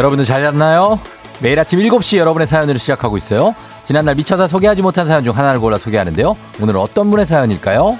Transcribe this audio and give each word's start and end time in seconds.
여러분들 0.00 0.24
잘 0.24 0.42
잤나요? 0.42 0.98
매일 1.40 1.60
아침 1.60 1.78
7시 1.78 2.16
여러분의 2.16 2.46
사연으로 2.46 2.78
시작하고 2.78 3.18
있어요. 3.18 3.54
지난날 3.84 4.14
미쳐서 4.14 4.48
소개하지 4.48 4.80
못한 4.80 5.06
사연 5.06 5.22
중 5.24 5.36
하나를 5.36 5.60
골라 5.60 5.76
소개하는데요. 5.76 6.36
오늘은 6.62 6.80
어떤 6.80 7.10
분의 7.10 7.26
사연일까요? 7.26 7.98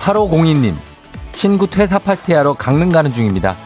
8502님, 0.00 0.74
친구 1.32 1.66
퇴사 1.66 1.98
파티하러 1.98 2.52
강릉 2.52 2.90
가는 2.90 3.10
중입니다. 3.10 3.56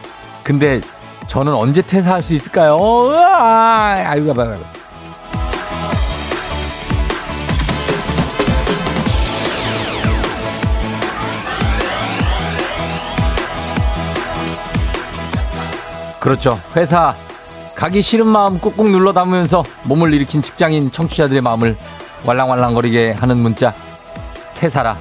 근데 0.43 0.79
저는 1.27 1.53
언제 1.53 1.81
퇴사할 1.81 2.21
수 2.21 2.33
있을까요? 2.33 2.77
으아! 2.77 4.11
아이고, 4.11 4.31
아이고, 4.31 4.41
아이 4.41 4.74
그렇죠. 16.25 16.59
회사 16.75 17.15
가기 17.75 18.01
싫은 18.01 18.25
마음 18.25 18.57
꾹꾹 18.57 18.89
눌러 18.89 19.13
담으면서 19.13 19.63
몸을 19.83 20.11
일으킨 20.11 20.41
직장인 20.41 20.89
청취자들의 20.89 21.39
마음을 21.39 21.77
왈랑왈랑거리게 22.25 23.11
하는 23.11 23.37
문자. 23.37 23.75
퇴사라. 24.55 24.97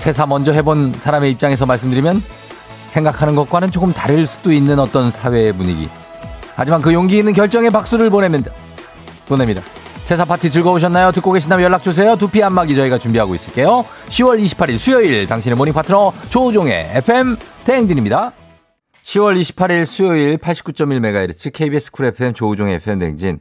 퇴사 0.00 0.24
먼저 0.24 0.52
해본 0.52 0.94
사람의 0.98 1.32
입장에서 1.32 1.66
말씀드리면 1.66 2.22
생각하는 2.86 3.34
것과는 3.36 3.70
조금 3.70 3.92
다를 3.92 4.26
수도 4.26 4.50
있는 4.50 4.78
어떤 4.78 5.10
사회의 5.10 5.52
분위기. 5.52 5.90
하지만 6.56 6.80
그 6.80 6.94
용기 6.94 7.18
있는 7.18 7.34
결정에 7.34 7.68
박수를 7.68 8.08
보냅니다. 8.08 8.50
보냅니다. 9.26 9.60
퇴사 10.06 10.24
파티 10.24 10.50
즐거우셨나요? 10.50 11.12
듣고 11.12 11.30
계신다면 11.32 11.62
연락주세요. 11.64 12.16
두피 12.16 12.42
안마기 12.42 12.74
저희가 12.74 12.96
준비하고 12.96 13.34
있을게요. 13.34 13.84
10월 14.08 14.42
28일 14.42 14.78
수요일 14.78 15.26
당신의 15.26 15.58
morning 15.58 15.74
파트너 15.74 16.14
조우종의 16.30 16.92
FM 16.94 17.36
대행진입니다. 17.66 18.32
10월 19.08 19.40
28일 19.40 19.86
수요일 19.86 20.36
89.1MHz 20.36 21.50
KBS 21.54 21.92
Cool 21.92 22.04
FM 22.06 22.34
조우종의 22.34 22.74
FM 22.74 22.98
대행진. 22.98 23.40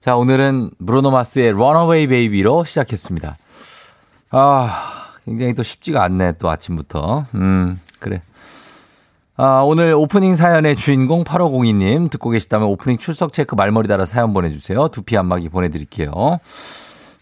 자, 0.00 0.16
오늘은 0.16 0.72
브루노 0.84 1.12
마스의 1.12 1.50
Runaway 1.50 2.08
Baby로 2.08 2.64
시작했습니다. 2.64 3.36
아, 4.30 5.12
굉장히 5.24 5.54
또 5.54 5.62
쉽지가 5.62 6.02
않네, 6.02 6.32
또 6.40 6.50
아침부터. 6.50 7.26
음, 7.36 7.78
그래. 8.00 8.22
아, 9.36 9.62
오늘 9.64 9.94
오프닝 9.94 10.34
사연의 10.34 10.74
주인공 10.74 11.22
8502님 11.22 12.10
듣고 12.10 12.30
계시다면 12.30 12.66
오프닝 12.66 12.98
출석 12.98 13.32
체크 13.32 13.54
말머리 13.54 13.86
달아 13.86 14.06
사연 14.06 14.32
보내주세요. 14.32 14.88
두피 14.88 15.16
안마기 15.16 15.50
보내드릴게요. 15.50 16.40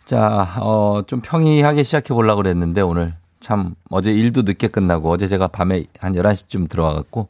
자, 0.07 0.55
어, 0.61 1.03
좀 1.07 1.21
평이하게 1.21 1.83
시작해 1.83 2.15
보려고 2.15 2.41
그랬는데 2.41 2.81
오늘 2.81 3.15
참 3.41 3.75
어제 3.91 4.13
일도 4.13 4.43
늦게 4.43 4.69
끝나고 4.69 5.11
어제 5.11 5.27
제가 5.29 5.49
밤에 5.49 5.85
한 6.01 6.15
11시쯤 6.15 6.69
들어와갖고 6.69 7.29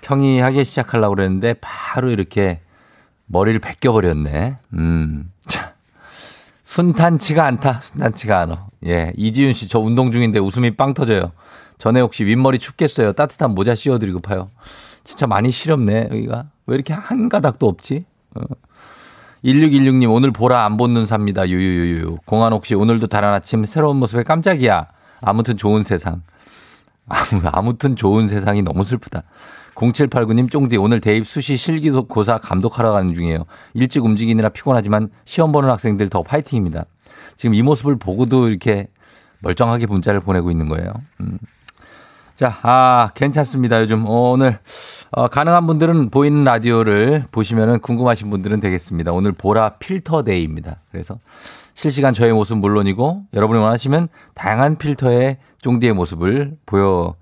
평이하게 0.00 0.64
시작하려고 0.64 1.14
그랬는데 1.14 1.54
바로 1.60 2.10
이렇게 2.10 2.60
머리를 3.26 3.58
벗겨버렸네. 3.60 4.56
음, 4.74 5.30
자. 5.46 5.72
순탄치가 6.64 7.44
않다. 7.46 7.80
순탄치가 7.80 8.40
않아. 8.40 8.66
예. 8.86 9.12
이지윤 9.16 9.52
씨, 9.54 9.68
저 9.68 9.78
운동 9.78 10.10
중인데 10.10 10.38
웃음이 10.38 10.72
빵 10.76 10.92
터져요. 10.94 11.32
전에 11.78 12.00
혹시 12.00 12.24
윗머리 12.24 12.58
춥겠어요. 12.58 13.12
따뜻한 13.12 13.54
모자 13.54 13.74
씌워드리고 13.74 14.20
파요. 14.20 14.50
진짜 15.04 15.26
많이 15.26 15.50
시렵네, 15.50 16.08
여기가. 16.10 16.46
왜 16.66 16.74
이렇게 16.74 16.92
한 16.92 17.28
가닥도 17.28 17.66
없지? 17.66 18.04
어. 18.34 18.42
1616님, 19.44 20.12
오늘 20.12 20.30
보라 20.32 20.64
안 20.64 20.76
본 20.76 20.92
눈 20.94 21.06
삽니다. 21.06 21.48
유유유유. 21.48 22.18
공한옥 22.26 22.66
씨, 22.66 22.74
오늘도 22.74 23.06
다른 23.06 23.28
아침 23.30 23.64
새로운 23.64 23.96
모습에 23.96 24.22
깜짝이야. 24.24 24.86
아무튼 25.20 25.56
좋은 25.56 25.82
세상. 25.82 26.22
아무튼 27.52 27.96
좋은 27.96 28.26
세상이 28.26 28.62
너무 28.62 28.84
슬프다. 28.84 29.22
0789님 29.74 30.50
쫑디 30.50 30.76
오늘 30.76 31.00
대입 31.00 31.26
수시 31.26 31.56
실기고사 31.56 32.38
감독하러 32.38 32.92
가는 32.92 33.14
중이에요. 33.14 33.44
일찍 33.74 34.04
움직이느라 34.04 34.48
피곤하지만 34.48 35.10
시험 35.24 35.52
보는 35.52 35.70
학생들 35.70 36.08
더 36.08 36.22
파이팅입니다. 36.22 36.84
지금 37.36 37.54
이 37.54 37.62
모습을 37.62 37.96
보고도 37.96 38.48
이렇게 38.48 38.88
멀쩡하게 39.40 39.86
문자를 39.86 40.20
보내고 40.20 40.50
있는 40.50 40.68
거예요. 40.68 40.92
음. 41.20 41.38
자, 42.34 42.58
아, 42.62 43.10
괜찮습니다. 43.14 43.80
요즘 43.80 44.08
오늘 44.08 44.58
어, 45.10 45.28
가능한 45.28 45.66
분들은 45.66 46.10
보이는 46.10 46.44
라디오를 46.44 47.24
보시면은 47.32 47.80
궁금하신 47.80 48.30
분들은 48.30 48.60
되겠습니다. 48.60 49.12
오늘 49.12 49.32
보라 49.32 49.70
필터 49.78 50.22
day입니다. 50.22 50.76
그래서 50.90 51.18
실시간 51.78 52.12
저의 52.12 52.32
모습 52.32 52.58
물론이고 52.58 53.26
여러분이 53.34 53.60
원하시면 53.60 54.08
다양한 54.34 54.78
필터의 54.78 55.36
쫑디의 55.60 55.92
모습을 55.92 56.56
보여 56.66 57.14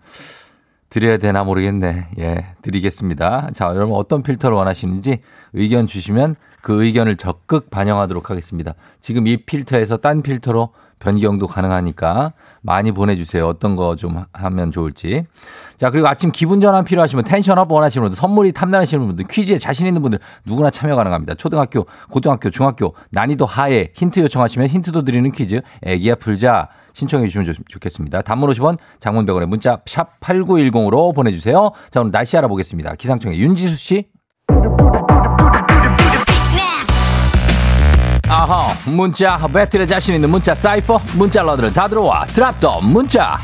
드려야 0.88 1.18
되나 1.18 1.44
모르겠네. 1.44 2.08
예, 2.18 2.46
드리겠습니다. 2.62 3.50
자, 3.52 3.66
여러분 3.66 3.94
어떤 3.96 4.22
필터를 4.22 4.56
원하시는지 4.56 5.18
의견 5.52 5.86
주시면 5.86 6.36
그 6.62 6.82
의견을 6.82 7.16
적극 7.16 7.68
반영하도록 7.68 8.30
하겠습니다. 8.30 8.72
지금 8.98 9.26
이 9.26 9.36
필터에서 9.36 9.98
딴 9.98 10.22
필터로 10.22 10.70
변경도 10.98 11.46
가능하니까 11.46 12.32
많이 12.62 12.92
보내주세요. 12.92 13.46
어떤 13.46 13.76
거 13.76 13.96
좀 13.96 14.24
하면 14.32 14.70
좋을지. 14.70 15.24
자, 15.76 15.90
그리고 15.90 16.08
아침 16.08 16.30
기분 16.30 16.60
전환 16.60 16.84
필요하시면 16.84 17.24
텐션업 17.24 17.70
원하시는 17.70 18.02
분들, 18.04 18.16
선물이 18.16 18.52
탐나시는 18.52 19.06
분들, 19.06 19.26
퀴즈에 19.28 19.58
자신 19.58 19.86
있는 19.86 20.02
분들 20.02 20.18
누구나 20.44 20.70
참여 20.70 20.94
가능합니다. 20.96 21.34
초등학교, 21.34 21.86
고등학교, 22.10 22.50
중학교, 22.50 22.94
난이도 23.10 23.46
하에 23.46 23.88
힌트 23.94 24.20
요청하시면 24.20 24.68
힌트도 24.68 25.02
드리는 25.02 25.30
퀴즈, 25.32 25.60
애기야 25.82 26.16
풀자. 26.16 26.68
신청해 26.92 27.26
주시면 27.26 27.52
좋, 27.68 27.78
겠습니다 27.78 28.22
단문 28.22 28.48
50원, 28.50 28.78
장문 29.00 29.26
100원에 29.26 29.44
문자 29.46 29.78
샵 29.84 30.18
8910으로 30.20 31.14
보내주세요. 31.14 31.72
자, 31.90 32.00
오늘 32.00 32.10
날씨 32.10 32.38
알아보겠습니다. 32.38 32.94
기상청의 32.94 33.38
윤지수 33.38 33.76
씨. 33.76 34.15
아하 38.28 38.74
문자 38.90 39.38
배틀에 39.38 39.86
자신 39.86 40.16
있는 40.16 40.28
문자 40.28 40.52
사이퍼 40.52 41.00
문자 41.14 41.42
러들은 41.42 41.72
다 41.72 41.86
들어와 41.86 42.24
드랍더 42.26 42.80
문자 42.80 43.38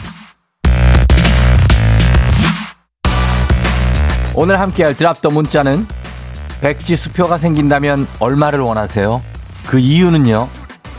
오늘 4.34 4.58
함께할 4.58 4.96
드랍더 4.96 5.30
문자는 5.30 5.86
백지 6.60 6.96
수표가 6.96 7.38
생긴다면 7.38 8.08
얼마를 8.18 8.60
원하세요? 8.60 9.20
그 9.66 9.78
이유는요? 9.78 10.48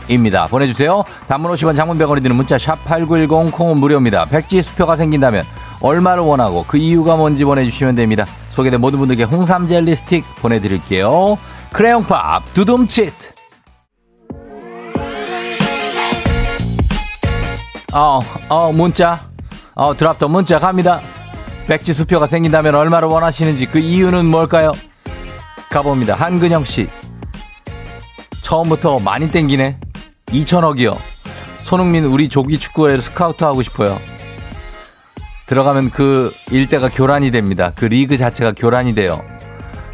입니다. 0.08 0.46
보내주세요. 0.46 1.04
단문 1.26 1.50
50원 1.52 1.74
장문 1.76 1.98
100원이 1.98 2.22
드는 2.22 2.36
문자 2.36 2.58
샵 2.58 2.84
8910 2.84 3.50
콩은 3.50 3.78
무료입니다. 3.78 4.26
백지 4.26 4.62
수표가 4.62 4.96
생긴다면 4.96 5.44
얼마를 5.80 6.22
원하고 6.22 6.64
그 6.68 6.76
이유가 6.76 7.16
뭔지 7.16 7.44
보내주시면 7.44 7.94
됩니다. 7.94 8.26
소개된 8.50 8.80
모든 8.80 8.98
분들께 8.98 9.24
홍삼 9.24 9.66
젤리 9.66 9.94
스틱 9.94 10.24
보내드릴게요. 10.36 11.38
크레용팝 11.72 12.54
두둠치 12.54 13.10
어, 17.94 18.20
어, 18.48 18.72
문자. 18.72 19.20
어, 19.74 19.96
드랍더 19.96 20.26
문자 20.26 20.58
갑니다. 20.58 21.00
백지 21.68 21.94
수표가 21.94 22.26
생긴다면 22.26 22.74
얼마를 22.74 23.08
원하시는지 23.08 23.66
그 23.66 23.78
이유는 23.78 24.26
뭘까요? 24.26 24.72
가봅니다. 25.70 26.16
한근영 26.16 26.64
씨. 26.64 26.88
처음부터 28.42 28.98
많이 28.98 29.28
땡기네. 29.28 29.78
2천억이요. 30.26 30.96
손흥민 31.60 32.04
우리 32.04 32.28
조기 32.28 32.58
축구회로 32.58 33.00
스카우트 33.00 33.44
하고 33.44 33.62
싶어요. 33.62 34.00
들어가면 35.46 35.90
그 35.90 36.32
일대가 36.50 36.88
교란이 36.88 37.30
됩니다. 37.30 37.72
그 37.76 37.84
리그 37.84 38.18
자체가 38.18 38.52
교란이 38.56 38.94
돼요. 38.96 39.22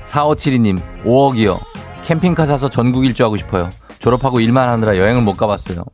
4572님, 0.05 0.81
5억이요. 1.05 1.61
캠핑카 2.05 2.47
사서 2.47 2.71
전국 2.71 3.05
일주 3.05 3.25
하고 3.25 3.37
싶어요. 3.37 3.69
졸업하고 3.99 4.41
일만 4.41 4.69
하느라 4.71 4.97
여행을 4.97 5.21
못 5.21 5.35
가봤어요. 5.35 5.85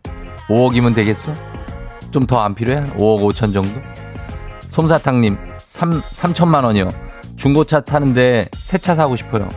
5억이면 0.49 0.95
되겠어? 0.95 1.35
좀 2.17 2.27
더 2.27 2.41
안 2.41 2.55
필요해? 2.55 2.95
5억 2.95 3.21
5천 3.21 3.53
정도? 3.53 3.81
솜사탕님, 4.71 5.37
3, 5.59 6.01
3천만 6.01 6.65
원이요. 6.65 6.89
중고차 7.37 7.81
타는데 7.83 8.49
새 8.57 8.79
차 8.79 8.95
사고 8.95 9.17
싶어요. 9.17 9.49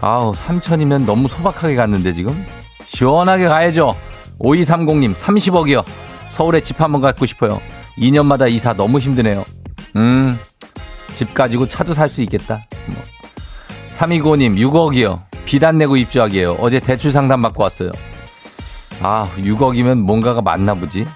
아우, 0.00 0.32
3천이면 0.32 1.04
너무 1.04 1.28
소박하게 1.28 1.74
갔는데 1.76 2.12
지금? 2.14 2.42
시원하게 2.86 3.48
가야죠. 3.48 3.94
5230님, 4.38 5.14
30억이요. 5.14 5.84
서울에 6.30 6.60
집 6.60 6.80
한번 6.80 7.00
갖고 7.02 7.26
싶어요. 7.26 7.60
2년마다 7.98 8.50
이사 8.50 8.72
너무 8.72 8.98
힘드네요. 8.98 9.44
음, 9.96 10.38
집 11.14 11.34
가지고 11.34 11.66
차도 11.68 11.92
살 11.94 12.08
수 12.08 12.22
있겠다. 12.22 12.66
뭐. 12.86 12.96
325님, 13.90 14.56
6억이요. 14.58 15.22
비단 15.46 15.76
내고 15.78 15.96
입주하기에요. 15.96 16.56
어제 16.60 16.80
대출 16.80 17.10
상담 17.12 17.42
받고 17.42 17.62
왔어요. 17.62 17.90
아, 19.00 19.28
6억이면 19.36 20.00
뭔가가 20.00 20.40
맞나 20.42 20.74
보지? 20.74 21.06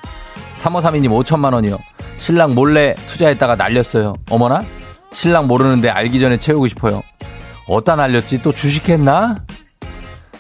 3532님 0.57 1.09
5천만 1.09 1.55
원이요. 1.55 1.79
신랑 2.19 2.55
몰래 2.55 2.95
투자했다가 3.07 3.57
날렸어요. 3.57 4.15
어머나? 4.31 4.61
신랑 5.13 5.47
모르는데 5.47 5.89
알기 5.89 6.21
전에 6.21 6.37
채우고 6.37 6.67
싶어요. 6.69 7.03
어디다 7.67 7.97
날렸지? 7.97 8.43
또 8.43 8.53
주식했나? 8.53 9.45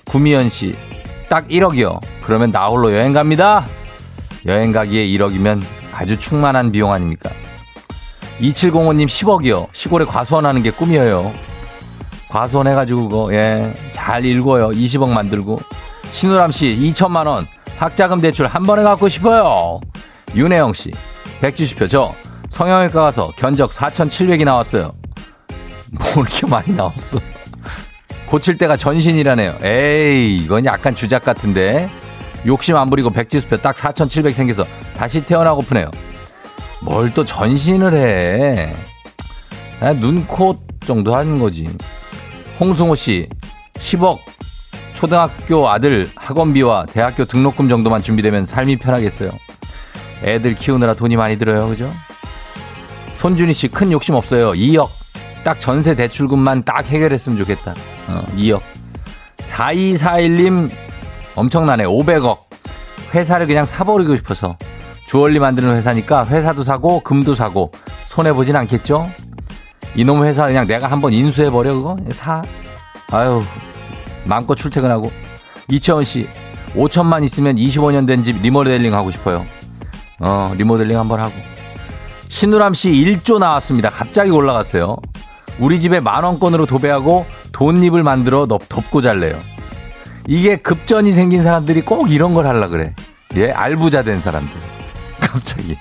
구미연 0.06 0.50
씨. 0.50 0.75
딱 1.28 1.48
1억이요. 1.48 2.00
그러면 2.22 2.52
나 2.52 2.66
홀로 2.66 2.92
여행 2.92 3.12
갑니다. 3.12 3.64
여행 4.46 4.72
가기에 4.72 5.06
1억이면 5.06 5.62
아주 5.93 6.19
충만한 6.19 6.72
비용 6.72 6.93
아닙니까? 6.93 7.31
2705님 8.40 9.06
10억이요. 9.06 9.69
시골에 9.72 10.04
과수원하는 10.04 10.62
게 10.62 10.70
꿈이에요. 10.70 11.32
과수원 12.28 12.66
해가지고 12.69 13.08
그거 13.08 13.34
예 13.34 13.72
잘 14.10 14.25
읽어요. 14.25 14.70
20억 14.70 15.08
만들고 15.10 15.60
신우람 16.10 16.50
씨 16.52 16.76
2천만 16.80 17.26
원 17.26 17.46
학자금 17.78 18.20
대출 18.20 18.46
한 18.46 18.64
번에 18.64 18.82
갖고 18.82 19.08
싶어요. 19.08 19.80
윤혜영 20.34 20.72
씨 20.74 20.90
백주시표 21.40 21.88
저 21.88 22.14
성형외과 22.50 23.02
가서 23.02 23.32
견적 23.36 23.70
4,700이 23.70 24.44
나왔어요. 24.44 24.92
뭐 25.92 26.06
이렇게 26.16 26.46
많이 26.46 26.72
나왔어. 26.74 27.18
고칠 28.26 28.58
때가 28.58 28.76
전신이라네요. 28.76 29.58
에이 29.62 30.36
이건 30.38 30.64
약간 30.66 30.94
주작 30.94 31.24
같은데 31.24 31.90
욕심 32.46 32.76
안 32.76 32.90
부리고 32.90 33.10
백지수표 33.10 33.58
딱 33.58 33.76
4,700 33.76 34.34
생겨서 34.34 34.64
다시 34.96 35.20
태어나고프네요. 35.24 35.90
뭘 36.82 37.10
또 37.14 37.24
전신을 37.24 37.94
해. 37.94 38.74
눈, 39.98 40.26
코 40.26 40.56
정도 40.86 41.14
하는 41.14 41.38
거지. 41.38 41.68
홍승호 42.58 42.94
씨, 42.94 43.28
10억 43.74 44.18
초등학교 45.00 45.67
아들 45.70 46.06
학원비와 46.14 46.85
대학교 46.93 47.25
등록금 47.25 47.69
정도만 47.70 48.02
준비되면 48.02 48.44
삶이 48.44 48.76
편하겠어요. 48.76 49.31
애들 50.23 50.55
키우느라 50.55 50.93
돈이 50.93 51.17
많이 51.17 51.38
들어요. 51.38 51.69
그죠? 51.69 51.91
손준희 53.14 53.55
씨, 53.55 53.69
큰 53.69 53.93
욕심 53.93 54.14
없어요. 54.14 54.50
2억. 54.50 54.91
딱 55.43 55.58
전세 55.58 55.94
대출금만 55.94 56.64
딱 56.64 56.85
해결했으면 56.85 57.38
좋겠다. 57.38 57.73
어, 58.08 58.26
2억. 58.37 58.61
4241님, 59.38 60.70
엄청나네. 61.35 61.85
500억. 61.85 62.37
회사를 63.14 63.46
그냥 63.46 63.64
사버리고 63.64 64.14
싶어서. 64.17 64.58
주얼리 65.06 65.38
만드는 65.38 65.76
회사니까 65.76 66.26
회사도 66.26 66.62
사고, 66.62 67.00
금도 67.00 67.35
사고, 67.35 67.73
손해보진 68.06 68.55
않겠죠? 68.55 69.11
이놈 69.94 70.26
회사 70.26 70.46
그냥 70.46 70.67
내가 70.67 70.88
한번 70.88 71.14
인수해버려, 71.14 71.73
그거? 71.73 71.96
사. 72.11 72.43
아유, 73.12 73.43
마음껏 74.25 74.55
출퇴근하고. 74.55 75.11
이채원 75.69 76.05
씨, 76.05 76.28
5천만 76.75 77.25
있으면 77.25 77.56
25년 77.56 78.06
된 78.06 78.22
집 78.22 78.40
리모델링 78.43 78.94
하고 78.94 79.11
싶어요. 79.11 79.46
어, 80.19 80.52
리모델링 80.56 80.99
한번 80.99 81.20
하고. 81.20 81.34
신우람 82.28 82.75
씨 82.75 82.90
1조 82.93 83.38
나왔습니다. 83.38 83.90
갑자기 83.90 84.31
올라갔어요. 84.31 84.96
우리 85.58 85.81
집에 85.81 86.00
만 86.00 86.22
원권으로 86.25 86.67
도배하고 86.67 87.26
돈잎을 87.52 88.02
만들어 88.02 88.46
덮고 88.46 89.00
잘래요. 89.02 89.37
이게 90.28 90.56
급전이 90.56 91.12
생긴 91.12 91.43
사람들이 91.43 91.82
꼭 91.82 92.11
이런 92.12 92.34
걸 92.34 92.46
하려 92.46 92.69
그래. 92.69 92.94
예, 93.37 93.50
알부자 93.50 94.02
된 94.02 94.20
사람들. 94.20 94.50
갑자기. 95.20 95.76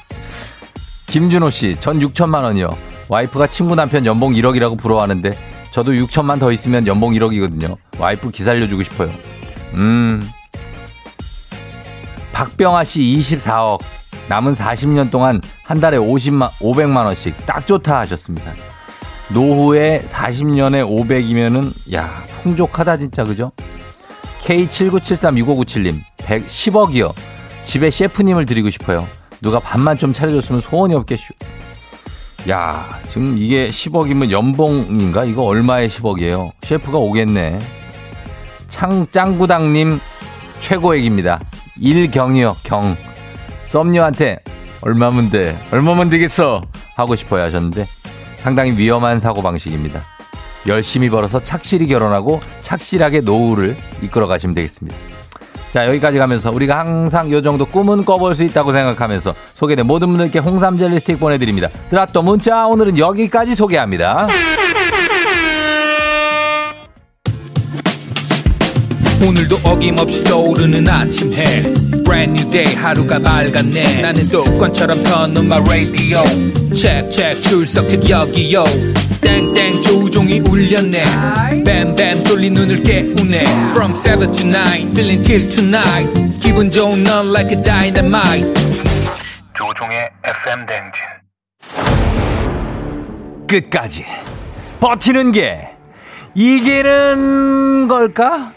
김준호 1.08 1.50
씨, 1.50 1.76
전 1.80 2.00
6천만 2.00 2.44
원이요. 2.44 2.70
와이프가 3.10 3.48
친구 3.48 3.76
남편 3.76 4.06
연봉 4.06 4.34
1억이라고 4.34 4.78
부러워하는데 4.78 5.32
저도 5.72 5.92
6천만 5.94 6.40
더 6.40 6.52
있으면 6.52 6.88
연봉 6.88 7.14
1억이거든요. 7.14 7.78
와이프 7.98 8.32
기살려주고 8.32 8.84
싶어요. 8.84 9.12
음. 9.74 10.22
박병아 12.34 12.84
씨 12.84 13.02
24억. 13.02 13.80
남은 14.30 14.54
40년 14.54 15.10
동안 15.10 15.42
한 15.64 15.80
달에 15.80 15.98
50만, 15.98 16.52
500만 16.60 17.06
원씩 17.06 17.46
딱 17.46 17.66
좋다 17.66 18.00
하셨습니다. 18.00 18.54
노후에 19.30 20.04
40년에 20.06 20.88
500이면은, 20.88 21.72
야, 21.94 22.24
풍족하다 22.42 22.98
진짜, 22.98 23.24
그죠? 23.24 23.52
K79736597님, 24.42 26.02
110억이요. 26.18 27.14
집에 27.64 27.90
셰프님을 27.92 28.46
드리고 28.46 28.70
싶어요. 28.70 29.08
누가 29.42 29.60
밥만 29.60 29.98
좀 29.98 30.14
차려줬으면 30.14 30.62
소원이 30.62 30.94
없겠슈. 30.96 31.34
야, 32.50 33.00
지금 33.08 33.36
이게 33.38 33.68
10억이면 33.68 34.32
연봉인가? 34.32 35.24
이거 35.24 35.44
얼마의 35.44 35.88
10억이에요? 35.90 36.52
셰프가 36.64 36.98
오겠네. 36.98 37.60
창, 38.68 39.06
짱구당님 39.12 40.00
최고액입니다. 40.62 41.40
일경이요, 41.80 42.58
경. 42.64 42.98
썸녀한테 43.66 44.40
얼마면 44.82 45.30
돼? 45.30 45.60
얼마면 45.72 46.10
되겠어? 46.10 46.62
하고 46.96 47.16
싶어요 47.16 47.44
하셨는데 47.44 47.88
상당히 48.36 48.72
위험한 48.76 49.20
사고방식입니다. 49.20 50.02
열심히 50.68 51.10
벌어서 51.10 51.42
착실히 51.42 51.88
결혼하고 51.88 52.40
착실하게 52.62 53.22
노후를 53.22 53.78
이끌어 54.02 54.26
가시면 54.28 54.56
되겠습니다. 54.56 55.09
자, 55.72 55.88
여기까지 55.88 56.18
가면서 56.18 56.52
우리가 56.52 56.80
항상 56.80 57.32
요 57.32 57.42
정도 57.42 57.66
꿈은 57.66 58.04
꿔볼 58.04 58.36
수 58.36 58.44
있다고 58.44 58.72
생각하면서 58.72 59.34
소개된 59.56 59.86
모든 59.86 60.10
분들께 60.10 60.40
홍삼 60.40 60.76
젤리 60.78 61.00
스틱 61.00 61.20
보내드립니다. 61.20 61.70
드라또 61.90 62.22
문자 62.22 62.66
오늘은 62.68 62.98
여기까지 62.98 63.56
소개합니다. 63.56 64.28
오늘도 69.26 69.60
어김없이 69.64 70.24
떠오르는 70.24 70.88
아침 70.88 71.34
해. 71.34 71.62
Brand 72.04 72.40
new 72.40 72.50
day 72.50 72.76
하루가 72.76 73.20
밝았네. 73.20 74.02
나는 74.02 74.24
습관처럼 74.24 75.04
켜놓은 75.04 75.46
my 75.46 75.60
radio. 75.62 76.24
Check 76.74 77.12
check 77.12 77.42
출석책 77.42 78.10
여기요. 78.10 78.64
땡땡 79.22 79.82
조종이 79.82 80.40
울렸네. 80.40 81.04
뱀뱀 81.66 82.24
돌린 82.24 82.54
눈을 82.54 82.82
깨우네. 82.84 83.44
From 83.72 83.94
7 83.94 84.32
to 84.32 84.46
9 84.46 84.92
feeling 84.92 85.22
till 85.24 85.50
tonight. 85.50 86.40
기분 86.40 86.72
좋은 86.72 87.04
넌 87.04 87.30
like 87.30 87.56
a 87.56 87.64
dynamite. 87.64 88.48
조종의 89.54 90.10
FM 90.24 90.66
댕진. 90.66 91.20
끝까지 93.48 94.06
버티는 94.80 95.32
게 95.32 95.70
이기는 96.36 97.88
걸까? 97.88 98.54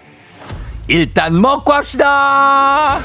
일단 0.93 1.41
먹고 1.41 1.73
합시다! 1.73 3.01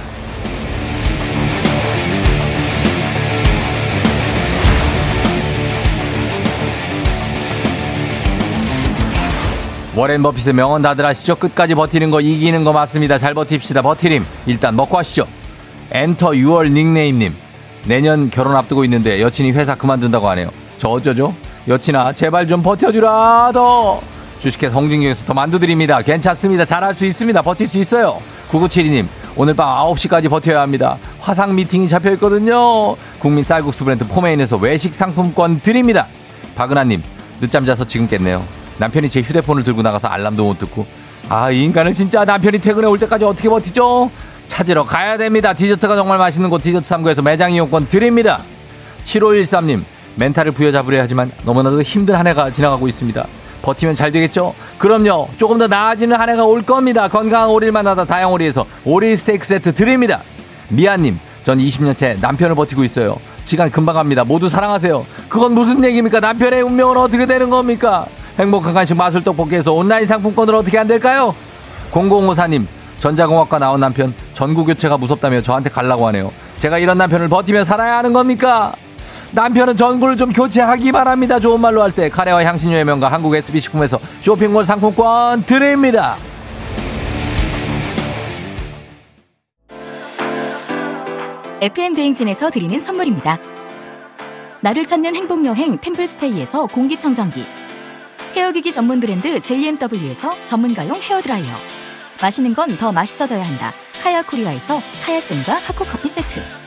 워렌 9.95 10.21
버핏의 10.21 10.53
명언 10.53 10.81
다들 10.81 11.05
아시죠? 11.05 11.35
끝까지 11.35 11.75
버티는 11.75 12.11
거 12.11 12.19
이기는 12.19 12.65
거 12.65 12.73
맞습니다. 12.73 13.17
잘 13.17 13.33
버팁시다. 13.33 13.81
버티림. 13.81 14.25
일단 14.47 14.75
먹고 14.75 14.97
하시죠. 14.97 15.25
엔터 15.91 16.31
6월 16.31 16.69
닉네임님. 16.69 17.33
내년 17.85 18.29
결혼 18.29 18.57
앞두고 18.57 18.83
있는데 18.83 19.21
여친이 19.21 19.53
회사 19.53 19.75
그만둔다고 19.75 20.27
하네요. 20.31 20.49
저 20.77 20.89
어쩌죠? 20.89 21.33
여친아 21.69 22.11
제발 22.11 22.49
좀 22.49 22.61
버텨주라 22.61 23.51
더. 23.53 24.16
주식회사 24.39 24.73
홍진경에서 24.75 25.25
더 25.25 25.33
만두 25.33 25.59
드립니다. 25.59 26.01
괜찮습니다. 26.01 26.65
잘할 26.65 26.93
수 26.93 27.05
있습니다. 27.05 27.41
버틸 27.41 27.67
수 27.67 27.79
있어요. 27.79 28.21
9972님 28.51 29.07
오늘 29.35 29.53
밤 29.55 29.67
9시까지 29.93 30.29
버텨야 30.29 30.61
합니다. 30.61 30.97
화상 31.19 31.55
미팅이 31.55 31.87
잡혀 31.87 32.11
있거든요. 32.13 32.95
국민 33.19 33.43
쌀국수 33.43 33.83
브랜드 33.83 34.07
포메인에서 34.07 34.57
외식 34.57 34.93
상품권 34.95 35.59
드립니다. 35.61 36.07
박은하님 36.55 37.01
늦잠 37.41 37.65
자서 37.65 37.85
지금 37.85 38.07
깼네요. 38.07 38.43
남편이 38.77 39.09
제 39.09 39.21
휴대폰을 39.21 39.63
들고 39.63 39.81
나가서 39.81 40.07
알람도 40.07 40.43
못 40.45 40.59
듣고 40.59 40.85
아 41.29 41.51
이 41.51 41.65
인간을 41.65 41.93
진짜 41.93 42.23
남편이 42.23 42.59
퇴근해 42.59 42.87
올 42.87 42.97
때까지 42.99 43.25
어떻게 43.25 43.49
버티죠? 43.49 44.09
찾으러 44.47 44.85
가야 44.85 45.17
됩니다. 45.17 45.53
디저트가 45.53 45.95
정말 45.95 46.17
맛있는 46.19 46.49
곳 46.49 46.61
디저트 46.61 46.87
3구에서 46.87 47.21
매장 47.23 47.51
이용권 47.53 47.89
드립니다. 47.89 48.41
7513님 49.03 49.83
멘탈을 50.15 50.51
부여잡으려 50.53 51.01
하지만 51.01 51.31
너무나도 51.43 51.81
힘든 51.81 52.15
한 52.15 52.27
해가 52.27 52.49
지나가고 52.51 52.87
있습니다. 52.87 53.25
버티면 53.61 53.95
잘 53.95 54.11
되겠죠? 54.11 54.53
그럼요. 54.77 55.29
조금 55.37 55.57
더 55.57 55.67
나아지는 55.67 56.19
한 56.19 56.29
해가 56.29 56.45
올 56.45 56.61
겁니다. 56.61 57.07
건강한 57.07 57.49
오리를 57.49 57.71
만나다 57.71 58.05
다양오리에서 58.05 58.65
오리 58.85 59.15
스테이크 59.17 59.45
세트 59.45 59.73
드립니다. 59.73 60.21
미아님, 60.69 61.19
전 61.43 61.57
20년째 61.57 62.19
남편을 62.19 62.55
버티고 62.55 62.83
있어요. 62.83 63.17
시간 63.43 63.71
금방 63.71 63.95
갑니다. 63.95 64.23
모두 64.23 64.49
사랑하세요. 64.49 65.05
그건 65.29 65.53
무슨 65.53 65.83
얘기입니까? 65.85 66.19
남편의 66.19 66.61
운명은 66.61 66.97
어떻게 66.97 67.25
되는 67.25 67.49
겁니까? 67.49 68.05
행복한 68.37 68.73
간식 68.73 68.95
마술 68.95 69.23
떡볶이에서 69.23 69.73
온라인 69.73 70.05
상품권을 70.05 70.53
어떻게 70.55 70.77
안 70.77 70.87
될까요? 70.87 71.33
0054님, 71.91 72.67
전자공학과 72.99 73.59
나온 73.59 73.79
남편 73.79 74.13
전구 74.33 74.65
교체가 74.65 74.97
무섭다며 74.97 75.41
저한테 75.41 75.69
갈라고 75.69 76.05
하네요. 76.07 76.31
제가 76.57 76.77
이런 76.77 76.97
남편을 76.97 77.29
버티며 77.29 77.63
살아야 77.63 77.97
하는 77.97 78.13
겁니까? 78.13 78.73
남편은 79.33 79.75
전구를 79.75 80.17
좀 80.17 80.31
교체하기 80.31 80.91
바랍니다. 80.91 81.39
좋은 81.39 81.59
말로 81.59 81.81
할 81.83 81.91
때 81.91 82.09
카레와 82.09 82.43
향신료의 82.45 82.85
명가 82.85 83.11
한국 83.11 83.35
SB 83.35 83.59
식품에서 83.59 83.99
쇼핑몰 84.21 84.63
상품권 84.65 85.43
드립니다. 85.43 86.15
FM 91.61 91.95
대행진에서 91.95 92.49
드리는 92.51 92.79
선물입니다. 92.79 93.39
나를 94.61 94.85
찾는 94.85 95.15
행복여행 95.15 95.79
템플스테이에서 95.79 96.67
공기청정기 96.67 97.45
헤어기기 98.35 98.71
전문 98.71 98.99
브랜드 98.99 99.39
JMW에서 99.39 100.31
전문가용 100.45 100.95
헤어드라이어 100.97 101.53
맛있는 102.21 102.53
건 102.53 102.67
더 102.77 102.91
맛있어져야 102.91 103.43
한다. 103.43 103.71
카야코리아에서 104.03 104.79
카야잼과 105.05 105.53
하코커피 105.53 106.09
세트 106.09 106.66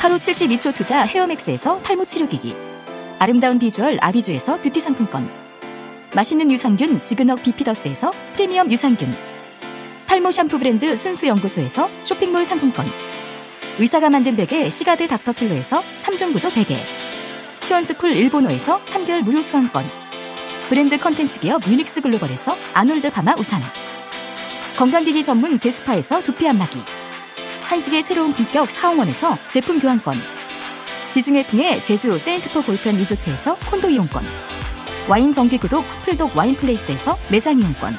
하루 0.00 0.16
72초 0.16 0.74
투자 0.74 1.02
헤어맥스에서 1.02 1.78
탈모 1.82 2.06
치료기기. 2.06 2.56
아름다운 3.18 3.58
비주얼 3.58 3.98
아비주에서 4.00 4.62
뷰티 4.62 4.80
상품권. 4.80 5.30
맛있는 6.14 6.50
유산균 6.50 7.02
지그넉 7.02 7.42
비피더스에서 7.42 8.10
프리미엄 8.32 8.72
유산균. 8.72 9.14
탈모 10.06 10.30
샴푸 10.30 10.58
브랜드 10.58 10.96
순수연구소에서 10.96 11.90
쇼핑몰 12.04 12.46
상품권. 12.46 12.86
의사가 13.78 14.08
만든 14.08 14.36
베개 14.36 14.70
시가드 14.70 15.06
닥터필로에서 15.06 15.82
3종 16.02 16.32
구조 16.32 16.48
베개. 16.48 16.78
시원스쿨 17.60 18.14
일본어에서 18.14 18.82
3개월 18.86 19.20
무료 19.20 19.42
수강권. 19.42 19.84
브랜드 20.70 20.96
컨텐츠 20.96 21.40
기업 21.40 21.66
유닉스 21.66 22.00
글로벌에서 22.00 22.56
아놀드 22.72 23.10
파마 23.10 23.34
우산. 23.38 23.60
건강기기 24.78 25.22
전문 25.24 25.58
제스파에서 25.58 26.22
두피 26.22 26.48
안마기 26.48 26.78
한식의 27.70 28.02
새로운 28.02 28.32
품격 28.32 28.68
사홍원에서 28.68 29.38
제품 29.48 29.78
교환권. 29.78 30.12
지중해 31.12 31.46
풍의 31.46 31.84
제주 31.84 32.18
세인트포 32.18 32.62
골프앤 32.62 32.96
리조트에서 32.96 33.54
콘도 33.70 33.88
이용권. 33.90 34.24
와인 35.08 35.32
정기구독 35.32 35.84
풀독 36.04 36.36
와인플레이스에서 36.36 37.16
매장 37.30 37.60
이용권. 37.60 37.96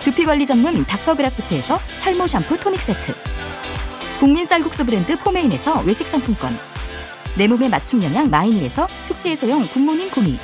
두피관리 0.00 0.44
전문 0.44 0.84
닥터그라프트에서 0.84 1.78
탈모 2.02 2.26
샴푸 2.26 2.60
토닉 2.60 2.82
세트. 2.82 3.14
국민 4.20 4.44
쌀국수 4.44 4.84
브랜드 4.84 5.16
포메인에서 5.16 5.80
외식 5.86 6.06
상품권. 6.06 6.54
내 7.38 7.48
몸에 7.48 7.70
맞춤 7.70 8.02
영양 8.02 8.28
마이니에서 8.28 8.86
숙취 9.02 9.30
해소용 9.30 9.66
굿모닝 9.68 10.10
구미. 10.10 10.38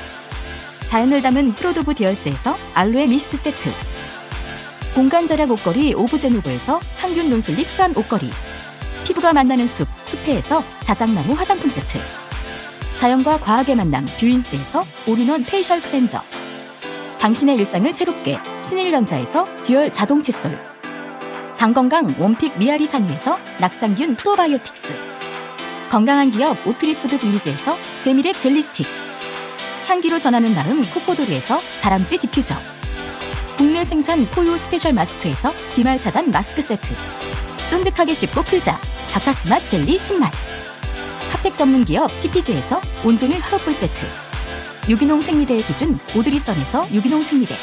자연을 0.87 1.21
담은 1.21 1.53
프로도브 1.57 1.95
디얼스에서 1.95 2.57
알로에 2.73 3.07
미스트 3.07 3.37
세트 3.37 3.90
공간 4.95 5.27
절약 5.27 5.51
옷걸이 5.53 5.95
오브제노브에서 5.95 6.81
항균 6.97 7.31
non-slip 7.31 7.69
수한 7.69 7.97
옷걸이 7.97 8.29
피부가 9.05 9.33
만나는 9.33 9.69
숲 9.69 9.87
숲회에서 10.05 10.63
자작나무 10.83 11.33
화장품 11.35 11.71
세트 11.71 11.99
자연과 12.97 13.39
과학의 13.39 13.77
만남 13.77 14.05
뷰인스에서 14.19 14.83
all-in-one 15.09 15.45
facial 15.45 15.81
cleanser 15.81 16.21
당신의 17.21 17.57
일상을 17.57 17.91
새롭게 17.93 18.39
신일전자에서 18.63 19.47
dual 19.63 19.93
자동 19.93 20.21
칫솔 20.21 20.59
장건강 21.55 22.17
one 22.19 22.36
pick 22.36 22.59
미아리 22.59 22.87
산유에서 22.87 23.39
낙산균 23.61 24.17
프로바이오틱스 24.17 24.93
건강한 25.91 26.31
기업 26.33 26.67
오트리푸드 26.67 27.19
빌리지에서 27.21 27.77
재미랩 28.01 28.37
젤리 28.37 28.63
스틱 28.63 28.87
향기로 29.87 30.19
전하는 30.19 30.53
나름 30.55 30.83
코코도르에서 30.83 31.59
다람쥐 31.83 32.19
디퓨저 32.19 32.80
국내 33.61 33.85
생산 33.85 34.25
포유 34.29 34.57
스페셜 34.57 34.95
마스크에서 34.95 35.53
비말 35.75 36.01
차단 36.01 36.31
마스크 36.31 36.63
세트. 36.63 36.95
쫀득하게 37.69 38.15
씹고 38.15 38.43
풀자. 38.45 38.81
바카스맛 39.13 39.67
젤리 39.67 39.99
10만 39.99 40.31
핫팩 41.31 41.55
전문 41.55 41.85
기업 41.85 42.09
TPG에서 42.23 42.81
온종일 43.05 43.39
화롯불 43.41 43.75
세트. 43.75 44.07
유기농 44.89 45.21
생리대의 45.21 45.63
기준 45.65 45.99
오드리선에서 46.17 46.87
유기농 46.91 47.21
생리대. 47.21 47.55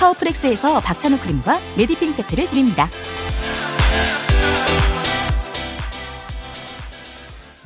파워프렉스에서 0.00 0.80
박찬호 0.80 1.18
크림과 1.18 1.56
메디핑 1.76 2.10
세트를 2.10 2.50
드립니다. 2.50 2.90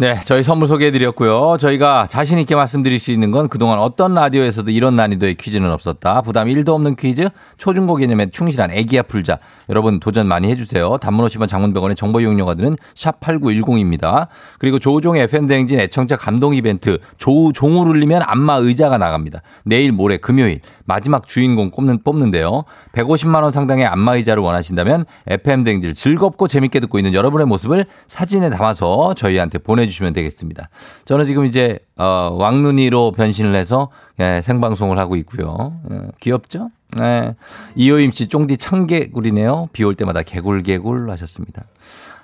네, 0.00 0.18
저희 0.24 0.42
선물 0.42 0.66
소개해드렸고요. 0.66 1.58
저희가 1.58 2.06
자신 2.08 2.38
있게 2.38 2.54
말씀드릴 2.54 2.98
수 2.98 3.12
있는 3.12 3.30
건 3.32 3.50
그동안 3.50 3.78
어떤 3.78 4.14
라디오에서도 4.14 4.70
이런 4.70 4.96
난이도의 4.96 5.34
퀴즈는 5.34 5.70
없었다. 5.70 6.22
부담 6.22 6.48
1도 6.48 6.70
없는 6.70 6.96
퀴즈, 6.96 7.28
초중고 7.58 7.96
개념에 7.96 8.30
충실한 8.30 8.70
애기야 8.70 9.02
풀자. 9.02 9.38
여러분 9.68 10.00
도전 10.00 10.26
많이 10.26 10.48
해주세요. 10.48 10.96
단문 10.96 11.26
50원 11.26 11.48
장문병원의 11.48 11.96
정보 11.96 12.22
이용료가 12.22 12.54
드는 12.54 12.78
샵 12.94 13.20
8910입니다. 13.20 14.28
그리고 14.58 14.78
조우종의 14.78 15.24
FM대행진 15.24 15.78
애청자 15.80 16.16
감동 16.16 16.54
이벤트 16.54 16.96
조우종을 17.18 17.86
울리면 17.86 18.22
안마 18.24 18.54
의자가 18.54 18.96
나갑니다. 18.96 19.42
내일 19.66 19.92
모레 19.92 20.16
금요일 20.16 20.60
마지막 20.86 21.26
주인공 21.26 21.70
뽑는, 21.70 22.02
뽑는데요. 22.04 22.64
150만 22.94 23.42
원 23.42 23.52
상당의 23.52 23.84
안마 23.84 24.16
의자를 24.16 24.42
원하신다면 24.42 25.04
FM대행진을 25.26 25.94
즐겁고 25.94 26.48
재밌게 26.48 26.80
듣고 26.80 26.98
있는 26.98 27.12
여러분의 27.12 27.46
모습을 27.46 27.84
사진에 28.08 28.48
담아서 28.48 29.12
저희한테 29.12 29.58
보내주 29.58 29.89
시면 29.90 30.12
되겠습니다. 30.12 30.68
저는 31.04 31.26
지금 31.26 31.44
이제 31.44 31.78
어, 31.96 32.34
왕눈이로 32.38 33.12
변신을 33.12 33.54
해서 33.54 33.90
예, 34.18 34.40
생방송을 34.42 34.98
하고 34.98 35.16
있고요. 35.16 35.80
예, 35.90 36.00
귀엽죠? 36.20 36.70
네. 36.96 37.34
이호임 37.76 38.12
씨 38.12 38.28
쫑디 38.28 38.56
청개구리네요. 38.56 39.68
비 39.72 39.84
올 39.84 39.94
때마다 39.94 40.22
개굴개굴 40.22 41.10
하셨습니다. 41.10 41.64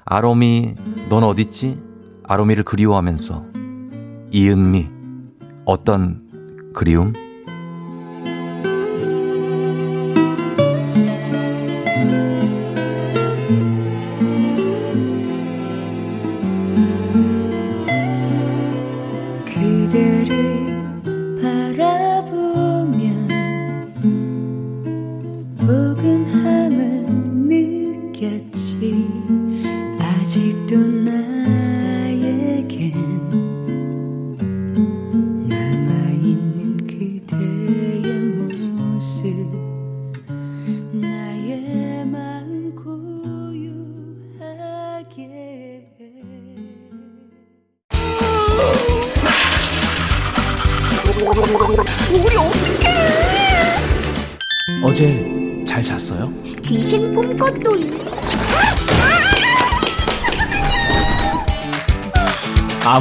아롬이 0.05 0.75
넌 1.09 1.23
어딨지? 1.25 1.79
아롬이를 2.25 2.65
그리워하면서 2.65 3.45
이은미 4.33 4.89
어떤 5.65 6.23
그리움? 6.75 7.13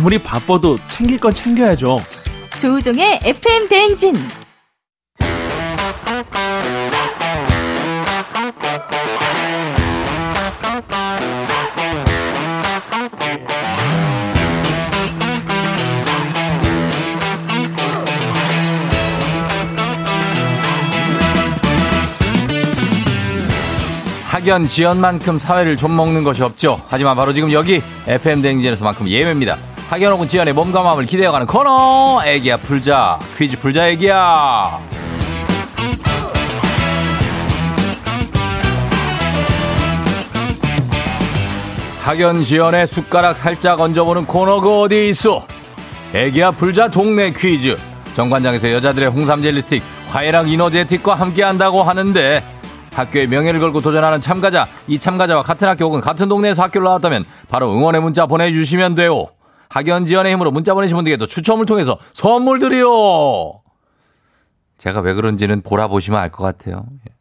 아무리 0.06 0.20
바빠도 0.20 0.78
챙길 0.88 1.18
건 1.18 1.34
챙겨야죠. 1.34 1.98
조우종의 2.60 3.22
FM 3.24 3.68
대행진. 3.68 4.16
학연 24.28 24.68
지연만큼 24.68 25.40
사회를 25.40 25.78
좀 25.78 25.96
먹는 25.96 26.24
것이 26.24 26.44
없죠. 26.44 26.80
하지만 26.90 27.16
바로 27.16 27.34
지금 27.34 27.52
여기 27.52 27.82
FM 28.06 28.44
대행진에서만큼 28.44 29.08
예외입니다. 29.08 29.58
혹은 30.04 30.28
지연의 30.28 30.54
몸과 30.54 30.82
마음을 30.82 31.06
기대어가는 31.06 31.48
코너. 31.48 32.22
애기야 32.25 32.58
풀자. 32.58 33.20
퀴즈 33.38 33.58
풀자 33.60 33.88
애기야. 33.90 34.80
학연 42.04 42.44
지연의 42.44 42.86
숟가락 42.86 43.36
살짝 43.36 43.80
얹어보는 43.82 44.25
코너가 44.28 44.82
어디 44.82 45.10
있어? 45.10 45.46
애기야 46.14 46.52
풀자 46.52 46.90
동네 46.90 47.32
퀴즈. 47.32 47.78
정관장에서 48.16 48.72
여자들의 48.72 49.10
홍삼 49.10 49.42
젤리 49.42 49.62
스틱 49.62 49.84
화해랑 50.12 50.48
이너제틱과 50.48 51.16
함께한다고 51.16 51.84
하는데 51.84 52.44
학교의 52.94 53.28
명예를 53.28 53.60
걸고 53.60 53.82
도전하는 53.82 54.22
참가자, 54.22 54.68
이 54.88 54.98
참가자와 55.00 55.44
같은 55.44 55.68
학교 55.68 55.86
혹은 55.86 56.00
같은 56.00 56.30
동네에서 56.30 56.64
학교를 56.64 56.86
나왔다면 56.86 57.25
바로 57.50 57.72
응원의 57.74 58.02
문자 58.02 58.25
보내주시면 58.25 58.96
돼요. 58.96 59.28
학연 59.70 60.06
지원의 60.06 60.34
힘으로 60.34 60.52
문자 60.52 60.74
보내신 60.74 60.96
분들께도 60.96 61.28
추첨을 61.28 61.66
통해서 61.66 61.98
선물 62.14 62.60
드려요. 62.60 63.62
제가 64.78 65.00
왜 65.02 65.14
그런지는 65.14 65.62
보라 65.62 65.88
보시면 65.88 66.20
알 66.20 66.32
것 66.32 66.44
같아요. 66.44 66.86
예. 67.08 67.14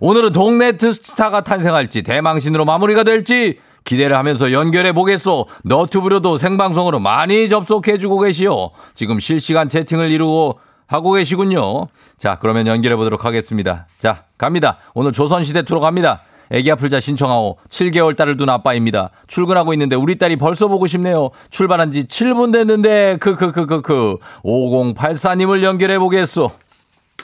오늘은 0.00 0.32
동네 0.32 0.72
스타가 0.72 1.42
탄생할지 1.42 2.02
대망신으로 2.02 2.64
마무리가 2.64 3.04
될지 3.04 3.58
기대를 3.84 4.16
하면서 4.16 4.52
연결해 4.52 4.92
보겠소. 4.92 5.46
너튜브로도 5.64 6.38
생방송으로 6.38 7.00
많이 7.00 7.48
접속해 7.48 7.98
주고 7.98 8.20
계시오. 8.20 8.70
지금 8.94 9.18
실시간 9.20 9.68
채팅을 9.68 10.12
이루고 10.12 10.60
하고 10.86 11.12
계시군요. 11.12 11.88
자, 12.16 12.38
그러면 12.40 12.66
연결해 12.68 12.96
보도록 12.96 13.24
하겠습니다. 13.24 13.86
자, 13.98 14.24
갑니다. 14.38 14.78
오늘 14.94 15.12
조선시대 15.12 15.62
투로 15.62 15.80
갑니다. 15.80 16.22
애기 16.52 16.70
아플 16.70 16.90
자 16.90 17.00
신청하오. 17.00 17.56
7개월 17.68 18.14
딸을 18.14 18.36
둔 18.36 18.50
아빠입니다. 18.50 19.10
출근하고 19.26 19.72
있는데 19.72 19.96
우리 19.96 20.18
딸이 20.18 20.36
벌써 20.36 20.68
보고 20.68 20.86
싶네요. 20.86 21.30
출발한 21.48 21.90
지 21.90 22.04
7분 22.04 22.52
됐는데 22.52 23.16
크크크크크 23.20 24.18
5084님을 24.44 25.62
연결해 25.62 25.98
보겠소. 25.98 26.50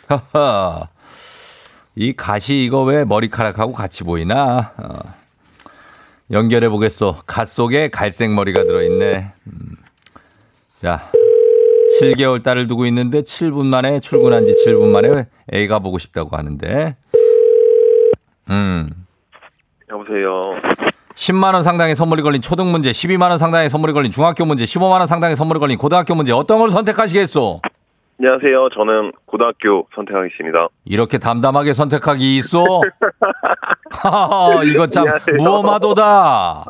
하하. 0.08 0.88
이 1.94 2.14
가시 2.14 2.64
이거 2.64 2.82
왜 2.85 3.04
머리카락하고 3.04 3.75
같이 3.75 4.02
보이나? 4.02 4.73
어. 4.78 4.99
연결해 6.30 6.70
보겠소. 6.70 7.16
갓 7.26 7.49
속에 7.49 7.88
갈색 7.88 8.30
머리가 8.32 8.64
들어있네. 8.64 9.32
음. 9.47 9.76
자, 10.76 11.11
7개월 12.00 12.42
딸을 12.42 12.66
두고 12.66 12.87
있는데 12.87 13.23
7분 13.23 13.66
만에 13.66 14.00
출근한 14.00 14.47
지 14.47 14.54
7분 14.64 14.88
만에 14.88 15.26
애가 15.52 15.80
보고 15.80 15.99
싶다고 15.99 16.37
하는데. 16.37 16.97
음. 18.50 19.08
여보세요. 19.90 20.54
10만 21.14 21.54
원 21.54 21.62
상당의 21.62 21.97
선물이 21.97 22.23
걸린 22.23 22.40
초등 22.40 22.71
문제, 22.71 22.90
12만 22.90 23.30
원 23.30 23.38
상당의 23.38 23.71
선물이 23.71 23.92
걸린 23.92 24.12
중학교 24.12 24.45
문제, 24.45 24.64
15만 24.64 24.99
원 24.99 25.07
상당의 25.07 25.37
선물이 25.37 25.59
걸린 25.59 25.78
고등학교 25.78 26.14
문제 26.14 26.33
어떤 26.33 26.59
걸 26.61 26.71
선택하시겠소? 26.71 27.61
안녕하세요. 28.21 28.68
저는 28.75 29.12
고등학교 29.26 29.87
선택하겠습니다. 29.95 30.68
이렇게 30.85 31.18
담담하게 31.18 31.73
선택하기 31.73 32.37
있어? 32.38 32.64
이거 34.66 34.87
참 34.88 35.04
안녕하세요. 35.04 35.37
무엄하도다. 35.38 36.64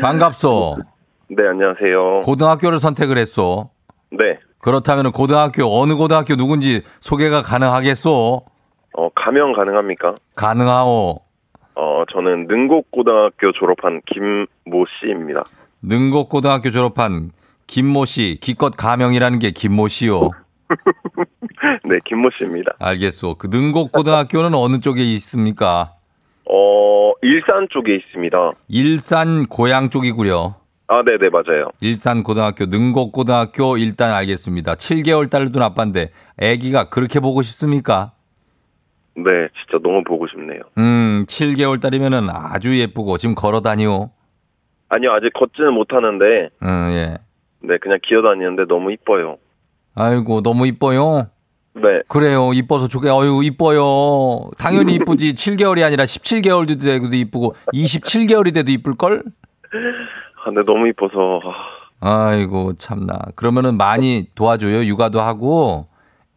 반갑소. 0.00 0.76
네, 1.28 1.48
안녕하세요. 1.48 2.22
고등학교를 2.22 2.78
선택을 2.78 3.18
했소. 3.18 3.70
네. 4.10 4.38
그렇다면 4.60 5.12
고등학교 5.12 5.80
어느 5.80 5.94
고등학교 5.94 6.36
누군지 6.36 6.82
소개가 7.00 7.42
가능하겠소? 7.42 8.42
어, 8.98 9.08
가명 9.14 9.52
가능합니까? 9.52 10.14
가능하오. 10.34 11.20
어, 11.76 12.04
저는 12.10 12.46
능곡고등학교 12.46 13.52
졸업한 13.52 14.00
김모 14.06 14.86
씨입니다. 14.98 15.44
능곡고등학교 15.82 16.70
졸업한 16.70 17.32
김모 17.66 18.06
씨, 18.06 18.38
기껏 18.40 18.70
가명이라는 18.70 19.38
게 19.38 19.50
김모 19.50 19.88
씨요. 19.88 20.30
네, 21.84 21.96
김모 22.06 22.30
씨입니다. 22.38 22.72
알겠소. 22.78 23.34
그 23.34 23.48
능곡고등학교는 23.48 24.54
어느 24.56 24.80
쪽에 24.80 25.02
있습니까? 25.02 25.92
어, 26.50 27.12
일산 27.22 27.68
쪽에 27.70 27.94
있습니다. 27.94 28.52
일산 28.68 29.46
고향 29.46 29.90
쪽이고요. 29.90 30.54
아, 30.88 31.02
네, 31.02 31.18
네, 31.18 31.28
맞아요. 31.28 31.68
일산 31.80 32.22
고등학교, 32.22 32.64
능곡고등학교 32.66 33.76
일단 33.76 34.14
알겠습니다. 34.14 34.76
7개월 34.76 35.28
딸을 35.28 35.52
둔 35.52 35.60
아빠인데 35.62 36.10
아기가 36.40 36.84
그렇게 36.84 37.20
보고 37.20 37.42
싶습니까? 37.42 38.12
네, 39.16 39.48
진짜 39.58 39.82
너무 39.82 40.04
보고 40.04 40.26
싶네요. 40.28 40.60
음, 40.78 41.24
7개월 41.26 41.80
딸이면은 41.80 42.28
아주 42.30 42.78
예쁘고 42.78 43.16
지금 43.16 43.34
걸어 43.34 43.60
다니오. 43.60 44.10
아니요, 44.88 45.12
아직 45.12 45.32
걷지는 45.32 45.72
못하는데, 45.72 46.50
음, 46.62 46.88
예. 46.90 47.18
네, 47.60 47.78
그냥 47.78 47.98
기어 48.02 48.22
다니는데 48.22 48.64
너무 48.68 48.92
이뻐요. 48.92 49.38
아이고, 49.94 50.42
너무 50.42 50.66
이뻐요. 50.66 51.28
네, 51.74 52.02
그래요. 52.08 52.52
이뻐서 52.54 52.88
좋게, 52.88 53.08
어유 53.08 53.40
이뻐요. 53.44 54.50
당연히 54.58 54.94
이쁘지. 54.94 55.34
7개월이 55.34 55.84
아니라 55.84 56.04
17개월도 56.04 56.80
돼도 56.80 57.14
이쁘고 57.16 57.54
27개월이 57.74 58.54
돼도 58.54 58.70
이쁠 58.70 58.94
걸? 58.96 59.22
아, 60.40 60.44
근데 60.44 60.62
너무 60.64 60.86
이뻐서, 60.88 61.40
아, 62.00 62.28
아이고, 62.28 62.74
참나. 62.74 63.18
그러면은 63.34 63.76
많이 63.78 64.26
도와줘요. 64.34 64.84
육아도 64.84 65.20
하고, 65.20 65.88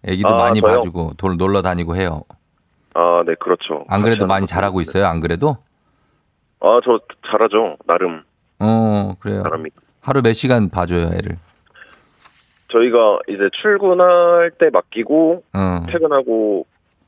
애기도 0.03 0.29
아, 0.29 0.37
많이 0.37 0.61
저요? 0.61 0.77
봐주고, 0.77 1.13
돌 1.17 1.35
놀러 1.37 1.61
다니고 1.61 1.95
해요. 1.97 2.23
아, 2.99 3.23
네, 3.25 3.33
그렇죠. 3.39 3.85
안 3.87 4.01
그래도 4.01 4.27
많이 4.27 4.45
잘하고 4.45 4.81
있어요. 4.81 5.05
안 5.05 5.21
그래도? 5.21 5.57
아, 6.59 6.81
저 6.83 6.99
잘하죠. 7.31 7.77
나름 7.87 8.23
어, 8.59 9.15
그래요. 9.21 9.41
잘합니다. 9.43 9.77
하루 10.01 10.21
몇 10.21 10.33
시간 10.33 10.69
봐줘요, 10.69 11.05
애를. 11.13 11.37
저희가 12.67 13.19
이제 13.29 13.49
출근할 13.61 14.51
때 14.59 14.69
맡기고 14.71 15.43
어. 15.53 15.85
퇴근하고 15.89 16.65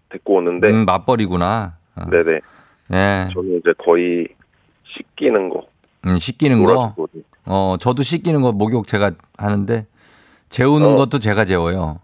데리고 0.10 0.36
오는데 0.36 0.70
음, 0.70 0.86
맞벌이구나. 0.86 1.74
어. 1.98 2.10
네네 2.10 2.40
네. 2.88 3.30
저는 3.34 3.58
이제 3.60 3.74
거의 3.78 4.28
씻기는 4.86 5.50
거 5.50 5.68
음, 6.08 6.18
씻기는 6.18 6.64
거. 6.64 6.96
어, 7.46 7.76
저도 7.80 8.02
씻기는 8.02 8.42
거 8.42 8.52
목욕 8.54 8.88
제가 8.88 9.12
하는데, 9.38 9.86
재우는 10.50 10.88
어. 10.94 10.96
것도 10.96 11.20
제가 11.20 11.44
재워요. 11.46 12.00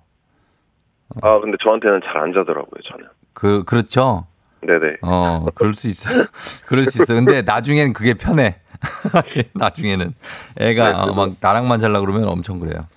아 1.22 1.40
근데 1.40 1.58
저한테는 1.64 2.02
잘 2.04 2.18
안 2.18 2.34
자더라고요 2.34 2.82
저는 2.84 3.06
그, 3.38 3.64
그렇죠. 3.66 4.26
네네 4.62 4.98
어, 5.04 5.46
그럴 5.54 5.76
수 5.76 5.88
있어요. 5.88 6.26
그럴 6.66 6.88
수 6.88 7.04
있어. 7.04 7.14
근데 7.14 7.44
나중엔 7.44 7.94
그게 7.94 8.16
편해. 8.16 8.56
나중에는. 9.54 10.16
애가 10.60 10.92
네, 10.92 10.98
어, 11.12 11.14
막 11.14 11.34
나랑만 11.40 11.80
잘라 11.80 12.00
그러면 12.00 12.28
엄청 12.28 12.60
그래요. 12.60 12.88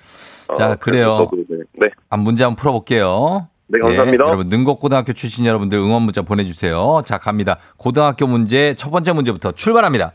자, 0.57 0.71
어, 0.71 0.77
그래요. 0.77 1.29
저도 1.31 1.43
이제- 1.43 1.63
네 1.79 1.91
아, 2.09 2.17
문제 2.17 2.45
한번 2.45 2.57
풀어볼게요. 2.57 3.49
네, 3.67 3.79
감사합니다. 3.81 4.25
예, 4.25 4.29
여러분, 4.29 4.49
능곡고등학교 4.49 5.13
출신 5.13 5.45
여러분들 5.45 5.79
응원 5.79 6.03
문자 6.03 6.23
보내주세요. 6.23 7.03
자, 7.05 7.19
갑니다. 7.19 7.59
고등학교 7.77 8.27
문제 8.27 8.75
첫 8.79 8.89
번째 8.91 9.13
문제부터 9.13 9.53
출발합니다. 9.53 10.13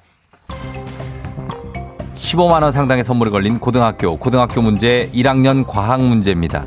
15만 2.16 2.64
원 2.64 2.72
상당의 2.72 3.04
선물이 3.04 3.30
걸린 3.30 3.60
고등학교, 3.60 4.18
고등학교 4.18 4.64
문제 4.64 5.12
1학년 5.14 5.66
과학 5.68 6.02
문제입니다. 6.02 6.66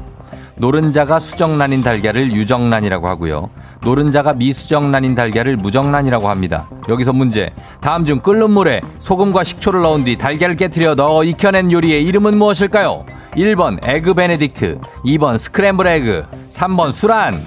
노른자가 0.58 1.20
수정란인 1.20 1.82
달걀을 1.82 2.32
유정란이라고 2.32 3.08
하고요. 3.08 3.50
노른자가 3.82 4.34
미수정란인 4.34 5.14
달걀을 5.14 5.56
무정란이라고 5.56 6.28
합니다. 6.28 6.68
여기서 6.88 7.12
문제. 7.12 7.50
다음 7.80 8.04
중 8.04 8.18
끓는 8.20 8.50
물에 8.50 8.80
소금과 8.98 9.44
식초를 9.44 9.82
넣은 9.82 10.04
뒤 10.04 10.16
달걀을 10.16 10.56
깨뜨려 10.56 10.94
넣어 10.94 11.22
익혀낸 11.24 11.70
요리의 11.70 12.02
이름은 12.04 12.36
무엇일까요? 12.36 13.06
1번 13.32 13.78
에그 13.86 14.14
베네딕트, 14.14 14.80
2번 15.04 15.38
스크램블 15.38 15.86
에그, 15.86 16.26
3번 16.48 16.90
수란. 16.92 17.44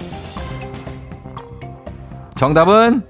정답은 2.36 3.02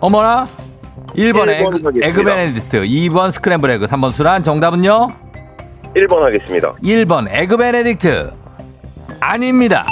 어머나 0.00 0.46
1번 0.46 1.16
일번 1.16 1.48
에그, 1.48 1.64
하겠습니다. 1.64 2.06
에그 2.06 2.22
베네딕트, 2.22 2.88
2번 2.88 3.30
스크램블 3.30 3.70
에그, 3.70 3.86
3번 3.86 4.12
수란. 4.12 4.42
정답은요? 4.42 5.08
1번 5.96 6.22
하겠습니다 6.22 6.74
1번 6.82 7.26
에그 7.30 7.56
베네딕트 7.56 8.43
아닙니다. 9.28 9.86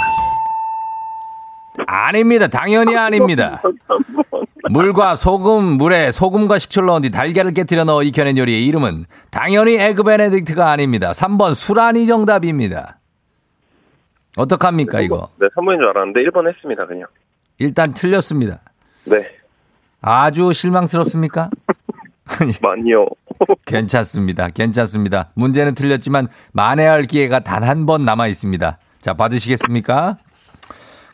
아닙니다. 1.87 2.47
당연히 2.47 2.95
아닙니다. 2.95 3.61
물과 4.69 5.15
소금, 5.15 5.63
물에 5.77 6.11
소금과 6.11 6.59
식초를 6.59 6.87
넣은 6.87 7.01
뒤 7.01 7.09
달걀을 7.09 7.53
깨뜨려 7.53 7.83
넣어 7.83 8.03
익혀낸 8.03 8.37
요리의 8.37 8.65
이름은 8.67 9.05
당연히 9.31 9.73
에그 9.75 10.03
베네딕트가 10.03 10.59
아닙니다. 10.59 11.11
3번 11.11 11.55
수란이 11.55 12.05
정답입니다. 12.05 12.99
어떡합니까 14.37 15.01
이거? 15.01 15.29
네 15.39 15.47
3번인 15.55 15.77
줄 15.77 15.87
알았는데 15.89 16.23
1번 16.25 16.47
했습니다 16.47 16.85
그냥 16.85 17.07
일단 17.57 17.93
틀렸습니다. 17.93 18.59
네 19.05 19.31
아주 20.01 20.53
실망스럽습니까? 20.53 21.49
많이요 22.61 23.07
괜찮습니다. 23.65 24.49
괜찮습니다. 24.49 25.29
문제는 25.35 25.73
틀렸지만 25.75 26.27
만회할 26.51 27.03
기회가 27.05 27.39
단 27.41 27.63
한 27.63 27.85
번 27.85 28.05
남아 28.05 28.27
있습니다. 28.27 28.77
자, 29.03 29.13
받으시겠습니까? 29.13 30.15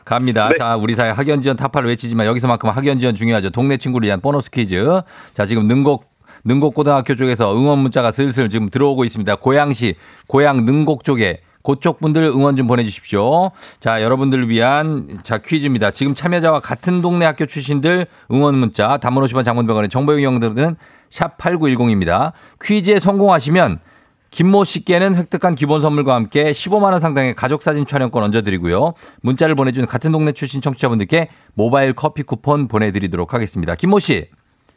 갑니다. 0.04 0.48
네. 0.48 0.54
자, 0.56 0.76
우리 0.76 0.94
사회 0.94 1.10
학연지원 1.10 1.56
타파를 1.56 1.88
외치지만 1.88 2.24
여기서만큼 2.24 2.70
학연지원 2.70 3.16
중요하죠. 3.16 3.50
동네 3.50 3.78
친구를 3.78 4.06
위한 4.06 4.20
보너스 4.20 4.48
퀴즈. 4.48 5.02
자, 5.34 5.44
지금 5.44 5.66
능곡 5.66 6.08
능곡고등학교 6.44 7.16
쪽에서 7.16 7.54
응원 7.54 7.80
문자가 7.80 8.12
슬슬 8.12 8.48
지금 8.48 8.70
들어오고 8.70 9.04
있습니다. 9.04 9.36
고양시, 9.36 9.96
고양 10.28 10.64
능곡 10.64 11.04
쪽에 11.04 11.40
그쪽 11.62 12.00
분들 12.00 12.22
응원 12.22 12.54
좀 12.54 12.68
보내주십시오. 12.68 13.50
자, 13.80 14.02
여러분들을 14.02 14.48
위한 14.48 15.18
자 15.22 15.38
퀴즈입니다. 15.38 15.90
지금 15.90 16.14
참여자와 16.14 16.60
같은 16.60 17.02
동네 17.02 17.26
학교 17.26 17.44
출신들 17.44 18.06
응원 18.30 18.54
문자, 18.54 18.98
50원 18.98 19.44
장문병원의 19.44 19.90
정보용 19.90 20.20
이용들은 20.20 20.76
샵 21.10 21.36
8910입니다. 21.38 22.32
퀴즈에 22.62 23.00
성공하시면 23.00 23.80
김모 24.30 24.64
씨께는 24.64 25.16
획득한 25.16 25.54
기본 25.56 25.80
선물과 25.80 26.14
함께 26.14 26.52
15만 26.52 26.92
원 26.92 27.00
상당의 27.00 27.34
가족 27.34 27.62
사진 27.62 27.84
촬영권 27.84 28.22
얹어드리고요. 28.22 28.94
문자를 29.22 29.54
보내준 29.56 29.86
같은 29.86 30.12
동네 30.12 30.32
출신 30.32 30.60
청취자분들께 30.60 31.28
모바일 31.54 31.92
커피 31.92 32.22
쿠폰 32.22 32.68
보내드리도록 32.68 33.34
하겠습니다. 33.34 33.74
김모 33.74 33.98
씨, 33.98 34.28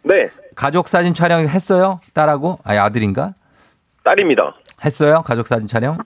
네 0.04 0.30
가족 0.56 0.88
사진 0.88 1.14
촬영 1.14 1.42
했어요? 1.42 2.00
딸하고? 2.14 2.60
아니 2.64 2.80
아들인가? 2.80 3.36
딸입니다. 4.04 4.56
했어요? 4.84 5.22
가족 5.26 5.48
사진 5.48 5.68
촬영? 5.68 5.98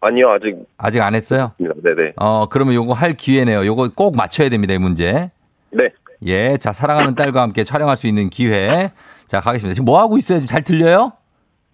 아니요, 0.00 0.30
아직 0.30 0.56
아직 0.76 1.00
안 1.00 1.14
했어요? 1.14 1.52
네네. 1.58 2.12
어, 2.16 2.46
그러면 2.48 2.74
요거 2.74 2.92
할 2.92 3.14
기회네요. 3.14 3.64
요거 3.64 3.90
꼭 3.94 4.14
맞춰야 4.16 4.48
됩니다, 4.48 4.74
이 4.74 4.78
문제. 4.78 5.30
네. 5.70 5.88
예, 6.26 6.56
자, 6.58 6.72
사랑하는 6.72 7.14
딸과 7.14 7.42
함께 7.42 7.64
촬영할 7.64 7.96
수 7.96 8.06
있는 8.06 8.28
기회. 8.28 8.92
자, 9.26 9.40
가겠습니다. 9.40 9.74
지금 9.74 9.84
뭐 9.86 9.98
하고 9.98 10.18
있어요? 10.18 10.38
지금 10.38 10.46
잘 10.46 10.62
들려요? 10.62 11.12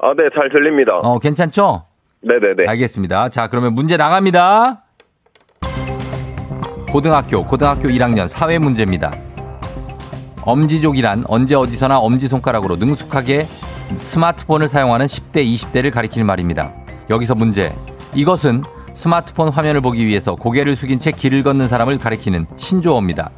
아, 0.04 0.12
네, 0.16 0.24
잘 0.34 0.50
들립니다. 0.50 0.96
어, 0.96 1.18
괜찮죠? 1.20 1.84
네네네. 2.22 2.68
알겠습니다. 2.68 3.28
자, 3.28 3.46
그러면 3.46 3.72
문제 3.72 3.96
나갑니다. 3.96 4.84
고등학교, 6.90 7.44
고등학교 7.46 7.88
1학년 7.88 8.26
사회 8.26 8.58
문제입니다. 8.58 9.12
엄지족이란 10.42 11.24
언제 11.28 11.54
어디서나 11.54 12.00
엄지손가락으로 12.00 12.76
능숙하게 12.76 13.46
스마트폰을 13.96 14.66
사용하는 14.66 15.06
10대, 15.06 15.36
20대를 15.36 15.92
가리키는 15.92 16.26
말입니다. 16.26 16.72
여기서 17.08 17.36
문제. 17.36 17.72
이것은 18.12 18.64
스마트폰 18.94 19.50
화면을 19.50 19.80
보기 19.80 20.04
위해서 20.04 20.34
고개를 20.34 20.74
숙인 20.74 20.98
채 20.98 21.12
길을 21.12 21.44
걷는 21.44 21.68
사람을 21.68 21.98
가리키는 21.98 22.46
신조어입니다. 22.56 23.30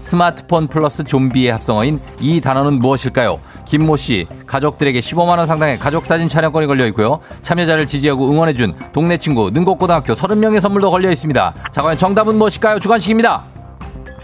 스마트폰 0.00 0.66
플러스 0.66 1.04
좀비의 1.04 1.52
합성어인 1.52 2.00
이 2.20 2.40
단어는 2.40 2.80
무엇일까요? 2.80 3.38
김모 3.66 3.96
씨, 3.98 4.26
가족들에게 4.46 4.98
15만원 4.98 5.46
상당의 5.46 5.78
가족사진 5.78 6.28
촬영권이 6.28 6.66
걸려 6.66 6.86
있고요. 6.86 7.20
참여자를 7.42 7.86
지지하고 7.86 8.28
응원해준 8.30 8.74
동네 8.92 9.18
친구 9.18 9.50
능곡고등학교 9.50 10.14
30명의 10.14 10.60
선물도 10.60 10.90
걸려 10.90 11.10
있습니다. 11.10 11.54
자, 11.70 11.82
과연 11.82 11.98
정답은 11.98 12.34
무엇일까요? 12.36 12.78
주관식입니다. 12.78 13.44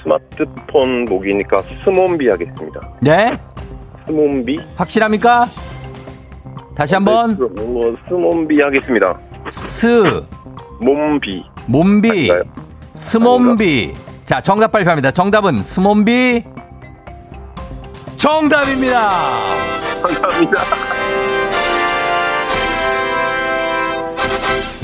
스마트폰 0.03 1.05
목이니까 1.05 1.63
스몸비 1.85 2.29
하겠습니다. 2.29 2.81
네? 3.01 3.39
스몸비? 4.07 4.59
확실합니까? 4.77 5.47
다시 6.75 6.95
한번. 6.95 7.37
네, 7.39 7.45
어, 7.45 7.97
스몸비 8.09 8.61
하겠습니다. 8.63 9.19
스, 9.49 10.23
몸비. 10.81 11.45
몸비. 11.67 12.31
스몸비. 12.95 14.06
자, 14.27 14.41
정답 14.41 14.73
발표합니다. 14.73 15.13
정답은 15.13 15.63
스몸비. 15.63 16.43
정답입니다. 18.17 19.11
감사합니다. 20.03 20.63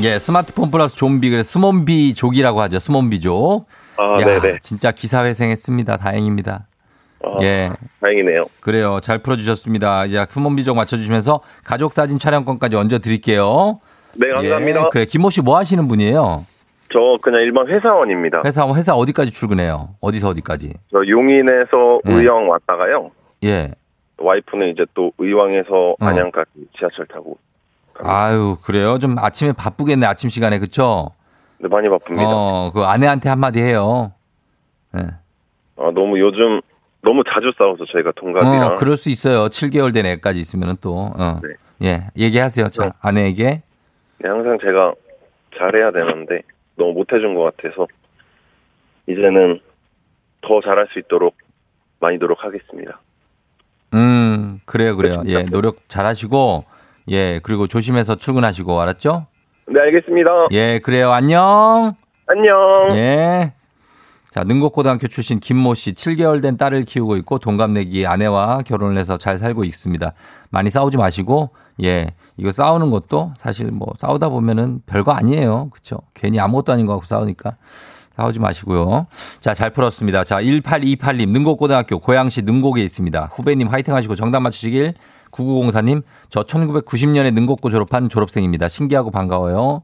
예, 0.02 0.18
스마트폰 0.18 0.70
플러스 0.70 0.94
좀비, 0.96 1.30
그래서 1.30 1.50
스몸비 1.50 2.14
족이라고 2.14 2.60
하죠. 2.62 2.78
스몸비 2.78 3.20
족. 3.20 3.66
아, 3.96 4.20
야, 4.20 4.24
네네. 4.24 4.58
진짜 4.62 4.90
기사회생했습니다. 4.92 5.96
다행입니다. 5.96 6.66
아, 7.24 7.38
예, 7.42 7.70
다행이네요. 8.00 8.46
그래요. 8.60 9.00
잘 9.02 9.18
풀어주셨습니다. 9.18 10.06
이제 10.06 10.24
스몬비 10.30 10.62
족 10.64 10.76
맞춰주시면서 10.76 11.40
가족 11.64 11.92
사진 11.92 12.18
촬영권까지 12.18 12.76
얹어 12.76 12.98
드릴게요. 13.00 13.80
네, 14.14 14.28
감사합니다. 14.32 14.80
예, 14.80 14.84
그래. 14.92 15.04
김모 15.04 15.30
씨 15.30 15.40
뭐 15.40 15.56
하시는 15.58 15.86
분이에요? 15.88 16.46
저 16.92 17.18
그냥 17.22 17.40
일반 17.42 17.66
회사원입니다. 17.68 18.42
회사, 18.44 18.66
회사 18.74 18.94
어디까지 18.94 19.30
출근해요? 19.30 19.94
어디서 20.00 20.28
어디까지? 20.28 20.74
저 20.90 21.06
용인에서 21.08 22.00
네. 22.04 22.14
의왕 22.14 22.48
왔다가요. 22.48 23.10
예. 23.44 23.70
와이프는 24.18 24.68
이제 24.68 24.84
또 24.94 25.12
의왕에서 25.18 25.90
어. 25.92 25.96
안양까지 26.00 26.50
지하철 26.78 27.06
타고. 27.06 27.38
갑니다. 27.94 28.14
아유, 28.24 28.56
그래요. 28.62 28.98
좀 28.98 29.18
아침에 29.18 29.52
바쁘겠네, 29.52 30.06
아침 30.06 30.28
시간에. 30.30 30.58
그쵸? 30.58 31.10
네, 31.58 31.68
많이 31.68 31.88
바쁩니다. 31.88 32.28
어, 32.28 32.70
그 32.74 32.82
아내한테 32.82 33.28
한마디 33.28 33.60
해요. 33.60 34.12
예. 34.96 35.00
아, 35.76 35.90
너무 35.94 36.18
요즘 36.20 36.60
너무 37.02 37.22
자주 37.24 37.52
싸워서 37.56 37.84
저희가 37.86 38.12
동갑이랑. 38.14 38.62
어, 38.62 38.74
그럴 38.76 38.96
수 38.96 39.08
있어요. 39.08 39.48
7개월 39.48 39.92
된 39.92 40.06
애까지 40.06 40.38
있으면 40.40 40.76
또. 40.80 41.12
어. 41.16 41.40
네. 41.42 41.88
예, 41.88 42.06
얘기하세요. 42.16 42.68
자, 42.68 42.84
네. 42.84 42.90
아내에게. 43.00 43.62
네, 44.18 44.28
항상 44.28 44.58
제가 44.60 44.92
잘해야 45.58 45.90
되는데 45.90 46.42
너무 46.82 46.92
못해준 46.94 47.34
것 47.34 47.56
같아서 47.56 47.86
이제는 49.06 49.60
더 50.40 50.60
잘할 50.60 50.88
수 50.92 50.98
있도록 50.98 51.36
많이 52.00 52.18
노력하겠습니다. 52.18 53.00
음, 53.94 54.60
그래요, 54.64 54.96
그래요. 54.96 55.22
예, 55.26 55.34
그렇습니다. 55.34 55.50
노력 55.52 55.88
잘 55.88 56.06
하시고, 56.06 56.64
예, 57.08 57.38
그리고 57.42 57.68
조심해서 57.68 58.16
출근하시고, 58.16 58.80
알았죠? 58.80 59.26
네, 59.68 59.80
알겠습니다. 59.80 60.48
예, 60.50 60.80
그래요. 60.80 61.12
안녕. 61.12 61.94
안녕. 62.26 62.88
예. 62.96 63.52
자, 64.30 64.42
능곡고등학교 64.44 65.06
출신 65.06 65.38
김모 65.38 65.74
씨, 65.74 65.92
7개월 65.92 66.42
된 66.42 66.56
딸을 66.56 66.84
키우고 66.84 67.16
있고, 67.18 67.38
동갑내기 67.38 68.06
아내와 68.06 68.62
결혼을 68.62 68.98
해서 68.98 69.18
잘 69.18 69.36
살고 69.36 69.62
있습니다. 69.62 70.12
많이 70.50 70.70
싸우지 70.70 70.96
마시고, 70.96 71.50
예, 71.84 72.06
이거 72.36 72.50
싸우는 72.50 72.90
것도 72.90 73.34
사실 73.38 73.70
뭐 73.70 73.88
싸우다 73.98 74.28
보면은 74.28 74.80
별거 74.86 75.12
아니에요. 75.12 75.70
그쵸? 75.70 75.98
괜히 76.14 76.40
아무것도 76.40 76.72
아닌 76.72 76.86
거 76.86 76.94
갖고 76.94 77.06
싸우니까. 77.06 77.56
싸우지 78.16 78.40
마시고요. 78.40 79.06
자, 79.40 79.54
잘 79.54 79.70
풀었습니다. 79.70 80.24
자, 80.24 80.42
1828님, 80.42 81.30
능곡고등학교 81.30 81.98
고양시 81.98 82.42
능곡에 82.42 82.82
있습니다. 82.82 83.30
후배님 83.32 83.68
화이팅 83.68 83.94
하시고 83.94 84.16
정답 84.16 84.40
맞추시길. 84.40 84.94
9904님, 85.30 86.02
저 86.28 86.42
1990년에 86.42 87.32
능곡고 87.32 87.70
졸업한 87.70 88.10
졸업생입니다. 88.10 88.68
신기하고 88.68 89.10
반가워요. 89.10 89.80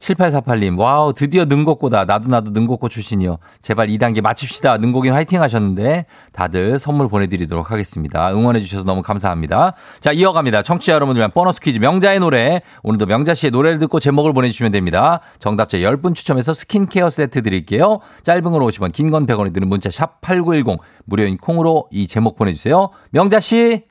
7848님, 0.00 0.78
와우, 0.78 1.12
드디어 1.12 1.44
능곡고다. 1.44 2.06
나도 2.06 2.28
나도 2.28 2.52
능곡고 2.52 2.88
출신이요. 2.88 3.36
제발 3.60 3.88
2단계 3.88 4.22
맞춥시다. 4.22 4.78
능곡인 4.78 5.12
화이팅 5.12 5.42
하셨는데 5.42 6.06
다들 6.32 6.78
선물 6.78 7.08
보내드리도록 7.08 7.70
하겠습니다. 7.70 8.32
응원해주셔서 8.32 8.84
너무 8.84 9.02
감사합니다. 9.02 9.74
자, 10.00 10.12
이어갑니다. 10.12 10.62
청취자 10.62 10.94
여러분들 10.94 11.20
위한 11.20 11.30
보너스 11.30 11.60
퀴즈 11.60 11.78
명자의 11.78 12.18
노래. 12.18 12.62
오늘도 12.82 13.04
명자 13.06 13.34
씨의 13.34 13.50
노래를 13.50 13.78
듣고 13.78 14.00
제목을 14.00 14.32
보내주시면 14.32 14.72
됩니다. 14.72 15.20
정답자 15.38 15.76
10분 15.78 16.14
추첨해서 16.14 16.54
스킨케어 16.54 17.10
세트 17.10 17.42
드릴게요. 17.42 18.00
짧은 18.22 18.42
걸 18.50 18.62
50원, 18.62 18.92
긴 18.92 19.10
건 19.10 19.26
100원이 19.26 19.52
드는 19.52 19.68
문자 19.68 19.90
샵 19.90 20.20
8910. 20.22 20.78
무료인 21.04 21.36
콩으로 21.36 21.88
이 21.90 22.06
제목 22.06 22.36
보내주세요. 22.36 22.90
명자 23.10 23.38
씨. 23.38 23.82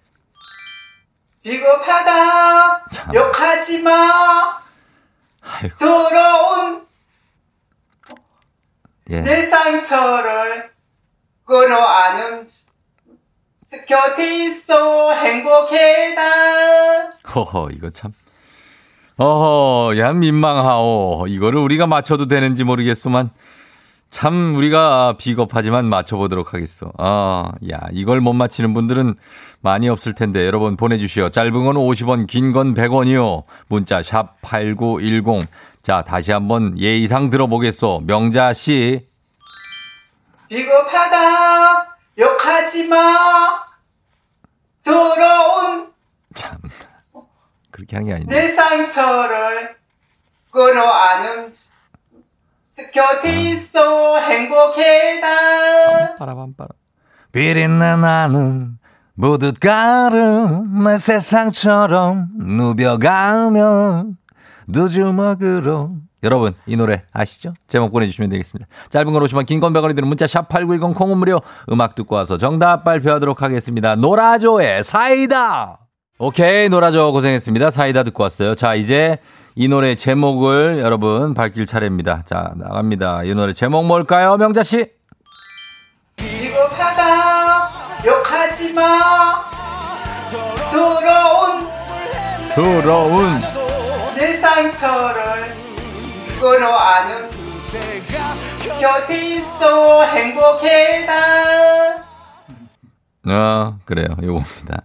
비겁하다. 1.43 2.86
참. 2.91 3.13
욕하지 3.15 3.84
마. 3.84 4.58
아이고, 5.49 5.77
더러운 5.77 6.88
예. 9.09 9.21
내 9.21 9.41
상처를 9.41 10.69
끌어안은 11.45 12.47
곁에 13.88 14.43
있어 14.45 15.13
행복해다. 15.13 16.21
허허, 17.35 17.69
이거 17.71 17.89
참. 17.89 18.13
어허, 19.17 19.97
야, 19.97 20.13
민망하오. 20.13 21.25
이거를 21.27 21.59
우리가 21.59 21.88
맞춰도 21.88 22.27
되는지 22.27 22.63
모르겠소만. 22.63 23.31
참, 24.10 24.56
우리가 24.56 25.15
비겁하지만 25.17 25.86
맞춰보도록 25.86 26.54
하겠어. 26.54 26.91
아, 26.98 27.52
야, 27.72 27.80
이걸 27.91 28.22
못 28.22 28.34
맞히는 28.34 28.74
분들은 28.74 29.15
많이 29.62 29.88
없을 29.88 30.15
텐데, 30.15 30.45
여러분 30.45 30.76
보내주시오. 30.78 31.30
짧은 31.30 31.52
건 31.52 31.76
50원, 31.76 32.26
긴 32.28 32.52
건 32.52 32.74
100원이요. 32.74 33.43
문자, 33.67 34.02
샵 34.02 34.41
8910. 34.41 35.45
자, 35.82 36.02
다시 36.04 36.32
한번 36.32 36.78
예의상 36.80 37.30
들어보겠소. 37.30 38.04
명자 38.06 38.52
씨. 38.54 39.08
비겁하다. 40.50 41.98
욕하지 42.17 42.88
마. 42.88 43.60
더러운 44.84 45.91
참. 46.34 46.58
그렇게 47.69 47.95
하는 47.95 48.08
게 48.08 48.13
아닌데. 48.15 48.41
내 48.41 48.48
상처를 48.48 49.76
끌어안은 50.52 51.54
곁에 52.91 53.41
있어 53.49 54.17
행복해다. 54.19 56.15
빠라밤빠라. 56.15 56.69
비린내 57.31 57.95
나는 57.97 58.79
무드가름 59.15 60.83
내 60.83 60.97
세상처럼 60.97 62.29
누벼가며 62.37 64.05
두 64.71 64.89
주먹으로 64.89 65.91
여러분 66.23 66.53
이 66.65 66.75
노래 66.75 67.03
아시죠? 67.13 67.53
제목 67.67 67.91
보내주시면 67.91 68.29
되겠습니다. 68.29 68.67
짧은 68.89 69.11
걸 69.13 69.23
오시면 69.23 69.45
긴건 69.45 69.73
100원이 69.73 69.95
드는 69.95 70.07
문자 70.07 70.25
샵 70.27 70.49
8910 70.49 70.95
콩은 70.97 71.17
무료 71.17 71.41
음악 71.71 71.95
듣고 71.95 72.15
와서 72.15 72.37
정답 72.37 72.83
발표하도록 72.83 73.41
하겠습니다. 73.41 73.95
노라조의 73.95 74.83
사이다 74.83 75.79
오케이 76.17 76.67
노라조 76.67 77.11
고생했습니다. 77.13 77.71
사이다 77.71 78.03
듣고 78.03 78.23
왔어요. 78.23 78.55
자 78.55 78.75
이제 78.75 79.17
이 79.55 79.67
노래 79.67 79.95
제목을 79.95 80.79
여러분 80.79 81.33
밝힐 81.33 81.65
차례입니다. 81.65 82.23
자 82.25 82.53
나갑니다. 82.55 83.23
이 83.23 83.33
노래 83.33 83.51
제목 83.53 83.85
뭘까요 83.85 84.38
명자 84.38 84.63
씨? 84.63 84.85
비겁하다 86.15 87.69
욕하지 88.05 88.73
마 88.73 89.43
더러운 90.71 91.67
더러운 92.55 93.41
내 94.15 94.33
상처를 94.33 95.53
끌어안은 96.39 97.29
곁에 98.79 99.35
있어 99.35 100.03
행복해다 100.05 101.98
어, 103.29 103.77
그래요. 103.85 104.07
요겁니다. 104.21 104.83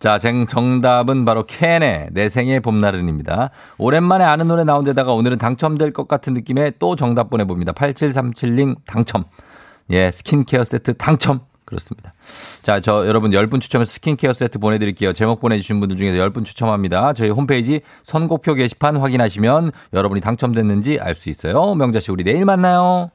자, 0.00 0.18
정, 0.18 0.46
정답은 0.46 1.24
바로 1.24 1.44
캔의 1.44 2.08
내 2.12 2.28
생의 2.28 2.60
봄날은입니다. 2.60 3.50
오랜만에 3.78 4.24
아는 4.24 4.48
노래 4.48 4.64
나온 4.64 4.84
데다가 4.84 5.12
오늘은 5.12 5.38
당첨될 5.38 5.92
것 5.92 6.08
같은 6.08 6.34
느낌에 6.34 6.72
또 6.78 6.96
정답 6.96 7.30
보내봅니다. 7.30 7.72
8737님 7.72 8.76
당첨. 8.86 9.24
예, 9.90 10.10
스킨케어 10.10 10.64
세트 10.64 10.94
당첨. 10.94 11.40
그렇습니다. 11.64 12.12
자, 12.62 12.80
저 12.80 13.06
여러분 13.06 13.30
10분 13.30 13.60
추첨해서 13.60 13.90
스킨케어 13.90 14.32
세트 14.34 14.58
보내드릴게요. 14.58 15.12
제목 15.12 15.40
보내주신 15.40 15.80
분들 15.80 15.96
중에서 15.96 16.22
10분 16.28 16.44
추첨합니다. 16.44 17.14
저희 17.14 17.30
홈페이지 17.30 17.80
선곡표 18.02 18.54
게시판 18.54 18.96
확인하시면 18.98 19.72
여러분이 19.94 20.20
당첨됐는지 20.20 21.00
알 21.00 21.14
수 21.14 21.30
있어요. 21.30 21.74
명자 21.74 22.00
씨, 22.00 22.10
우리 22.10 22.22
내일 22.24 22.44
만나요. 22.44 23.10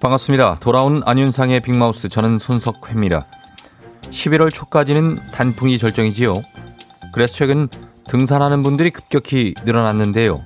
반갑습니다. 0.00 0.56
돌아온 0.60 1.02
안윤상의 1.04 1.60
빅마우스 1.60 2.08
저는 2.08 2.38
손석회입니다. 2.38 3.26
11월 4.04 4.52
초까지는 4.52 5.18
단풍이 5.30 5.76
절정이지요. 5.76 6.42
그래서 7.12 7.34
최근 7.34 7.68
등산하는 8.08 8.62
분들이 8.62 8.88
급격히 8.90 9.54
늘어났는데요. 9.66 10.42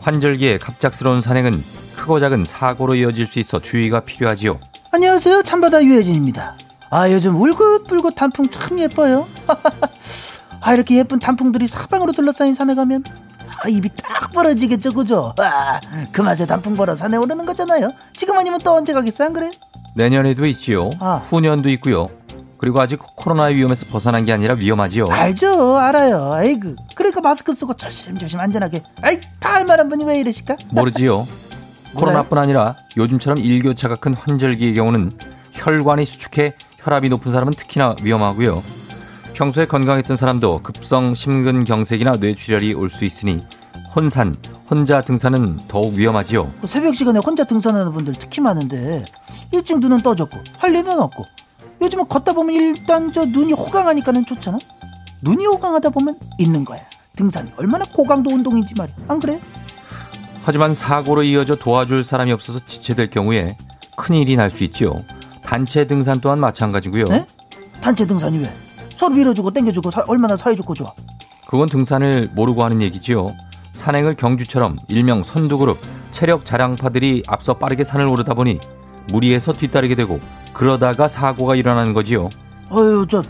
환절기에 0.00 0.56
갑작스러운 0.56 1.20
산행은 1.20 1.62
크고 1.96 2.18
작은 2.18 2.46
사고로 2.46 2.94
이어질 2.94 3.26
수 3.26 3.40
있어 3.40 3.58
주의가 3.58 4.00
필요하지요. 4.00 4.58
안녕하세요. 4.90 5.42
참바다 5.42 5.84
유혜진입니다. 5.84 6.56
아, 6.88 7.10
요즘 7.10 7.38
울긋불긋 7.38 8.14
단풍 8.14 8.48
참 8.48 8.80
예뻐요. 8.80 9.28
아, 10.62 10.72
이렇게 10.72 10.96
예쁜 10.96 11.18
단풍들이 11.18 11.68
사방으로 11.68 12.12
둘러싸인 12.12 12.54
산에 12.54 12.74
가면 12.74 13.04
아, 13.64 13.68
입이 13.68 13.88
딱 13.96 14.32
벌어지겠죠, 14.32 14.92
그죠? 14.92 15.34
아, 15.38 15.80
그 16.10 16.20
맛에 16.22 16.46
단풍 16.46 16.76
보러 16.76 16.94
산에 16.96 17.16
오르는 17.16 17.44
거잖아요. 17.46 17.92
지금 18.14 18.36
아니면 18.36 18.60
또 18.62 18.74
언제 18.74 18.92
가겠어요, 18.92 19.26
안 19.28 19.32
그래? 19.32 19.50
내년에도 19.94 20.44
있지요. 20.46 20.90
아. 21.00 21.22
후년도 21.28 21.68
있고요. 21.70 22.08
그리고 22.58 22.80
아직 22.80 23.00
코로나 23.16 23.44
위험에서 23.46 23.86
벗어난 23.86 24.24
게 24.24 24.32
아니라 24.32 24.54
위험하지요. 24.54 25.06
알죠, 25.10 25.76
알아요. 25.78 26.32
아이고. 26.32 26.76
그러니까 26.94 27.20
마스크 27.20 27.52
쓰고 27.52 27.74
조심조심 27.74 28.38
안전하게. 28.38 28.82
아이, 29.02 29.20
다 29.40 29.56
알만한 29.56 29.88
분이 29.88 30.04
왜 30.04 30.18
이러실까? 30.18 30.56
모르지요. 30.70 31.26
코로나뿐 31.94 32.38
아니라 32.38 32.76
요즘처럼 32.96 33.38
일교차가 33.38 33.96
큰 33.96 34.14
환절기의 34.14 34.74
경우는 34.74 35.12
혈관이 35.52 36.06
수축해 36.06 36.54
혈압이 36.78 37.08
높은 37.10 37.30
사람은 37.32 37.52
특히나 37.54 37.96
위험하고요. 38.02 38.62
평소에 39.34 39.66
건강했던 39.66 40.16
사람도 40.16 40.62
급성 40.62 41.14
심근경색이나 41.14 42.16
뇌출혈이 42.16 42.74
올 42.74 42.88
수 42.90 43.04
있으니 43.04 43.42
혼산, 43.94 44.36
혼자 44.70 45.00
등산은 45.02 45.60
더욱 45.68 45.94
위험하지요. 45.94 46.50
새벽 46.66 46.94
시간에 46.94 47.18
혼자 47.18 47.44
등산하는 47.44 47.92
분들 47.92 48.14
특히 48.18 48.40
많은데 48.40 49.04
일찍 49.52 49.78
눈은 49.80 50.00
떠졌고 50.02 50.38
할 50.58 50.74
일은 50.74 50.98
없고 51.00 51.24
요즘은 51.80 52.08
걷다 52.08 52.32
보면 52.32 52.54
일단 52.54 53.12
저 53.12 53.24
눈이 53.24 53.52
호강하니까는 53.52 54.24
좋잖아 54.26 54.58
눈이 55.22 55.44
호강하다 55.46 55.90
보면 55.90 56.18
있는 56.38 56.64
거야 56.64 56.80
등산이 57.16 57.52
얼마나 57.56 57.84
고강도 57.84 58.30
운동인지 58.30 58.74
말이야 58.76 58.94
안 59.08 59.20
그래? 59.20 59.38
하지만 60.44 60.74
사고로 60.74 61.22
이어져 61.24 61.54
도와줄 61.56 62.02
사람이 62.04 62.32
없어서 62.32 62.60
지체될 62.64 63.10
경우에 63.10 63.56
큰일이 63.96 64.36
날 64.36 64.50
수 64.50 64.64
있지요. 64.64 65.04
단체 65.42 65.86
등산 65.86 66.20
또한 66.20 66.40
마찬가지고요. 66.40 67.04
네? 67.04 67.26
단체 67.80 68.06
등산이 68.06 68.38
왜? 68.38 68.52
서로 69.02 69.16
밀어주고 69.16 69.50
땡겨주고 69.50 69.90
사- 69.90 70.04
얼마나 70.06 70.36
사이 70.36 70.54
좋고 70.54 70.74
좋아 70.74 70.92
그건 71.48 71.68
등산을 71.68 72.30
모르고 72.34 72.62
하는 72.62 72.80
얘기지요. 72.82 73.34
산행을 73.72 74.14
경주처럼 74.14 74.78
일명 74.86 75.24
선두그룹 75.24 75.76
체력 76.12 76.44
자랑파들이 76.44 77.24
앞서 77.26 77.54
빠르게 77.54 77.82
산을 77.82 78.06
오르다 78.06 78.34
보니 78.34 78.60
무리해서 79.12 79.52
뒤따르게 79.52 79.96
되고 79.96 80.20
그러다가 80.54 81.08
사고가 81.08 81.56
일어나는 81.56 81.94
거지요. 81.94 82.28
어휴 82.70 83.04
저 83.10 83.22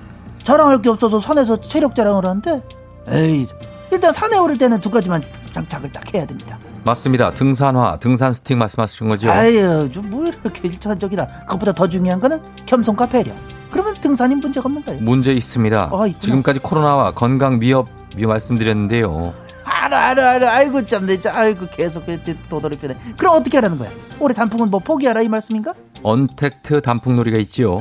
자랑할 0.43 0.83
게 0.83 0.91
없어서 0.91 1.19
산에서 1.19 1.59
체력 1.63 1.95
자랑을 1.95 2.27
하는데 2.27 2.63
에이 3.09 3.47
일단 3.91 4.13
산에 4.13 4.37
오를 4.37 4.59
때는 4.59 4.79
두 4.79 4.91
가지만 4.91 5.23
장착을 5.53 5.91
딱 5.91 6.13
해야 6.15 6.27
됩니다 6.27 6.59
맞습니다. 6.85 7.31
등산화, 7.33 7.99
등산 7.99 8.33
스틱 8.33 8.59
말씀하시는 8.59 9.09
거죠. 9.11 9.31
아유 9.31 9.89
좀뭐 9.93 10.27
이렇게 10.27 10.69
일차원적이다 10.69 11.27
그것보다 11.47 11.73
더 11.73 11.87
중요한 11.89 12.21
거는 12.21 12.41
겸손과 12.67 13.07
배려 13.07 13.33
그러면 13.71 13.95
등산이 13.95 14.35
문제가 14.37 14.67
없는 14.67 14.85
거예요 14.85 15.01
문제 15.03 15.33
있습니다. 15.33 15.91
아. 15.93 16.09
지금까지 16.19 16.61
코로나와 16.61 17.13
건강 17.13 17.61
위협 17.61 17.89
위 18.17 18.27
말씀드렸는데요. 18.27 19.33
알아 19.65 20.09
알아 20.11 20.31
알아 20.33 20.53
아이고 20.55 20.85
참 20.85 21.07
내 21.07 21.17
아이고 21.29 21.67
계속 21.73 22.05
도돌이표네 22.49 22.97
그럼 23.17 23.37
어떻게 23.37 23.57
하라는 23.59 23.79
거야 23.79 23.89
올해 24.19 24.35
단풍은 24.35 24.71
뭐 24.71 24.81
포기하라 24.81 25.23
이 25.23 25.29
말씀인가 25.29 25.75
언택트 26.03 26.83
단풍놀이가 26.83 27.39
있지요. 27.39 27.79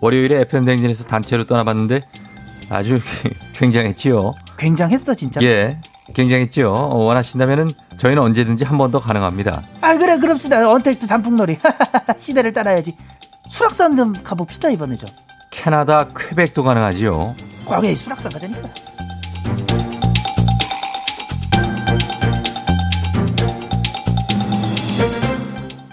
월요일에 0.00 0.40
FM 0.42 0.64
댕진에서 0.64 1.04
단체로 1.04 1.44
떠나봤는데 1.44 2.06
아주 2.70 2.98
굉장했지요. 3.54 4.32
굉장했어 4.56 5.14
진짜 5.14 5.40
예, 5.42 5.78
굉장했지요. 6.14 6.72
어, 6.72 6.96
원하신다면은 7.04 7.70
저희는 8.00 8.22
언제든지 8.22 8.64
한 8.64 8.78
번 8.78 8.90
더 8.90 8.98
가능합니다. 8.98 9.62
아 9.82 9.94
그래 9.98 10.18
그럽시다 10.18 10.70
언택트 10.70 11.06
단풍놀이 11.06 11.58
시대를 12.16 12.52
따라야지 12.52 12.96
수락산 13.50 13.94
좀 13.96 14.14
가봅시다 14.24 14.70
이번에 14.70 14.96
좀 14.96 15.06
캐나다 15.50 16.08
퀘벡도 16.08 16.62
가능하지요. 16.62 17.34
거기 17.66 17.94
수락산 17.94 18.32
가자니까 18.32 18.68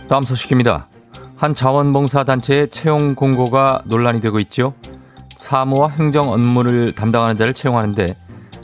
다음 0.08 0.24
소식입니다. 0.24 0.88
한 1.36 1.54
자원봉사 1.54 2.24
단체의 2.24 2.70
채용 2.70 3.14
공고가 3.14 3.82
논란이 3.86 4.22
되고 4.22 4.40
있지요. 4.40 4.74
사무와 5.36 5.90
행정 5.90 6.30
업무를 6.32 6.94
담당하는 6.94 7.38
자를 7.38 7.54
채용하는데 7.54 8.16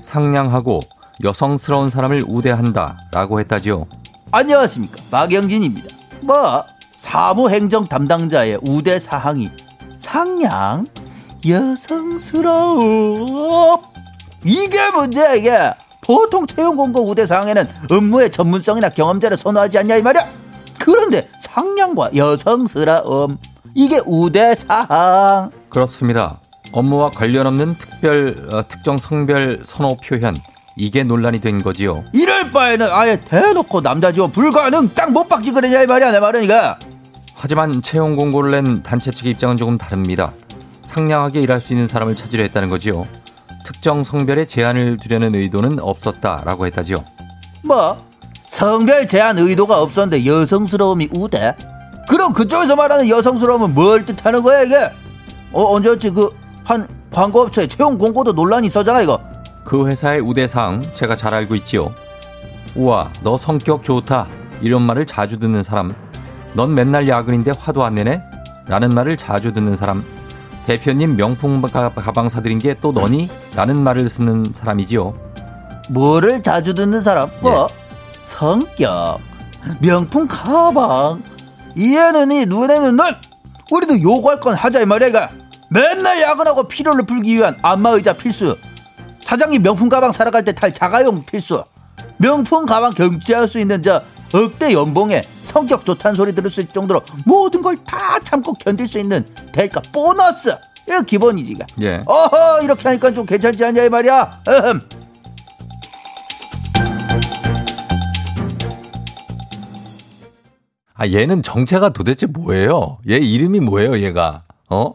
상냥하고 0.01 0.79
여성스러운 1.23 1.89
사람을 1.89 2.23
우대한다 2.27 2.97
라고 3.11 3.39
했다지요. 3.39 3.85
안녕하십니까 4.31 4.97
박영진입니다. 5.11 5.87
뭐 6.21 6.63
사무행정 6.97 7.85
담당자의 7.85 8.59
우대 8.63 8.97
사항이 8.97 9.49
상냥 9.99 10.87
여성스러움 11.47 12.87
이게 14.45 14.91
문제야 14.91 15.33
이게 15.33 15.57
보통 16.01 16.47
채용 16.47 16.75
공고 16.75 17.07
우대 17.07 17.27
사항에는 17.27 17.67
업무의 17.91 18.31
전문성이나 18.31 18.89
경험자를 18.89 19.37
선호하지 19.37 19.77
않냐 19.79 19.97
이 19.97 20.01
말이야. 20.01 20.27
그런데 20.79 21.29
상냥과 21.41 22.09
여성스러움 22.15 23.37
이게 23.75 23.99
우대 24.05 24.55
사항. 24.55 25.51
그렇습니다. 25.69 26.39
업무와 26.71 27.11
관련 27.11 27.45
없는 27.47 27.75
특별 27.77 28.47
어, 28.51 28.67
특정 28.67 28.97
성별 28.97 29.61
선호 29.63 29.95
표현 29.97 30.35
이게 30.75 31.03
논란이 31.03 31.39
된 31.41 31.61
거지요. 31.61 32.03
이럴 32.13 32.51
바에는 32.51 32.87
아예 32.91 33.19
대놓고 33.23 33.81
남자 33.81 34.11
지원 34.11 34.31
불가능 34.31 34.89
딱 34.89 35.11
못 35.11 35.27
박지 35.29 35.51
그러냐 35.51 35.83
이 35.83 35.85
말이야 35.85 36.11
내 36.11 36.19
말은 36.19 36.43
이거. 36.43 36.75
하지만 37.35 37.81
채용 37.81 38.15
공고를 38.15 38.51
낸 38.51 38.81
단체 38.83 39.11
측의 39.11 39.33
입장은 39.33 39.57
조금 39.57 39.77
다릅니다. 39.77 40.33
상냥하게 40.81 41.41
일할 41.41 41.59
수 41.59 41.73
있는 41.73 41.87
사람을 41.87 42.15
찾으려 42.15 42.43
했다는 42.43 42.69
거지요. 42.69 43.05
특정 43.65 44.03
성별에 44.03 44.45
제한을 44.45 44.97
두려는 44.97 45.35
의도는 45.35 45.79
없었다라고 45.79 46.65
했다지요. 46.67 47.03
뭐 47.63 47.97
성별 48.47 49.07
제한 49.07 49.37
의도가 49.37 49.81
없었는데 49.81 50.25
여성스러움이 50.25 51.09
우대? 51.13 51.55
그럼 52.09 52.33
그쪽에서 52.33 52.75
말하는 52.75 53.07
여성스러움은 53.09 53.73
뭘 53.73 54.05
뜻하는 54.05 54.41
거야 54.43 54.63
이게? 54.63 54.75
어 55.51 55.75
언제였지 55.75 56.09
그 56.11 56.43
한 56.65 56.87
광고업체 57.11 57.67
채용 57.67 57.97
공고도 57.97 58.31
논란이 58.33 58.67
있었잖아 58.67 59.01
이거. 59.01 59.19
그 59.63 59.87
회사의 59.87 60.21
우대사항 60.21 60.81
제가 60.93 61.15
잘 61.15 61.33
알고 61.33 61.55
있지요. 61.55 61.93
우와, 62.75 63.11
너 63.21 63.37
성격 63.37 63.83
좋다. 63.83 64.27
이런 64.61 64.81
말을 64.81 65.05
자주 65.05 65.39
듣는 65.39 65.63
사람. 65.63 65.93
넌 66.53 66.73
맨날 66.73 67.07
야근인데 67.07 67.51
화도 67.57 67.83
안 67.83 67.95
내네? 67.95 68.21
라는 68.67 68.89
말을 68.93 69.17
자주 69.17 69.53
듣는 69.53 69.75
사람. 69.75 70.03
대표님 70.65 71.17
명품 71.17 71.61
가- 71.61 71.89
가방 71.93 72.29
사드린 72.29 72.57
게 72.59 72.73
또 72.81 72.91
너니? 72.93 73.29
라는 73.55 73.77
말을 73.79 74.09
쓰는 74.09 74.45
사람이지요. 74.53 75.13
뭐를 75.89 76.41
자주 76.41 76.73
듣는 76.73 77.01
사람? 77.01 77.29
뭐 77.41 77.67
성격, 78.25 79.19
명품 79.81 80.27
가방, 80.27 81.21
이해는 81.75 82.31
이 82.31 82.45
눈에는 82.45 82.95
눈. 82.95 83.05
우리도 83.71 84.01
요구할 84.01 84.39
건 84.39 84.55
하자 84.55 84.81
이 84.81 84.85
말이야. 84.85 85.29
맨날 85.69 86.21
야근하고 86.21 86.67
피로를 86.67 87.05
풀기 87.05 87.35
위한 87.35 87.57
안마의자 87.61 88.13
필수. 88.13 88.57
사장님 89.23 89.61
명품 89.61 89.89
가방 89.89 90.11
사러 90.11 90.31
갈 90.31 90.43
때 90.43 90.53
탈 90.53 90.73
자가용 90.73 91.23
필수. 91.25 91.63
명품 92.17 92.65
가방 92.65 92.91
경치할 92.93 93.47
수 93.47 93.59
있는 93.59 93.81
저 93.83 94.01
억대 94.33 94.73
연봉에 94.73 95.21
성격 95.45 95.85
좋다는 95.85 96.15
소리 96.15 96.33
들을 96.33 96.49
수 96.49 96.61
있을 96.61 96.71
정도로 96.73 97.01
모든 97.25 97.61
걸 97.61 97.75
다 97.85 98.19
참고 98.19 98.53
견딜 98.53 98.87
수 98.87 98.99
있는 98.99 99.25
대가 99.51 99.81
보너스. 99.91 100.55
이거 100.87 101.01
기본이지 101.01 101.55
가. 101.55 101.65
예. 101.81 102.01
어허 102.05 102.61
이렇게 102.63 102.83
하니까 102.89 103.11
좀 103.11 103.25
괜찮지 103.25 103.63
않냐 103.63 103.83
이 103.83 103.89
말이야. 103.89 104.41
어흠. 104.47 104.81
아, 110.95 111.07
얘는 111.07 111.41
정체가 111.41 111.89
도대체 111.89 112.27
뭐예요? 112.27 112.99
얘 113.09 113.17
이름이 113.17 113.59
뭐예요, 113.61 113.97
얘가? 113.99 114.43
어? 114.69 114.93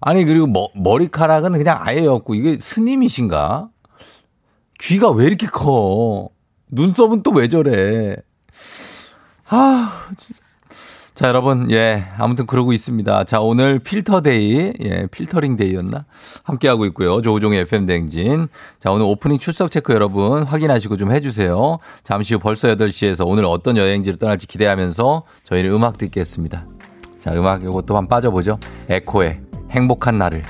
아니, 0.00 0.24
그리고 0.24 0.46
머, 0.46 0.68
머리카락은 0.74 1.52
그냥 1.52 1.78
아예 1.80 2.06
없고, 2.06 2.34
이게 2.34 2.58
스님이신가? 2.60 3.68
귀가 4.80 5.10
왜 5.10 5.26
이렇게 5.26 5.46
커? 5.46 6.28
눈썹은 6.70 7.22
또 7.22 7.30
왜 7.32 7.48
저래? 7.48 8.16
아, 9.48 10.08
진짜. 10.16 10.40
자, 11.14 11.28
여러분, 11.28 11.70
예, 11.70 12.04
아무튼 12.18 12.44
그러고 12.44 12.74
있습니다. 12.74 13.24
자, 13.24 13.40
오늘 13.40 13.78
필터데이, 13.78 14.74
예, 14.84 15.06
필터링 15.10 15.56
데이였나? 15.56 16.04
함께하고 16.42 16.84
있고요. 16.86 17.22
조우종의 17.22 17.60
FM대행진. 17.60 18.48
자, 18.80 18.90
오늘 18.90 19.06
오프닝 19.06 19.38
출석 19.38 19.70
체크 19.70 19.94
여러분 19.94 20.42
확인하시고 20.42 20.98
좀 20.98 21.12
해주세요. 21.12 21.78
잠시 22.02 22.34
후 22.34 22.40
벌써 22.40 22.68
8시에서 22.68 23.26
오늘 23.26 23.46
어떤 23.46 23.78
여행지를 23.78 24.18
떠날지 24.18 24.46
기대하면서 24.46 25.22
저희는 25.44 25.70
음악 25.70 25.96
듣겠습니다. 25.96 26.66
자, 27.18 27.32
음악 27.32 27.64
요것도 27.64 27.96
한번 27.96 28.08
빠져보죠. 28.08 28.58
에코의 28.90 29.40
행복한 29.70 30.18
날을. 30.18 30.42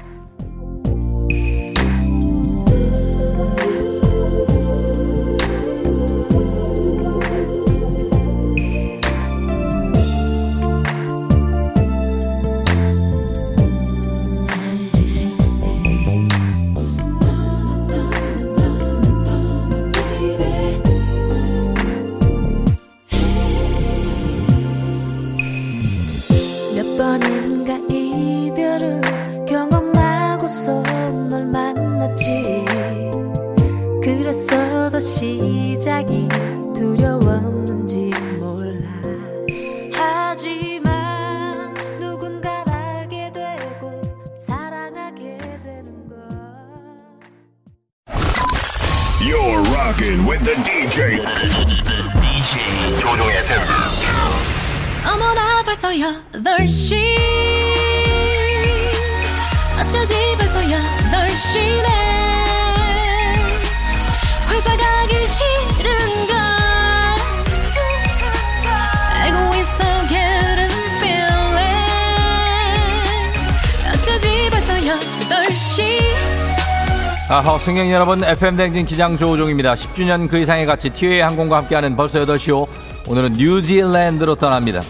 여러분, 78.07 78.23
FM댕진 78.23 78.87
기장 78.87 79.17
조우종입니다. 79.17 79.75
10주년 79.75 80.29
그 80.29 80.39
이상의 80.39 80.65
가치 80.65 80.91
티웨이 80.91 81.19
항공과 81.19 81.57
함께하는 81.57 81.97
벌써 81.97 82.25
8시오. 82.25 82.69
오늘은 83.09 83.33
뉴질랜드로 83.33 84.37
떠납니다. 84.37 84.81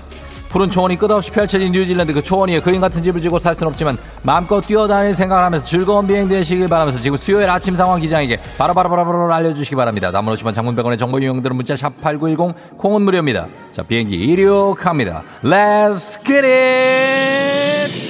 푸른 0.50 0.68
초원이 0.68 0.98
끝없이 0.98 1.30
펼쳐진 1.30 1.72
뉴질랜드 1.72 2.12
그 2.12 2.22
초원 2.22 2.50
위에 2.50 2.60
그림 2.60 2.78
같은 2.78 3.02
집을 3.02 3.22
지고 3.22 3.38
살 3.38 3.54
수는 3.54 3.68
없지만 3.68 3.96
마음껏 4.20 4.60
뛰어다닐 4.60 5.14
생각을 5.14 5.42
하면서 5.44 5.64
즐거운 5.64 6.06
비행 6.06 6.28
되시길 6.28 6.68
바라면서 6.68 7.00
지금 7.00 7.16
수요일 7.16 7.48
아침 7.48 7.74
상황 7.74 7.98
기장에게 8.02 8.38
바로바로바로바로 8.58 9.32
알려주시기 9.32 9.76
바랍니다. 9.76 10.12
담으로시면 10.12 10.52
장문병원의 10.52 10.98
정보 10.98 11.18
유형들은 11.18 11.56
문자 11.56 11.74
샵 11.74 11.98
8910 12.02 12.76
콩은 12.76 13.00
무료입니다. 13.00 13.46
자 13.72 13.82
비행기 13.82 14.14
이륙합니다. 14.14 15.22
Let's 15.42 16.22
get 16.22 16.46
it! 16.46 18.05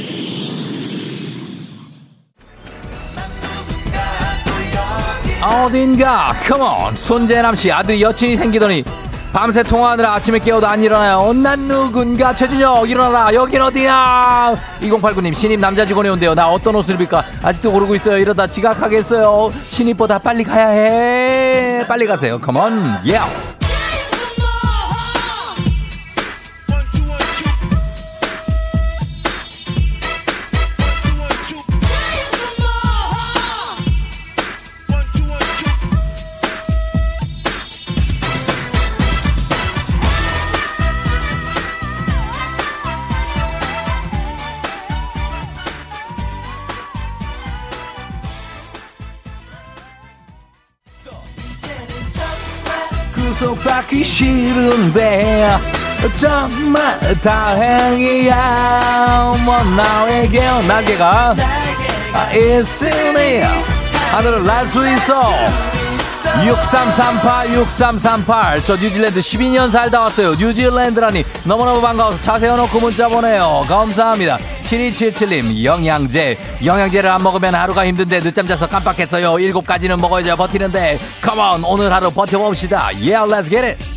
어딘가 5.46 6.35
컴온 6.48 6.96
손재남씨 6.96 7.70
아들 7.70 8.00
여친이 8.00 8.37
생기더니 8.37 8.85
밤새 9.32 9.62
통화하느라 9.62 10.14
아침에 10.14 10.38
깨워도 10.38 10.66
안 10.66 10.82
일어나요. 10.82 11.30
난 11.35 11.59
누군가? 11.68 12.35
최준혁 12.35 12.88
일어나라. 12.88 13.35
여긴 13.35 13.61
어디야? 13.61 14.54
2089님 14.80 15.35
신입 15.35 15.61
남자 15.61 15.85
직원이 15.85 16.09
온대요. 16.09 16.35
나 16.35 16.48
어떤 16.48 16.74
옷을 16.74 16.94
입을까? 16.94 17.22
아직도 17.42 17.70
모르고 17.70 17.94
있어요. 17.96 18.16
이러다 18.16 18.46
지각하겠어요. 18.46 19.52
신입보다 19.66 20.18
빨리 20.20 20.42
가야 20.42 20.68
해. 20.68 21.85
빨리 21.87 22.06
가세요. 22.06 22.40
컴온 22.40 23.00
예구 23.04 23.24
속받기 53.96 54.04
싫은데 54.04 55.56
정말 56.18 56.98
다행이야. 57.20 58.34
뭐 59.44 59.62
나에게 59.62 60.40
날개가. 60.68 61.34
있으니 62.34 63.42
하늘을 64.11 64.44
날 64.44 64.66
수 64.68 64.86
있어. 64.88 65.32
6338 66.44 67.55
6338 67.55 68.62
저 68.64 68.74
뉴질랜드 68.76 69.20
12년 69.20 69.70
살다 69.70 70.01
왔어요. 70.03 70.34
뉴질랜드라니. 70.34 71.24
너무너무 71.44 71.80
반가워서 71.80 72.20
차 72.20 72.38
세워놓고 72.38 72.78
문자 72.80 73.09
보내요. 73.09 73.64
감사합니다 73.68 74.38
7277님 74.67 75.62
영양제. 75.64 76.37
영양제를 76.64 77.09
안 77.09 77.23
먹으면 77.23 77.55
하루가 77.55 77.87
힘든데 77.87 78.21
늦잠 78.21 78.47
자서 78.47 78.67
깜빡했어요. 78.67 79.35
7가지는 79.35 80.01
먹어야지 80.01 80.35
버티는데. 80.37 80.99
컴온 81.23 81.64
오늘 81.64 81.93
하루 81.93 82.11
버텨봅시다. 82.11 82.87
Yeah 82.95 83.25
let's 83.25 83.49
get 83.49 83.64
it 83.64 83.95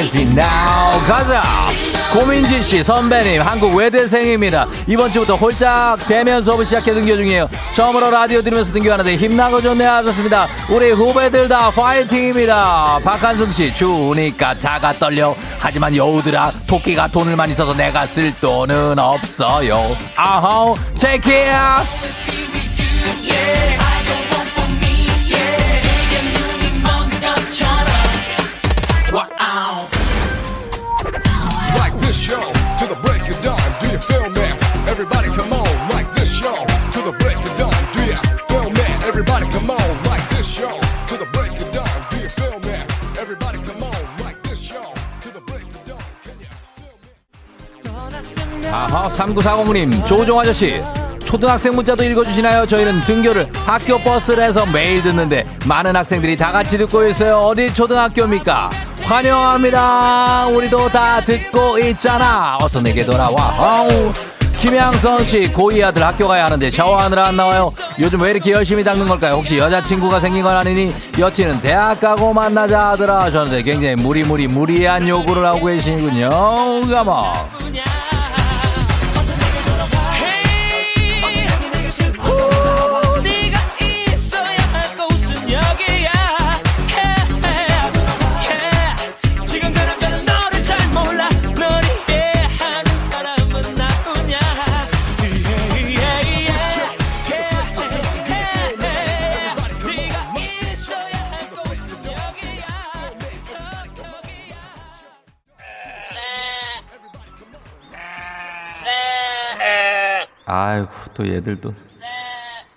crazy 0.00 0.22
now 0.22 0.98
가자 1.06 1.42
고민지 2.12 2.62
씨 2.62 2.82
선배님 2.82 3.40
한국 3.40 3.74
외대생입니다. 3.76 4.66
이번 4.88 5.12
주부터 5.12 5.36
홀짝 5.36 5.98
대면 6.08 6.42
수업을 6.42 6.64
시작해 6.64 6.92
등교 6.92 7.14
중이에요. 7.14 7.48
처음으로 7.72 8.10
라디오 8.10 8.40
들으면서 8.40 8.72
등교하는데 8.72 9.16
힘나고 9.16 9.60
좋네 9.60 9.84
하셨습니다. 9.84 10.48
우리 10.70 10.90
후배들 10.90 11.48
다 11.48 11.70
파이팅입니다. 11.70 12.98
박한승 13.04 13.52
씨 13.52 13.72
추우니까 13.72 14.58
자가 14.58 14.92
떨려. 14.94 15.36
하지만 15.58 15.94
여우들아 15.94 16.52
토끼가 16.66 17.06
돈을 17.08 17.36
많이 17.36 17.54
써서 17.54 17.74
내가 17.74 18.06
쓸 18.06 18.34
돈은 18.40 18.98
없어요. 18.98 19.96
아호 20.16 20.76
체키야. 20.94 21.84
Like 23.22 23.79
아하 48.72 49.08
3940님 49.08 50.04
조종 50.06 50.38
아저씨 50.38 50.82
초등학생 51.24 51.74
문자도 51.74 52.02
읽어주시나요? 52.02 52.66
저희는 52.66 53.04
등교를 53.04 53.48
학교 53.64 53.98
버스를 53.98 54.42
해서 54.42 54.66
매일 54.66 55.02
듣는데 55.02 55.46
많은 55.64 55.94
학생들이 55.94 56.36
다 56.36 56.50
같이 56.50 56.76
듣고 56.76 57.06
있어요. 57.06 57.36
어디 57.36 57.72
초등학교입니까? 57.72 58.70
환영합니다. 59.02 60.46
우리도 60.48 60.88
다 60.88 61.20
듣고 61.20 61.78
있잖아. 61.78 62.58
어서 62.60 62.80
내게 62.80 63.04
돌아와. 63.04 63.36
아우. 63.58 64.12
김양선 64.58 65.24
씨 65.24 65.52
고2 65.52 65.84
아들 65.84 66.02
학교 66.02 66.26
가야 66.28 66.46
하는데 66.46 66.68
샤워하느라 66.68 67.28
안 67.28 67.36
나와요. 67.36 67.72
요즘 67.98 68.20
왜 68.20 68.32
이렇게 68.32 68.50
열심히 68.50 68.82
닦는 68.82 69.06
걸까요? 69.06 69.34
혹시 69.34 69.56
여자친구가 69.56 70.20
생긴 70.20 70.42
건 70.42 70.56
아니니 70.56 70.92
여친은 71.18 71.60
대학 71.60 72.00
가고 72.00 72.34
만나자 72.34 72.88
하더라 72.90 73.20
하셨는데 73.20 73.62
굉장히 73.62 73.94
무리무리 73.94 74.48
무리한 74.48 75.08
요구를 75.08 75.46
하고 75.46 75.66
계시군요. 75.66 76.28
가만. 76.90 77.34
아이고 110.50 110.88
또 111.14 111.26
얘들도. 111.28 111.72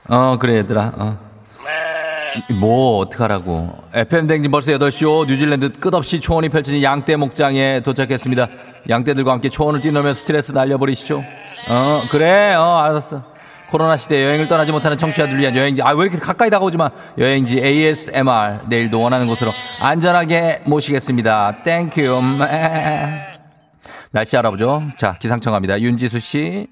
어 0.09 0.37
그래 0.39 0.57
얘들아. 0.57 0.91
어. 0.95 1.17
이- 2.49 2.53
뭐 2.53 2.97
어떡하라고. 2.99 3.75
FM 3.93 4.27
댕진 4.27 4.51
벌써 4.51 4.71
8시오. 4.71 5.25
뉴질랜드 5.27 5.71
끝없이 5.73 6.19
초원이 6.19 6.49
펼쳐진 6.49 6.81
양떼 6.83 7.15
목장에 7.15 7.81
도착했습니다. 7.81 8.47
양떼들과 8.89 9.31
함께 9.31 9.49
초원을 9.49 9.81
뛰놀며 9.81 10.13
스트레스 10.13 10.51
날려버리시죠. 10.51 11.23
어 11.69 12.01
그래. 12.11 12.53
어 12.55 12.77
알았어. 12.77 13.23
코로나 13.69 13.97
시대 13.97 14.23
여행을 14.23 14.47
떠나지 14.47 14.71
못하는 14.71 14.97
청취자들 14.97 15.39
위한 15.39 15.55
여행지. 15.55 15.81
아 15.81 15.91
왜 15.93 16.03
이렇게 16.03 16.19
가까이 16.19 16.49
다가오지 16.51 16.77
마 16.77 16.91
여행지 17.17 17.57
ASMR 17.59 18.59
내일도 18.67 19.01
원하는 19.01 19.25
곳으로 19.27 19.51
안전하게 19.81 20.61
모시겠습니다. 20.65 21.63
Thank 21.63 22.00
you 22.00 22.21
날씨 24.11 24.37
알아보죠. 24.37 24.83
자 24.97 25.13
기상청 25.19 25.53
갑니다. 25.53 25.79
윤지수 25.79 26.19
씨 26.19 26.67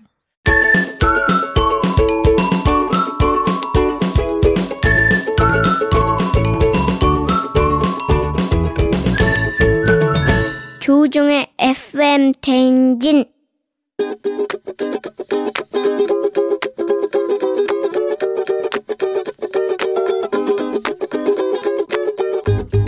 조종의 11.12 11.48
FM 11.60 12.32
대행진 12.42 13.26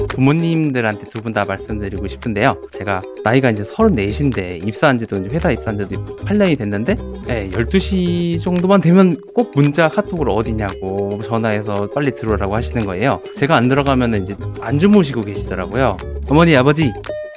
부모님들한테 0.09 1.05
두 1.09 1.21
분 1.21 1.33
다 1.33 1.45
말씀드리고 1.45 2.07
싶은데요. 2.07 2.61
제가 2.71 3.01
나이가 3.23 3.49
이제 3.49 3.63
34인데 3.63 4.65
입사한 4.67 4.97
지도 4.99 5.17
이제 5.17 5.29
회사 5.29 5.51
입사한 5.51 5.77
지도 5.79 6.05
8년이 6.17 6.57
됐는데 6.57 6.95
예, 7.29 7.49
12시 7.49 8.41
정도만 8.41 8.81
되면 8.81 9.17
꼭 9.33 9.51
문자 9.55 9.87
카톡으로 9.89 10.33
어디냐고 10.35 11.19
전화해서 11.23 11.89
빨리 11.93 12.11
들어오라고 12.11 12.55
하시는 12.55 12.85
거예요. 12.85 13.19
제가 13.35 13.55
안 13.55 13.67
들어가면 13.67 14.23
이제 14.23 14.35
안 14.61 14.79
주무시고 14.79 15.23
계시더라고요. 15.23 15.97
어머니 16.29 16.55
아버지 16.55 16.91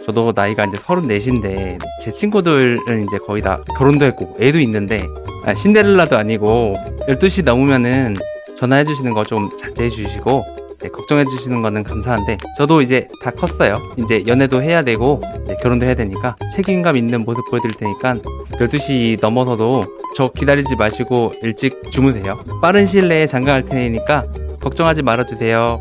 저도 0.06 0.32
나이가 0.34 0.64
이제 0.64 0.76
34인데 0.76 1.78
제 2.00 2.10
친구들은 2.10 3.04
이제 3.06 3.18
거의 3.26 3.42
다 3.42 3.58
결혼도 3.76 4.04
했고 4.06 4.36
애도 4.40 4.60
있는데 4.60 5.04
아, 5.44 5.52
신데렐라도 5.52 6.16
아니고 6.16 6.74
12시 7.08 7.44
넘으면은 7.44 8.14
전화해 8.58 8.84
주시는 8.84 9.12
거 9.12 9.22
좀 9.24 9.50
자제해 9.58 9.90
주시고 9.90 10.44
네, 10.80 10.88
걱정해 10.90 11.24
주시는 11.24 11.62
거는 11.62 11.82
감사한데 11.82 12.36
저도 12.56 12.80
이제 12.82 13.08
다 13.22 13.30
컸어요. 13.30 13.74
이제 13.96 14.22
연애도 14.26 14.62
해야 14.62 14.82
되고 14.82 15.20
네, 15.48 15.56
결혼도 15.56 15.84
해야 15.86 15.94
되니까 15.94 16.36
책임감 16.54 16.96
있는 16.96 17.24
모습 17.24 17.42
보여드릴 17.50 17.76
테니까 17.76 18.14
12시 18.60 19.18
넘어서도 19.20 19.84
저 20.14 20.28
기다리지 20.30 20.76
마시고 20.76 21.32
일찍 21.42 21.90
주무세요. 21.90 22.34
빠른 22.62 22.86
시일 22.86 23.08
내에 23.08 23.26
장가갈 23.26 23.64
테니까 23.64 24.24
걱정하지 24.60 25.02
말아주세요. 25.02 25.80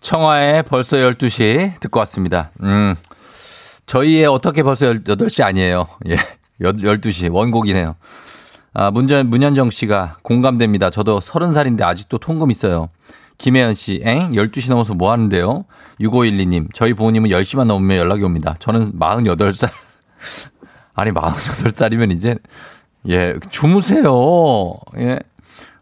청하에 0.00 0.62
벌써 0.62 0.98
12시 0.98 1.80
듣고 1.80 1.98
왔습니다. 2.00 2.50
음. 2.62 2.94
저희의 3.86 4.26
어떻게 4.26 4.62
벌써 4.62 4.92
8시 4.92 5.44
아니에요. 5.44 5.86
예. 6.08 6.16
12시 6.60 7.32
원곡이네요. 7.32 7.96
아, 8.72 8.90
문전, 8.90 9.30
문현정 9.30 9.70
씨가 9.70 10.18
공감됩니다. 10.22 10.90
저도 10.90 11.20
30살인데 11.20 11.82
아직도 11.82 12.18
통금 12.18 12.50
있어요. 12.50 12.88
김혜연 13.38 13.74
씨, 13.74 14.00
엥? 14.04 14.32
12시 14.32 14.70
넘어서 14.70 14.94
뭐 14.94 15.12
하는데요? 15.12 15.64
6512님, 16.00 16.68
저희 16.72 16.94
부모님은 16.94 17.30
10시만 17.30 17.64
넘으면 17.66 17.96
연락이 17.96 18.22
옵니다. 18.22 18.54
저는 18.58 18.98
48살. 18.98 19.70
아니, 20.94 21.10
48살이면 21.10 22.12
이제, 22.12 22.36
예, 23.08 23.34
주무세요. 23.50 24.74
예. 24.98 25.18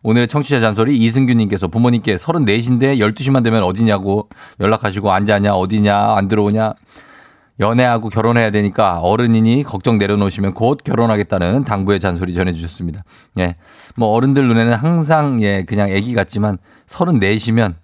오늘의 0.03 0.27
청취자 0.27 0.61
잔소리 0.61 0.97
이승규님께서 0.99 1.69
부모님께 1.69 2.17
34시인데 2.17 2.99
12시만 2.99 3.45
되면 3.45 3.63
어디냐고 3.63 4.29
연락하시고 4.61 5.13
안 5.13 5.27
자냐, 5.27 5.55
어디냐, 5.55 6.17
안 6.17 6.29
들어오냐. 6.29 6.75
연애하고 7.63 8.09
결혼해야 8.11 8.51
되니까 8.51 8.99
어른이니 8.99 9.63
걱정 9.63 9.97
내려놓으시면 9.97 10.53
곧 10.55 10.81
결혼하겠다는 10.85 11.65
당부의 11.65 12.01
잔소리 12.01 12.35
전해주셨습니다. 12.35 13.05
예. 13.39 13.57
뭐 13.97 14.09
어른들 14.09 14.47
눈에는 14.49 14.73
항상 14.75 15.41
예, 15.43 15.65
그냥 15.65 15.89
애기 15.91 16.13
같지만 16.15 16.59
34시면 16.89 17.75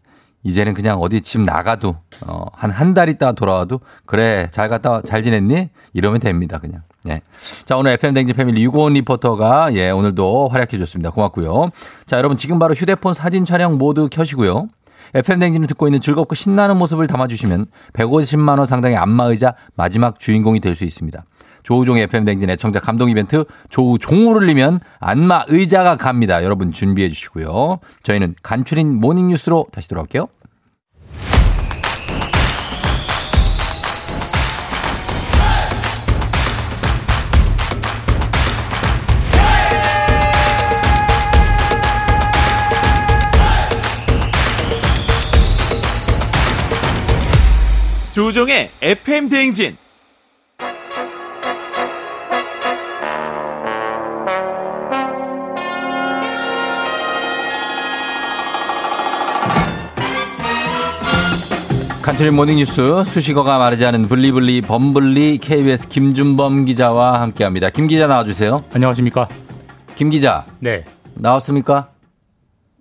이제는 0.44 0.72
그냥 0.74 0.98
어디 1.00 1.20
집 1.20 1.40
나가도 1.40 1.96
어, 2.26 2.44
한 2.54 2.70
한 2.70 2.94
달 2.94 3.08
있다 3.08 3.32
돌아와도 3.32 3.80
그래 4.06 4.48
잘 4.52 4.68
갔다 4.68 4.90
와, 4.90 5.02
잘 5.06 5.22
지냈니? 5.22 5.68
이러면 5.94 6.20
됩니다 6.20 6.58
그냥. 6.58 6.82
예. 7.08 7.22
자 7.64 7.76
오늘 7.76 7.92
FM 7.92 8.14
댕지 8.14 8.32
패밀리 8.34 8.62
유고원 8.62 8.92
리포터가 8.94 9.74
예 9.74 9.90
오늘도 9.90 10.48
활약해 10.48 10.78
줬습니다. 10.78 11.10
고맙고요. 11.10 11.70
자 12.06 12.18
여러분 12.18 12.36
지금 12.36 12.58
바로 12.58 12.74
휴대폰 12.74 13.14
사진 13.14 13.44
촬영 13.44 13.78
모두 13.78 14.08
켜시고요. 14.10 14.68
FM 15.14 15.38
댕진을 15.38 15.66
듣고 15.68 15.86
있는 15.86 16.00
즐겁고 16.00 16.34
신나는 16.34 16.76
모습을 16.76 17.06
담아주시면 17.06 17.66
150만 17.92 18.58
원 18.58 18.66
상당의 18.66 18.96
안마의자 18.96 19.54
마지막 19.74 20.18
주인공이 20.18 20.60
될 20.60 20.74
수 20.74 20.84
있습니다. 20.84 21.24
조우종의 21.64 22.04
FM 22.04 22.24
댕진 22.24 22.48
애청자 22.50 22.78
감동 22.80 23.10
이벤트 23.10 23.44
조우종을 23.68 24.36
울리면 24.36 24.80
안마 25.00 25.44
의자가 25.48 25.96
갑니다. 25.96 26.42
여러분 26.44 26.70
준비해 26.70 27.08
주시고요. 27.08 27.80
저희는 28.04 28.36
간추린 28.42 28.94
모닝 29.00 29.28
뉴스로 29.28 29.66
다시 29.72 29.88
돌아올게요. 29.88 30.28
조종의 48.18 48.72
FM 48.82 49.28
대행진. 49.28 49.76
간추린 62.02 62.34
모닝뉴스 62.34 63.04
수식어가 63.04 63.58
마르지 63.58 63.86
않은 63.86 64.08
블리블리 64.08 64.62
범블리 64.62 65.38
KBS 65.38 65.86
김준범 65.86 66.64
기자와 66.64 67.20
함께합니다. 67.20 67.70
김 67.70 67.86
기자 67.86 68.08
나와주세요. 68.08 68.64
안녕하십니까? 68.72 69.28
김 69.94 70.10
기자. 70.10 70.44
네. 70.58 70.84
나왔습니까? 71.14 71.90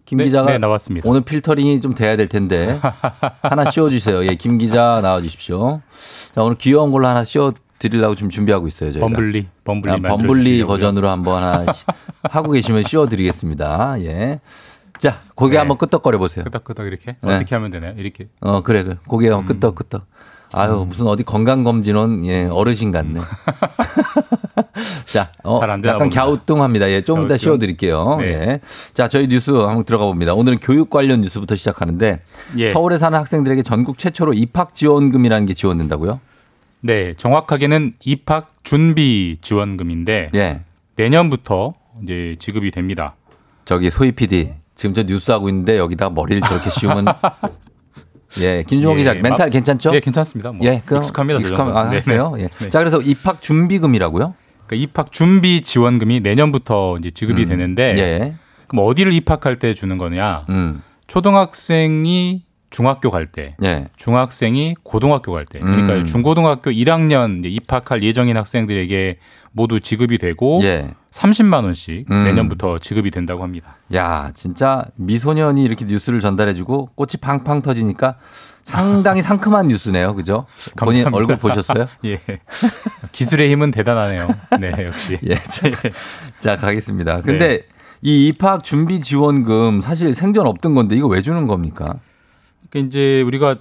김 0.08 0.20
네, 0.20 0.24
기자가 0.24 0.50
네, 0.54 0.58
나왔습니다. 0.58 1.08
오늘 1.08 1.20
필터링이 1.22 1.82
좀 1.82 1.94
돼야 1.94 2.16
될 2.16 2.30
텐데 2.30 2.80
하나 3.44 3.70
씌워주세요. 3.70 4.26
예, 4.26 4.36
김 4.36 4.58
기자 4.58 5.02
나와주십시오. 5.04 5.82
자, 6.34 6.42
오늘 6.44 6.56
귀여운 6.56 6.92
걸로 6.94 7.08
하나 7.08 7.26
씌워 7.26 7.52
드리려고 7.78 8.16
지금 8.16 8.30
준비하고 8.30 8.70
있어요. 8.70 8.92
저희가. 8.94 9.06
범블리, 9.06 9.48
범블리 9.66 9.94
아, 9.94 9.98
범블리. 10.08 10.64
버전으로 10.64 11.10
한번 11.10 11.44
하나 11.44 11.72
시- 11.74 11.84
하고 12.24 12.52
계시면 12.54 12.84
씌워드리겠습니다. 12.84 14.02
예. 14.04 14.40
자, 14.98 15.18
고개 15.36 15.52
네. 15.56 15.58
한번 15.60 15.78
끄덕거려 15.78 16.18
보세요. 16.20 16.46
끄덕끄덕 16.46 16.88
이렇게 16.88 17.18
네. 17.22 17.36
어떻게 17.36 17.54
하면 17.56 17.70
되나요? 17.70 17.94
이렇게 17.98 18.30
어, 18.40 18.64
그래, 18.64 18.84
그래. 18.84 18.96
고개 19.08 19.28
한번 19.30 19.46
끄덕끄덕. 19.46 20.06
아유, 20.54 20.86
무슨 20.88 21.08
어디 21.08 21.24
건강검진원, 21.24 22.26
예, 22.28 22.46
어르신 22.46 22.92
같네. 22.94 23.20
자, 25.08 25.32
어, 25.44 25.60
잘안 25.60 25.82
되나 25.82 25.94
약간 25.96 26.06
봅니다. 26.10 26.22
갸우뚱합니다. 26.22 26.90
예, 26.92 27.02
좀 27.02 27.26
이따. 27.26 27.38
씌워드릴게요. 27.38 28.18
네. 28.20 28.28
예. 28.28 28.60
자, 28.94 29.08
저희 29.08 29.28
뉴스 29.28 29.52
한번 29.52 29.84
들어가 29.84 30.06
봅니다. 30.06 30.34
오늘은 30.34 30.60
교육 30.60 30.90
관련 30.90 31.22
뉴스부터 31.22 31.56
시작하는데, 31.56 32.20
예. 32.58 32.72
서울에 32.72 32.98
사는 32.98 33.18
학생들에게 33.18 33.64
전국 33.64 33.98
최초로 33.98 34.34
입학 34.34 34.74
지원금이라는 34.76 35.46
게 35.48 35.54
지원된다고요? 35.54 36.20
네, 36.82 37.14
정확하게는 37.18 37.94
입학 38.06 38.54
준비 38.64 39.38
지원금인데 39.42 40.30
예. 40.36 40.62
내년부터 40.96 41.74
이제 42.04 42.36
지급이 42.40 42.72
됩니다. 42.72 43.16
저기 43.66 43.90
소희 43.90 44.12
PD, 44.12 44.54
지금 44.76 44.94
저 44.94 45.04
뉴스 45.04 45.32
하고 45.32 45.50
있는데 45.50 45.78
여기다 45.78 46.10
머리를 46.12 46.42
저렇게 46.44 46.70
씌우면, 46.70 47.06
예, 48.40 48.64
김준호 48.68 48.94
예, 48.94 48.98
기자, 48.98 49.14
멘탈 49.16 49.48
막- 49.48 49.50
괜찮죠? 49.50 49.92
예, 49.96 50.00
괜찮습니다. 50.00 50.52
뭐 50.52 50.66
예, 50.68 50.84
익숙합니다. 50.92 51.40
저 51.40 51.42
익숙함, 51.46 51.66
정도는. 51.68 51.88
아, 51.88 51.90
네, 51.90 51.96
하세요? 51.98 52.34
네. 52.36 52.44
예. 52.44 52.50
네. 52.60 52.70
자, 52.70 52.80
그래서 52.80 53.02
입학 53.02 53.42
준비금이라고요? 53.42 54.36
그러니까 54.68 54.76
입학 54.76 55.12
준비 55.12 55.62
지원금이 55.62 56.20
내년부터 56.20 56.98
이제 57.00 57.10
지급이 57.10 57.44
음. 57.44 57.50
되는데 57.50 57.96
예. 57.98 58.36
그럼 58.68 58.86
어디를 58.86 59.14
입학할 59.14 59.58
때 59.58 59.74
주는 59.74 59.98
거냐? 59.98 60.46
음. 60.50 60.82
초등학생이 61.08 62.44
중학교 62.70 63.10
갈 63.12 63.26
때, 63.26 63.56
예. 63.64 63.88
중학생이 63.96 64.76
고등학교 64.84 65.32
갈 65.32 65.46
때, 65.46 65.60
그러니까 65.60 65.94
음. 65.94 66.06
중고등학교 66.06 66.70
1학년 66.70 67.40
이제 67.40 67.48
입학할 67.48 68.04
예정인 68.04 68.36
학생들에게 68.36 69.20
모두 69.54 69.80
지급이 69.80 70.18
되고 70.18 70.60
예. 70.64 70.92
30만 71.10 71.64
원씩 71.64 72.12
음. 72.12 72.24
내년부터 72.26 72.78
지급이 72.80 73.10
된다고 73.10 73.42
합니다. 73.42 73.78
야, 73.94 74.32
진짜 74.34 74.84
미소년이 74.96 75.64
이렇게 75.64 75.86
뉴스를 75.86 76.20
전달해주고 76.20 76.90
꽃이 76.96 77.14
팡팡 77.22 77.62
터지니까 77.62 78.18
상당히 78.68 79.22
상큼한 79.22 79.70
뉴스네요. 79.70 80.14
그죠? 80.14 80.46
본인 80.76 81.06
감사합니다. 81.06 81.18
얼굴 81.18 81.38
보셨어요? 81.38 81.88
예. 82.04 82.20
기술의 83.14 83.50
힘은 83.50 83.72
대단하네요. 83.72 84.28
네, 84.60 84.74
역시. 84.86 85.18
예. 85.26 85.36
자, 85.36 85.72
자, 86.40 86.58
가겠습니다. 86.58 87.22
근데 87.22 87.62
이 88.02 88.28
입학 88.28 88.66
준비 88.66 89.00
지원금 89.00 89.80
사실 89.80 90.14
생전 90.14 90.48
없던 90.48 90.76
건데 90.76 90.98
이거 90.98 91.08
왜 91.08 91.22
주는 91.22 91.48
겁니까? 91.48 91.86
그러니까 92.70 92.88
이제 92.90 93.22
우리가 93.22 93.56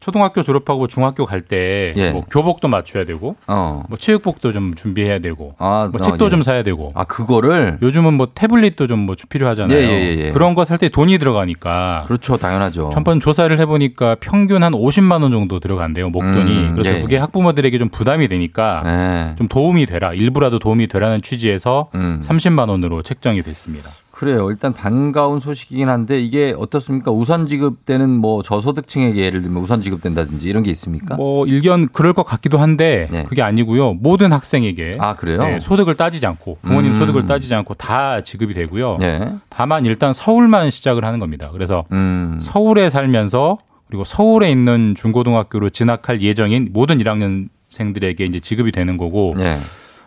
초등학교 0.00 0.42
졸업하고 0.42 0.86
중학교 0.86 1.26
갈때 1.26 1.92
예. 1.96 2.10
뭐 2.10 2.24
교복도 2.30 2.68
맞춰야 2.68 3.04
되고 3.04 3.36
어. 3.46 3.82
뭐 3.88 3.98
체육복도 3.98 4.52
좀 4.52 4.74
준비해야 4.74 5.18
되고 5.18 5.54
아, 5.58 5.88
뭐 5.92 6.00
어, 6.00 6.02
책도 6.02 6.26
예. 6.26 6.30
좀 6.30 6.42
사야 6.42 6.62
되고 6.62 6.92
아, 6.94 7.04
그거를 7.04 7.78
요즘은 7.82 8.14
뭐 8.14 8.28
태블릿도 8.34 8.86
좀 8.86 9.00
뭐 9.00 9.14
필요하잖아요. 9.28 9.78
예, 9.78 9.82
예, 9.82 9.88
예, 10.18 10.26
예. 10.26 10.30
그런 10.32 10.54
거 10.54 10.64
살 10.64 10.78
때 10.78 10.88
돈이 10.88 11.18
들어가니까 11.18 12.04
그렇죠. 12.06 12.36
당연하죠. 12.36 12.90
한번 12.94 13.18
조사를 13.20 13.58
해보니까 13.58 14.16
평균 14.20 14.62
한 14.62 14.72
50만 14.72 15.22
원 15.22 15.30
정도 15.32 15.58
들어간대요 15.60 16.10
목돈이. 16.10 16.50
음, 16.68 16.72
그래서 16.74 16.96
예. 16.96 17.00
그게 17.02 17.16
학부모들에게 17.18 17.78
좀 17.78 17.88
부담이 17.88 18.28
되니까 18.28 18.82
예. 18.86 19.34
좀 19.36 19.48
도움이 19.48 19.86
되라 19.86 20.12
일부라도 20.14 20.58
도움이 20.58 20.86
되라는 20.86 21.22
취지에서 21.22 21.88
음. 21.94 22.20
30만 22.22 22.68
원으로 22.68 23.02
책정이 23.02 23.42
됐습니다. 23.42 23.90
그래요. 24.20 24.50
일단 24.50 24.74
반가운 24.74 25.38
소식이긴 25.38 25.88
한데 25.88 26.20
이게 26.20 26.54
어떻습니까? 26.54 27.10
우선 27.10 27.46
지급되는 27.46 28.10
뭐 28.10 28.42
저소득층에게 28.42 29.24
예를 29.24 29.40
들면 29.40 29.62
우선 29.62 29.80
지급된다든지 29.80 30.46
이런 30.46 30.62
게 30.62 30.70
있습니까? 30.72 31.16
뭐 31.16 31.46
일견 31.46 31.88
그럴 31.88 32.12
것 32.12 32.22
같기도 32.24 32.58
한데 32.58 33.08
네. 33.10 33.22
그게 33.22 33.40
아니고요. 33.40 33.94
모든 33.94 34.34
학생에게 34.34 34.98
아, 35.00 35.16
그래요? 35.16 35.38
네, 35.38 35.58
소득을 35.58 35.94
따지지 35.94 36.26
않고 36.26 36.58
부모님 36.60 36.92
음. 36.92 36.98
소득을 36.98 37.24
따지지 37.24 37.54
않고 37.54 37.72
다 37.72 38.22
지급이 38.22 38.52
되고요. 38.52 38.98
예. 39.00 39.36
다만 39.48 39.86
일단 39.86 40.12
서울만 40.12 40.68
시작을 40.68 41.02
하는 41.02 41.18
겁니다. 41.18 41.48
그래서 41.50 41.86
음. 41.90 42.40
서울에 42.42 42.90
살면서 42.90 43.56
그리고 43.86 44.04
서울에 44.04 44.50
있는 44.50 44.94
중고등학교로 44.98 45.70
진학할 45.70 46.20
예정인 46.20 46.68
모든 46.74 46.98
1학년 46.98 47.48
생들에게 47.70 48.22
이제 48.26 48.38
지급이 48.38 48.70
되는 48.70 48.98
거고 48.98 49.34
예. 49.38 49.56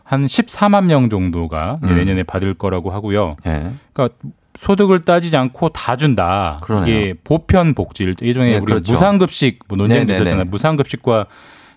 한 0.04 0.26
14만 0.26 0.86
명 0.86 1.10
정도가 1.10 1.80
음. 1.84 1.96
내년에 1.96 2.24
받을 2.24 2.54
거라고 2.54 2.92
하고요. 2.92 3.38
예. 3.46 3.72
그러니까 3.94 4.16
소득을 4.56 5.00
따지지 5.00 5.36
않고 5.36 5.70
다 5.70 5.96
준다. 5.96 6.60
그러네요. 6.62 6.96
이게 6.96 7.14
보편 7.24 7.74
복지 7.74 8.06
예전에 8.22 8.52
네, 8.52 8.58
우리 8.58 8.66
그렇죠. 8.66 8.92
무상급식 8.92 9.60
뭐 9.68 9.78
논쟁도 9.78 10.06
네네네. 10.06 10.22
있었잖아요. 10.22 10.46
무상급식과 10.46 11.26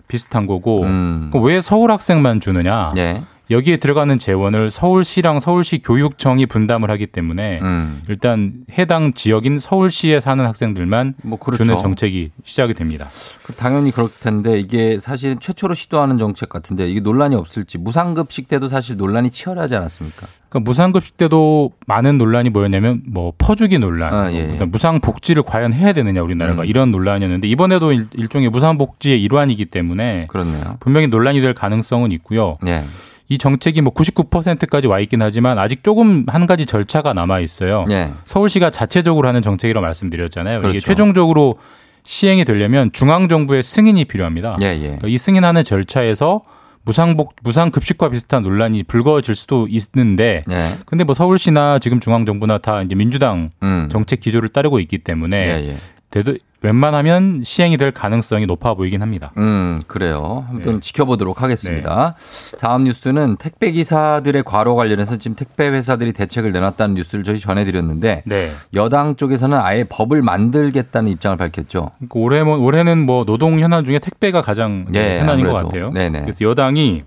비슷한 0.08 0.46
거고 0.46 0.82
음. 0.82 1.30
그럼 1.32 1.46
왜 1.46 1.60
서울 1.60 1.90
학생만 1.90 2.40
주느냐? 2.40 2.92
예. 2.96 3.22
여기에 3.50 3.76
들어가는 3.76 4.18
재원을 4.18 4.70
서울시랑 4.70 5.38
서울시 5.40 5.78
교육청이 5.78 6.46
분담을 6.46 6.90
하기 6.90 7.06
때문에 7.06 7.60
음. 7.62 8.02
일단 8.08 8.54
해당 8.72 9.12
지역인 9.12 9.58
서울시에 9.58 10.20
사는 10.20 10.44
학생들만 10.44 11.14
뭐 11.24 11.38
그렇죠. 11.38 11.62
주는 11.62 11.78
정책이 11.78 12.32
시작이 12.44 12.74
됩니다. 12.74 13.06
그 13.44 13.52
당연히 13.52 13.92
그럴 13.92 14.08
텐데 14.20 14.58
이게 14.58 14.98
사실 15.00 15.36
최초로 15.38 15.74
시도하는 15.74 16.18
정책 16.18 16.48
같은데 16.48 16.88
이게 16.88 17.00
논란이 17.00 17.36
없을지 17.36 17.78
무상급식 17.78 18.48
때도 18.48 18.68
사실 18.68 18.96
논란이 18.96 19.30
치열하지 19.30 19.76
않았습니까? 19.76 20.26
그러니까 20.48 20.70
무상급식 20.70 21.16
때도 21.16 21.72
많은 21.86 22.18
논란이 22.18 22.50
뭐였냐면 22.50 23.02
뭐 23.06 23.32
퍼주기 23.38 23.78
논란, 23.78 24.12
아, 24.12 24.32
예, 24.32 24.56
예. 24.58 24.64
무상복지를 24.64 25.42
과연 25.42 25.72
해야 25.72 25.92
되느냐 25.92 26.22
우리나라가 26.22 26.62
음. 26.62 26.66
이런 26.66 26.90
논란이었는데 26.90 27.46
이번에도 27.48 27.92
일, 27.92 28.06
일종의 28.14 28.48
무상복지의 28.50 29.22
일환이기 29.22 29.66
때문에 29.66 30.26
그렇네요. 30.28 30.76
분명히 30.80 31.06
논란이 31.06 31.40
될 31.40 31.54
가능성은 31.54 32.12
있고요. 32.12 32.58
예. 32.66 32.84
이 33.28 33.38
정책이 33.38 33.80
뭐 33.80 33.92
99%까지 33.92 34.86
와 34.86 35.00
있긴 35.00 35.20
하지만 35.22 35.58
아직 35.58 35.82
조금 35.82 36.24
한 36.28 36.46
가지 36.46 36.64
절차가 36.64 37.12
남아 37.12 37.40
있어요. 37.40 37.84
예. 37.90 38.12
서울시가 38.24 38.70
자체적으로 38.70 39.26
하는 39.28 39.42
정책이라고 39.42 39.84
말씀드렸잖아요. 39.84 40.58
이게 40.58 40.68
그렇죠. 40.68 40.86
최종적으로 40.86 41.56
시행이 42.04 42.44
되려면 42.44 42.92
중앙 42.92 43.28
정부의 43.28 43.64
승인이 43.64 44.04
필요합니다. 44.04 44.58
예, 44.62 44.66
예. 44.66 44.80
그러니까 44.80 45.08
이 45.08 45.18
승인하는 45.18 45.64
절차에서 45.64 46.42
무상복 46.84 47.34
무상 47.42 47.72
급식과 47.72 48.10
비슷한 48.10 48.44
논란이 48.44 48.84
불거질 48.84 49.34
수도 49.34 49.66
있는데 49.68 50.44
예. 50.48 50.68
근데 50.86 51.02
뭐 51.02 51.16
서울시나 51.16 51.80
지금 51.80 51.98
중앙 51.98 52.24
정부나 52.24 52.58
다 52.58 52.80
이제 52.82 52.94
민주당 52.94 53.50
음. 53.64 53.88
정책 53.90 54.20
기조를 54.20 54.50
따르고 54.50 54.78
있기 54.78 54.98
때문에 54.98 55.76
되도 56.16 56.38
웬만하면 56.62 57.42
시행이 57.44 57.76
될 57.76 57.90
가능성이 57.92 58.46
높아 58.46 58.74
보이긴 58.74 59.02
합니다. 59.02 59.30
음, 59.36 59.82
그래요. 59.86 60.46
아무튼 60.48 60.74
네. 60.74 60.80
지켜보도록 60.80 61.42
하겠습니다. 61.42 62.14
다음 62.58 62.84
뉴스는 62.84 63.36
택배 63.36 63.70
기사들의 63.70 64.42
과로 64.42 64.74
관련해서 64.74 65.16
지금 65.16 65.36
택배 65.36 65.68
회사들이 65.68 66.12
대책을 66.12 66.52
내놨다는 66.52 66.94
뉴스를 66.94 67.24
저희 67.24 67.38
전해드렸는데 67.38 68.22
네. 68.24 68.50
여당 68.74 69.16
쪽에서는 69.16 69.56
아예 69.58 69.84
법을 69.84 70.22
만들겠다는 70.22 71.10
입장을 71.12 71.36
밝혔죠. 71.36 71.90
그러니까 71.98 72.20
올해 72.20 72.42
뭐 72.42 72.56
올해는 72.56 73.04
뭐 73.04 73.24
노동 73.24 73.60
현안 73.60 73.84
중에 73.84 73.98
택배가 73.98 74.40
가장 74.40 74.86
예, 74.94 75.20
현안인 75.20 75.46
것. 75.46 75.52
같아요. 75.52 75.90
네네. 75.90 76.22
그래서 76.22 76.44
여당이 76.44 77.04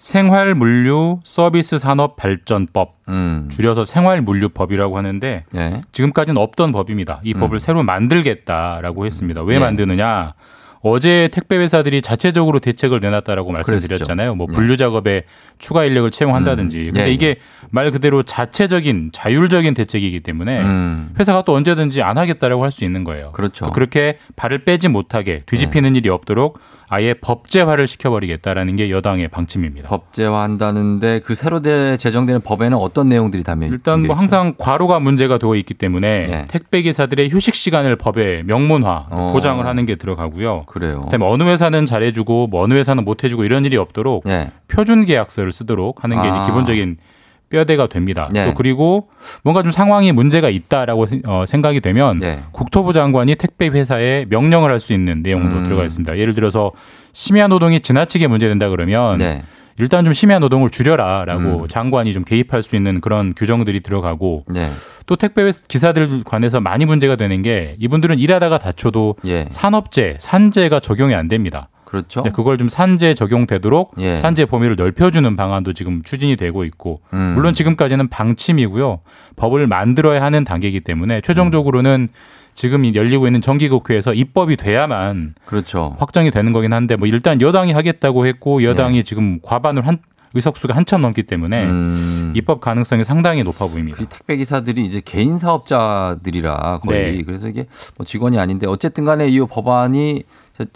생활물류 0.00 1.20
서비스 1.24 1.76
산업 1.76 2.16
발전법 2.16 2.94
음. 3.10 3.48
줄여서 3.50 3.84
생활물류법이라고 3.84 4.96
하는데 4.96 5.44
예. 5.54 5.80
지금까지는 5.92 6.40
없던 6.40 6.72
법입니다. 6.72 7.20
이 7.22 7.34
법을 7.34 7.56
음. 7.56 7.58
새로 7.58 7.82
만들겠다라고 7.82 9.04
했습니다. 9.04 9.42
왜 9.42 9.56
예. 9.56 9.58
만드느냐? 9.58 10.32
어제 10.82 11.28
택배 11.30 11.58
회사들이 11.58 12.00
자체적으로 12.00 12.60
대책을 12.60 13.00
내놨다라고 13.00 13.52
말씀드렸잖아요. 13.52 14.34
뭐 14.36 14.46
예. 14.48 14.54
분류 14.54 14.78
작업에 14.78 15.24
추가 15.58 15.84
인력을 15.84 16.10
채용한다든지. 16.10 16.78
음. 16.78 16.84
근데 16.86 17.02
예, 17.02 17.08
예. 17.08 17.12
이게 17.12 17.36
말 17.68 17.90
그대로 17.90 18.22
자체적인 18.22 19.10
자율적인 19.12 19.74
대책이기 19.74 20.20
때문에 20.20 20.62
음. 20.62 21.14
회사가 21.20 21.42
또 21.42 21.54
언제든지 21.54 22.00
안 22.00 22.16
하겠다라고 22.16 22.64
할 22.64 22.70
수 22.70 22.84
있는 22.84 23.04
거예요. 23.04 23.32
그렇죠. 23.32 23.70
그렇게 23.70 24.16
발을 24.36 24.64
빼지 24.64 24.88
못하게 24.88 25.42
뒤집히는 25.44 25.94
일이 25.96 26.08
없도록 26.08 26.58
아예 26.92 27.14
법제화를 27.14 27.86
시켜버리겠다라는 27.86 28.74
게 28.74 28.90
여당의 28.90 29.28
방침입니다. 29.28 29.88
법제화한다는데 29.88 31.20
그 31.20 31.36
새로 31.36 31.62
대 31.62 31.96
제정되는 31.96 32.40
법에는 32.40 32.76
어떤 32.76 33.08
내용들이 33.08 33.44
담겨 33.44 33.66
있 33.66 33.70
일단 33.70 34.02
뭐 34.02 34.16
항상 34.16 34.54
과로가 34.58 34.98
문제가 34.98 35.38
되어 35.38 35.54
있기 35.54 35.74
때문에 35.74 36.08
예. 36.08 36.44
택배 36.48 36.82
기사들의 36.82 37.30
휴식 37.30 37.54
시간을 37.54 37.94
법에 37.94 38.42
명문화 38.42 39.06
어. 39.08 39.30
보장을 39.32 39.64
하는 39.64 39.86
게 39.86 39.94
들어가고요. 39.94 40.64
그래요. 40.66 41.02
그다음에 41.02 41.24
어느 41.26 41.44
회사는 41.44 41.86
잘해주고 41.86 42.48
뭐 42.48 42.64
어느 42.64 42.74
회사는 42.74 43.04
못해주고 43.04 43.44
이런 43.44 43.64
일이 43.64 43.76
없도록 43.76 44.24
예. 44.26 44.50
표준 44.66 45.04
계약서를 45.04 45.52
쓰도록 45.52 46.02
하는 46.02 46.20
게 46.20 46.28
아. 46.28 46.44
기본적인 46.44 46.96
뼈대가 47.50 47.88
됩니다. 47.88 48.30
네. 48.32 48.46
또 48.46 48.54
그리고 48.54 49.08
뭔가 49.42 49.62
좀 49.62 49.70
상황이 49.72 50.12
문제가 50.12 50.48
있다라고 50.48 51.06
어, 51.26 51.44
생각이 51.46 51.80
되면 51.80 52.18
네. 52.18 52.40
국토부 52.52 52.92
장관이 52.92 53.34
택배 53.34 53.66
회사에 53.68 54.24
명령을 54.28 54.70
할 54.70 54.80
수 54.80 54.94
있는 54.94 55.22
내용도 55.22 55.58
음. 55.58 55.62
들어가 55.64 55.84
있습니다. 55.84 56.16
예를 56.16 56.32
들어서 56.34 56.70
심야 57.12 57.48
노동이 57.48 57.80
지나치게 57.80 58.28
문제된다 58.28 58.70
그러면 58.70 59.18
네. 59.18 59.42
일단 59.78 60.04
좀 60.04 60.14
심야 60.14 60.38
노동을 60.38 60.70
줄여라라고 60.70 61.42
음. 61.62 61.68
장관이 61.68 62.14
좀 62.14 62.24
개입할 62.24 62.62
수 62.62 62.76
있는 62.76 63.02
그런 63.02 63.34
규정들이 63.34 63.80
들어가고 63.80 64.44
네. 64.48 64.70
또 65.04 65.16
택배 65.16 65.50
기사들 65.68 66.24
관해서 66.24 66.60
많이 66.60 66.86
문제가 66.86 67.16
되는 67.16 67.42
게 67.42 67.76
이분들은 67.78 68.18
일하다가 68.18 68.56
다쳐도 68.58 69.16
예. 69.26 69.46
산업재, 69.50 70.16
산재가 70.18 70.80
적용이 70.80 71.14
안 71.14 71.28
됩니다. 71.28 71.68
그렇죠. 71.90 72.22
네, 72.22 72.30
그걸 72.30 72.56
좀 72.56 72.68
산재 72.68 73.14
적용되도록 73.14 73.94
예. 73.98 74.16
산재 74.16 74.44
범위를 74.44 74.76
넓혀주는 74.76 75.34
방안도 75.34 75.72
지금 75.72 76.02
추진이 76.04 76.36
되고 76.36 76.62
있고 76.64 77.00
음. 77.12 77.32
물론 77.34 77.52
지금까지는 77.52 78.06
방침이고요 78.08 79.00
법을 79.34 79.66
만들어야 79.66 80.22
하는 80.22 80.44
단계이기 80.44 80.82
때문에 80.82 81.20
최종적으로는 81.20 82.08
지금 82.54 82.84
이 82.84 82.94
열리고 82.94 83.26
있는 83.26 83.40
정기국회에서 83.40 84.14
입법이 84.14 84.56
돼야만 84.56 85.32
그렇죠. 85.44 85.96
확정이 85.98 86.30
되는 86.30 86.52
거긴 86.52 86.72
한데 86.72 86.94
뭐 86.94 87.08
일단 87.08 87.40
여당이 87.40 87.72
하겠다고 87.72 88.24
했고 88.24 88.62
여당이 88.62 88.98
예. 88.98 89.02
지금 89.02 89.40
과반을 89.42 89.84
한 89.84 89.98
의석수가 90.34 90.76
한참 90.76 91.02
넘기 91.02 91.24
때문에 91.24 91.64
음. 91.64 92.32
입법 92.36 92.60
가능성이 92.60 93.02
상당히 93.02 93.42
높아 93.42 93.66
보입니다. 93.66 93.98
그 93.98 94.06
택배 94.06 94.36
기사들이 94.36 94.84
이제 94.84 95.00
개인 95.04 95.38
사업자들이라 95.38 96.78
거의 96.84 97.16
네. 97.16 97.22
그래서 97.24 97.48
이게 97.48 97.66
뭐 97.96 98.06
직원이 98.06 98.38
아닌데 98.38 98.68
어쨌든 98.68 99.04
간에 99.04 99.26
이 99.28 99.40
법안이 99.40 100.22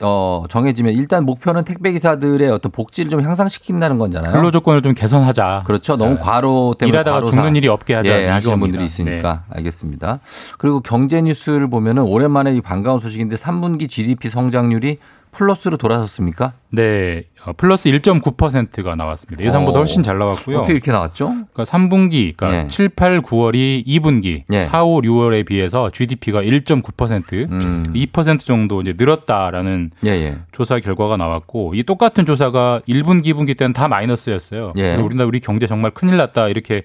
어 0.03 0.45
정해지면 0.49 0.95
일단 0.95 1.25
목표는 1.25 1.65
택배 1.65 1.93
기사들의 1.93 2.51
어떤 2.51 2.73
복지를 2.73 3.11
좀 3.11 3.21
향상시킨다는 3.23 3.99
거잖아요. 3.99 4.33
근로 4.33 4.51
조건을 4.51 4.83
좀 4.83 4.95
개선하자. 4.95 5.63
그렇죠. 5.67 5.97
너무 5.97 6.19
과로 6.19 6.75
때문에 6.79 6.95
일하다가 6.95 7.17
과로사. 7.17 7.37
죽는 7.37 7.57
일이 7.57 7.69
없게 7.69 7.95
하자. 7.95 8.23
예, 8.23 8.29
하시는. 8.29 8.59
분들이 8.61 8.85
있으니까 8.85 9.45
알겠습니다. 9.51 10.21
그리고 10.59 10.81
경제 10.81 11.21
뉴스를 11.21 11.69
보면은 11.69 12.03
오랜만에 12.03 12.55
이 12.55 12.61
반가운 12.61 12.99
소식인데 13.01 13.37
3분기 13.37 13.89
GDP 13.89 14.29
성장률이 14.29 14.99
플러스로 15.35 15.77
돌아섰습니까? 15.77 16.53
네, 16.71 17.25
어, 17.45 17.53
플러스 17.53 17.91
1.9%가 17.91 18.95
나왔습니다. 18.95 19.45
예상보다 19.45 19.79
어. 19.79 19.81
훨씬 19.81 20.03
잘 20.03 20.19
나왔고요. 20.19 20.59
어떻게 20.59 20.73
이렇게 20.73 20.91
나왔죠? 20.91 21.27
그러니까 21.29 21.63
3분기, 21.65 22.37
그러니까 22.37 22.65
예. 22.65 22.69
7, 22.69 22.89
8, 22.91 23.21
9월이 23.21 23.87
2분기, 23.87 24.43
예. 24.53 24.61
4, 24.61 24.85
5, 24.85 25.03
6월에 25.03 25.47
비해서 25.47 25.91
GDP가 25.91 26.43
1.9%, 26.43 27.51
음. 27.51 27.83
2% 27.95 28.41
정도 28.41 28.81
이제 28.81 28.95
늘었다라는 28.97 29.91
예, 30.07 30.11
예. 30.11 30.39
조사 30.53 30.79
결과가 30.81 31.17
나왔고 31.17 31.75
이 31.75 31.83
똑같은 31.83 32.25
조사가 32.25 32.83
1분기, 32.89 33.27
2분기 33.27 33.57
때는 33.57 33.73
다 33.73 33.89
마이너스였어요. 33.89 34.73
예. 34.77 34.95
우리나라 34.97 35.27
우리 35.27 35.41
경제 35.41 35.67
정말 35.67 35.91
큰일 35.91 36.17
났다 36.17 36.49
이렇게 36.49 36.83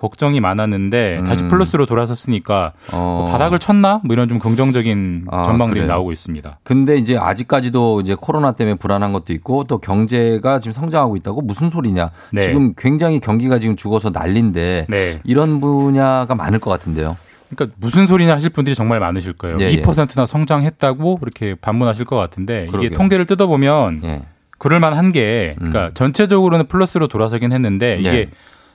걱정이 0.00 0.40
많았는데 0.40 1.22
다시 1.26 1.44
음. 1.44 1.48
플러스로 1.48 1.84
돌아섰으니까 1.84 2.72
어. 2.94 3.22
뭐 3.22 3.30
바닥을 3.30 3.58
쳤나? 3.58 4.00
뭐 4.02 4.14
이런 4.14 4.28
좀 4.28 4.38
긍정적인 4.38 5.26
아, 5.30 5.42
전망들이 5.42 5.80
그래요? 5.80 5.92
나오고 5.92 6.10
있습니다. 6.12 6.58
근데 6.62 6.96
이제 6.96 7.18
아직까지도 7.18 8.00
이제 8.00 8.16
코로나 8.18 8.52
때문에 8.52 8.76
불안한 8.76 9.12
것도 9.12 9.32
있고 9.34 9.64
또 9.64 9.78
경제가 9.78 10.58
지금 10.58 10.72
성장하고 10.72 11.16
있다고 11.16 11.42
무슨 11.42 11.68
소리냐. 11.68 12.10
네. 12.32 12.42
지금 12.42 12.72
굉장히 12.78 13.20
경기가 13.20 13.58
지금 13.58 13.76
죽어서 13.76 14.08
난린데 14.10 14.86
네. 14.88 15.20
이런 15.24 15.60
분야가 15.60 16.34
많을 16.34 16.58
것 16.60 16.70
같은데요. 16.70 17.16
그러니까 17.54 17.76
무슨 17.80 18.06
소리냐 18.06 18.32
하실 18.34 18.48
분들이 18.50 18.74
정말 18.74 19.00
많으실 19.00 19.34
거예요. 19.34 19.58
예, 19.60 19.64
예. 19.70 19.82
2%나 19.82 20.24
성장했다고 20.24 21.18
이렇게 21.20 21.54
반문하실 21.56 22.06
것 22.06 22.16
같은데 22.16 22.66
그러게요. 22.68 22.86
이게 22.86 22.96
통계를 22.96 23.26
뜯어보면 23.26 24.00
예. 24.04 24.22
그럴만 24.58 24.94
한 24.94 25.10
게 25.12 25.54
그러니까 25.58 25.90
전체적으로는 25.94 26.66
플러스로 26.68 27.06
돌아서긴 27.08 27.52
했는데 27.52 27.98
이게 27.98 28.10
네. 28.10 28.28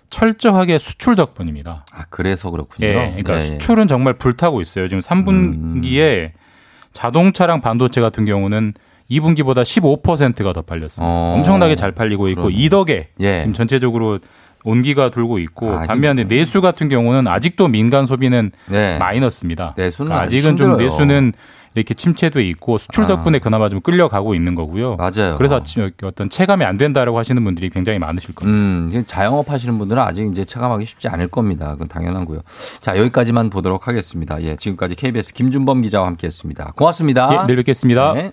철저하게 0.09 0.77
수출 0.77 1.15
덕분입니다. 1.15 1.85
아, 1.93 2.03
그래서 2.09 2.51
그렇군요. 2.51 2.87
예, 2.87 2.93
그러니까 2.93 3.33
예, 3.33 3.37
예. 3.37 3.41
수출은 3.41 3.87
정말 3.87 4.13
불타고 4.13 4.61
있어요. 4.61 4.87
지금 4.87 4.99
3분기에 5.01 6.31
자동차랑 6.93 7.61
반도체 7.61 8.01
같은 8.01 8.25
경우는 8.25 8.73
2분기보다 9.11 9.63
15%가 9.63 10.53
더 10.53 10.61
팔렸습니다. 10.61 11.05
어. 11.13 11.33
엄청나게 11.37 11.75
잘 11.75 11.91
팔리고 11.91 12.29
있고 12.29 12.43
그러네. 12.43 12.55
이 12.57 12.69
덕에 12.69 13.09
예. 13.19 13.39
지금 13.41 13.53
전체적으로 13.53 14.19
온기가 14.63 15.09
돌고 15.11 15.37
있고 15.39 15.71
아, 15.71 15.81
반면에 15.81 16.23
이게- 16.23 16.35
내수 16.37 16.59
같은 16.61 16.89
경우는 16.89 17.27
아직도 17.27 17.67
민간 17.67 18.05
소비는 18.05 18.51
네. 18.67 18.97
마이너스입니다. 18.97 19.75
내수는 19.77 20.07
그러니까 20.09 20.25
아직 20.25 20.37
아직은 20.37 20.57
좀 20.57 20.69
힘들어요. 20.71 20.89
내수는 20.89 21.33
이렇게 21.76 21.93
침체돼 21.93 22.41
있고 22.49 22.78
수출 22.78 23.03
아. 23.03 23.07
덕분에 23.07 23.39
그나마 23.39 23.67
좀 23.69 23.82
끌려가고 23.82 24.34
있는 24.34 24.55
거고요. 24.55 24.95
맞아요. 24.95 25.36
그래서 25.38 25.61
지- 25.61 25.91
어떤 26.03 26.30
체감이 26.30 26.63
안 26.63 26.78
된다라고 26.78 27.17
하시는 27.19 27.43
분들이 27.43 27.69
굉장히 27.69 27.99
많으실 27.99 28.34
겁니다. 28.34 28.57
음, 28.57 29.03
자영업 29.05 29.49
하시는 29.51 29.78
분들은 29.78 30.01
아직 30.01 30.26
이제 30.28 30.45
체감하기 30.45 30.86
쉽지 30.86 31.09
않을 31.09 31.28
겁니다. 31.28 31.71
그건 31.73 31.88
당연하고요. 31.89 32.41
자, 32.80 32.97
여기까지만 32.97 33.49
보도록 33.49 33.88
하겠습니다. 33.88 34.41
예, 34.41 34.55
지금까지 34.55 34.95
KBS 34.95 35.34
김준범 35.34 35.82
기자와 35.82 36.07
함께 36.07 36.28
했습니다. 36.28 36.71
고맙습니다. 36.76 37.30
예, 37.34 37.45
내일 37.47 37.57
뵙겠습니다. 37.57 38.13
네. 38.13 38.32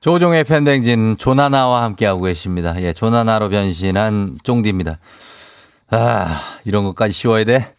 조종의 0.00 0.44
팬댕진 0.44 1.16
조나나와 1.18 1.82
함께하고 1.82 2.22
계십니다. 2.22 2.74
예, 2.82 2.94
조나나로 2.94 3.50
변신한 3.50 4.38
쫑디입니다. 4.42 4.98
아, 5.90 6.40
이런 6.64 6.84
것까지 6.84 7.12
씌워야 7.12 7.44
돼? 7.44 7.74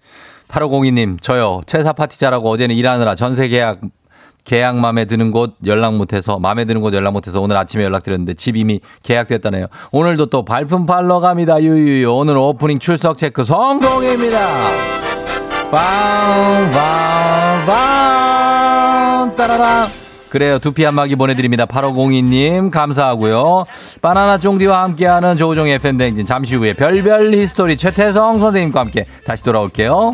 8502님, 0.50 1.20
저요. 1.22 1.62
퇴사 1.66 1.94
파티 1.94 2.20
자라고 2.20 2.50
어제는 2.52 2.76
일하느라 2.76 3.16
전세 3.16 3.48
계약, 3.48 3.80
계약 4.44 4.78
마음에 4.78 5.06
드는 5.06 5.32
곳 5.32 5.56
연락 5.66 5.96
못해서, 5.96 6.40
마음에 6.40 6.66
드는 6.66 6.82
곳 6.82 6.94
연락 6.94 7.12
못해서 7.12 7.42
오늘 7.42 7.58
아침에 7.58 7.84
연락드렸는데 7.84 8.34
집 8.34 8.58
이미 8.58 8.80
계약됐다네요. 9.04 9.68
오늘도 9.92 10.28
또 10.28 10.44
발품 10.44 10.86
팔러 10.86 11.20
갑니다. 11.20 11.62
유유유. 11.62 12.12
오늘 12.12 12.38
오프닝 12.38 12.80
출석 12.80 13.18
체크 13.18 13.44
성공입니다. 13.44 14.40
빵, 15.72 16.72
빵, 16.72 17.66
빵, 17.66 19.36
따라랑. 19.38 19.88
그래요. 20.30 20.60
두피 20.60 20.86
안마기 20.86 21.18
보내드립니다. 21.18 21.66
8502님, 21.66 22.72
감사하고요. 22.72 23.66
바나나 24.02 24.38
쫑디와 24.38 24.84
함께하는 24.84 25.36
조우종의 25.36 25.80
FM댕진. 25.80 26.26
잠시 26.26 26.56
후에 26.56 26.74
별별 26.74 27.34
히스토리 27.34 27.76
최태성 27.76 28.40
선생님과 28.40 28.80
함께 28.80 29.06
다시 29.26 29.44
돌아올게요. 29.44 30.14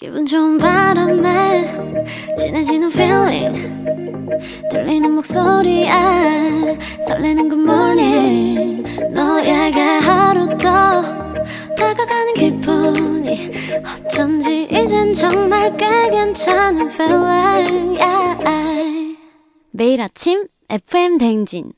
기분 0.00 0.24
좋은 0.24 0.56
바람에 0.56 1.66
진해지는 2.34 2.88
feeling 2.90 3.84
들리는 4.70 5.12
목소리에 5.12 5.90
설레는 7.06 7.50
good 7.50 7.62
morning 7.62 8.82
너에게 9.12 9.78
하루 9.78 10.46
더 10.56 11.02
다가가는 11.76 12.32
기분이 12.32 13.50
어쩐지 14.06 14.68
이젠 14.70 15.12
정말 15.12 15.76
꽤 15.76 16.08
괜찮은 16.08 16.90
feeling 16.90 18.00
yeah. 18.00 19.18
매일 19.70 20.00
아침 20.00 20.46
FM 20.70 21.18
댕진 21.18 21.72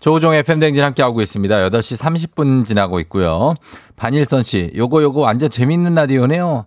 조우종의 0.00 0.42
팬댕진 0.44 0.82
함께하고 0.82 1.20
있습니다. 1.20 1.68
8시 1.68 1.98
30분 1.98 2.64
지나고 2.64 3.00
있고요. 3.00 3.54
반일선 3.96 4.42
씨, 4.42 4.72
요거 4.74 5.02
요거 5.02 5.20
완전 5.20 5.50
재밌는 5.50 5.94
라디오네요. 5.94 6.64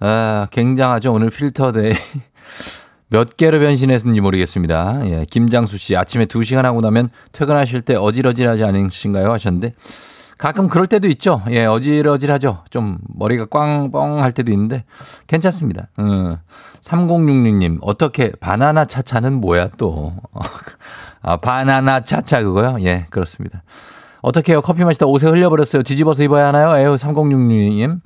아, 0.00 0.46
굉장하죠. 0.50 1.12
오늘 1.12 1.30
필터데이. 1.30 1.92
몇 3.08 3.36
개로 3.36 3.60
변신했는지 3.60 4.20
모르겠습니다. 4.20 5.00
예, 5.04 5.24
김장수 5.30 5.78
씨, 5.78 5.96
아침에 5.96 6.24
2시간 6.26 6.62
하고 6.62 6.80
나면 6.80 7.08
퇴근하실 7.32 7.82
때 7.82 7.94
어질어질하지 7.94 8.64
않으신가요? 8.64 9.32
하셨는데, 9.32 9.74
가끔 10.38 10.68
그럴 10.68 10.86
때도 10.86 11.08
있죠. 11.08 11.42
예, 11.50 11.64
어질어질하죠. 11.64 12.64
좀 12.70 12.98
머리가 13.14 13.46
꽝뻥 13.46 14.22
할 14.22 14.32
때도 14.32 14.50
있는데, 14.52 14.84
괜찮습니다. 15.28 15.88
음, 16.00 16.36
3066님, 16.82 17.78
어떻게, 17.80 18.32
바나나 18.32 18.84
차차는 18.84 19.34
뭐야 19.34 19.70
또. 19.78 20.12
아, 21.22 21.36
바나나 21.36 22.00
차차 22.00 22.42
그거요? 22.42 22.76
예, 22.80 23.06
그렇습니다. 23.10 23.62
어떻게 24.20 24.52
해요? 24.52 24.60
커피 24.60 24.84
마시다 24.84 25.06
옷에 25.06 25.28
흘려버렸어요. 25.28 25.84
뒤집어서 25.84 26.22
입어야 26.24 26.48
하나요? 26.48 26.76
에휴, 26.76 26.96
3066님. 26.96 28.00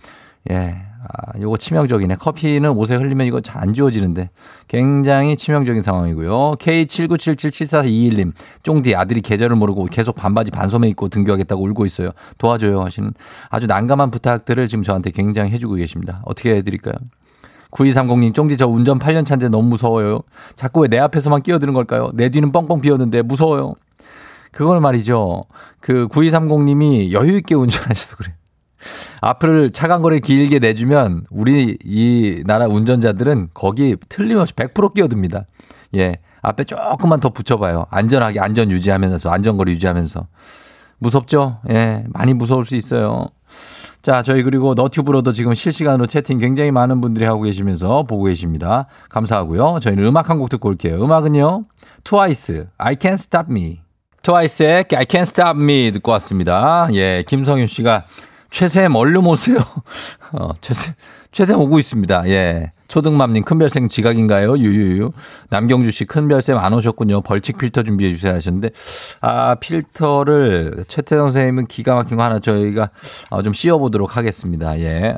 예. 0.51 0.89
아, 1.12 1.38
요거 1.40 1.56
치명적이네. 1.56 2.16
커피는 2.16 2.70
옷에 2.70 2.96
흘리면 2.96 3.26
이거 3.26 3.40
잘 3.40 3.61
안 3.61 3.74
지워지는데. 3.74 4.30
굉장히 4.68 5.36
치명적인 5.36 5.82
상황이고요. 5.82 6.54
K79777421님. 6.58 8.32
쫑디 8.62 8.94
아들이 8.94 9.20
계절을 9.20 9.56
모르고 9.56 9.86
계속 9.86 10.14
반바지 10.16 10.50
반소매 10.50 10.88
입고 10.88 11.08
등교하겠다고 11.08 11.62
울고 11.62 11.84
있어요. 11.84 12.11
도와줘요 12.38 12.80
하시는 12.82 13.12
아주 13.50 13.66
난감한 13.66 14.11
부탁들을 14.11 14.66
지금 14.68 14.82
저한테 14.82 15.11
굉장히 15.11 15.50
해주고 15.50 15.74
계십니다. 15.74 16.22
어떻게 16.24 16.54
해드릴까요? 16.56 16.94
9230님, 17.72 18.34
쫑디 18.34 18.56
저 18.56 18.66
운전 18.66 18.98
8년 18.98 19.26
차인데 19.26 19.48
너무 19.48 19.68
무서워요. 19.68 20.22
자꾸 20.56 20.80
왜 20.80 20.88
내 20.88 20.98
앞에서만 20.98 21.42
끼어드는 21.42 21.72
걸까요? 21.74 22.11
내 22.14 22.28
뒤는 22.30 22.50
뻥뻥 22.50 22.80
비었는데 22.80 23.22
무서워요. 23.22 23.74
그걸 24.52 24.80
말이죠. 24.80 25.44
그 25.80 26.08
9230님이 26.08 27.12
여유있게 27.12 27.54
운전하셔서 27.54 28.16
그래요. 28.16 28.34
앞을 29.20 29.70
차간 29.72 30.03
거리를 30.03 30.20
길게 30.20 30.59
내주면 30.59 31.24
우리 31.31 31.76
이 31.85 32.43
나라 32.47 32.66
운전자들은 32.66 33.51
거기 33.55 33.97
틀림없이 34.09 34.55
100% 34.55 34.95
끼어듭니다. 34.95 35.47
예. 35.97 36.16
앞에 36.43 36.64
조금만 36.64 37.20
더 37.20 37.28
붙여봐요. 37.31 37.87
안전하게 37.91 38.41
안전 38.41 38.70
유지하면서 38.70 39.31
안전거리 39.31 39.72
유지하면서. 39.72 40.26
무섭죠? 40.99 41.59
예. 41.70 42.05
많이 42.09 42.33
무서울 42.35 42.64
수 42.64 42.76
있어요. 42.76 43.28
자, 44.03 44.22
저희 44.22 44.43
그리고 44.43 44.72
너튜브로도 44.72 45.33
지금 45.35 45.53
실시간으로 45.53 46.07
채팅 46.07 46.39
굉장히 46.39 46.70
많은 46.70 47.03
분들이 47.03 47.26
하고 47.26 47.43
계시면서 47.43 48.05
보고 48.05 48.24
계십니다. 48.24 48.87
감사하고요. 49.11 49.81
저희는 49.83 50.05
음악 50.07 50.31
한 50.31 50.39
곡 50.39 50.49
듣고 50.49 50.70
올게요. 50.70 51.05
음악은요. 51.05 51.64
트와이스, 52.05 52.68
I 52.78 52.95
Can't 52.97 53.14
Stop 53.14 53.51
Me. 53.51 53.81
트와이스의 54.22 54.87
I 54.97 55.05
Can't 55.05 55.22
Stop 55.22 55.61
Me 55.61 55.91
듣고 55.93 56.12
왔습니다. 56.12 56.89
예, 56.95 57.24
김성윤 57.26 57.66
씨가 57.66 58.05
최샘 58.51 58.94
얼른 58.94 59.24
오세요. 59.26 59.59
어, 60.32 60.51
최샘, 60.61 60.94
최샘 61.32 61.59
오고 61.59 61.78
있습니다. 61.78 62.28
예. 62.28 62.70
초등맘님 62.88 63.44
큰별쌤 63.45 63.88
지각인가요? 63.88 64.59
유유유. 64.59 65.12
남경주 65.48 65.92
씨 65.92 66.05
큰별쌤 66.05 66.59
안 66.59 66.74
오셨군요. 66.74 67.20
벌칙 67.20 67.57
필터 67.57 67.84
준비해 67.84 68.12
주세요 68.12 68.34
하셨는데 68.34 68.70
아 69.20 69.55
필터를 69.55 70.84
최태성 70.88 71.26
선생님은 71.26 71.68
기가 71.68 71.94
막힌 71.94 72.16
거 72.16 72.24
하나 72.24 72.40
저희가 72.40 72.90
어, 73.30 73.42
좀 73.42 73.53
씌워 73.53 73.78
보도록 73.78 74.16
하겠습니다. 74.16 74.78
예. 74.80 75.16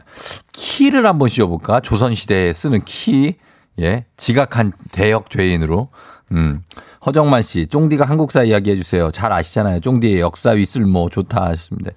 키를 0.53 1.07
한번 1.07 1.31
씌워 1.31 1.49
볼까? 1.49 1.81
조선 1.81 2.15
시대에 2.15 2.53
쓰는 2.53 2.83
키. 2.85 3.35
예. 3.81 4.05
지각한 4.19 4.73
대역 4.93 5.31
죄인으로. 5.31 5.89
음. 6.33 6.63
허정만 7.05 7.43
씨, 7.43 7.67
쫑디가 7.67 8.05
한국사 8.05 8.45
이야기 8.45 8.71
해 8.71 8.77
주세요. 8.77 9.11
잘 9.11 9.33
아시잖아요. 9.33 9.81
쫑디의 9.81 10.21
역사 10.21 10.51
위쓸모 10.51 11.09
좋다 11.11 11.47
하셨습니다. 11.47 11.91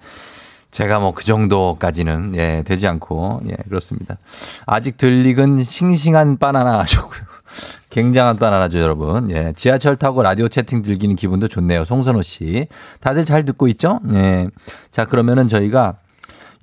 제가 0.75 0.99
뭐 0.99 1.13
그 1.15 1.23
정도까지는 1.23 2.35
예 2.35 2.61
되지 2.65 2.85
않고 2.85 3.43
예 3.47 3.55
그렇습니다. 3.69 4.17
아직 4.65 4.97
들 4.97 5.25
익은 5.25 5.63
싱싱한 5.63 6.37
바나나 6.37 6.79
하셨고요. 6.79 7.21
굉장한 7.91 8.37
바나나죠 8.37 8.79
여러분. 8.79 9.31
예 9.31 9.53
지하철 9.55 9.95
타고 9.95 10.21
라디오 10.21 10.49
채팅 10.49 10.81
들기는 10.81 11.15
기분도 11.15 11.47
좋네요. 11.47 11.85
송선호 11.85 12.23
씨 12.23 12.67
다들 12.99 13.23
잘 13.23 13.45
듣고 13.45 13.69
있죠? 13.69 14.01
예. 14.11 14.49
자 14.91 15.05
그러면은 15.05 15.47
저희가 15.47 15.95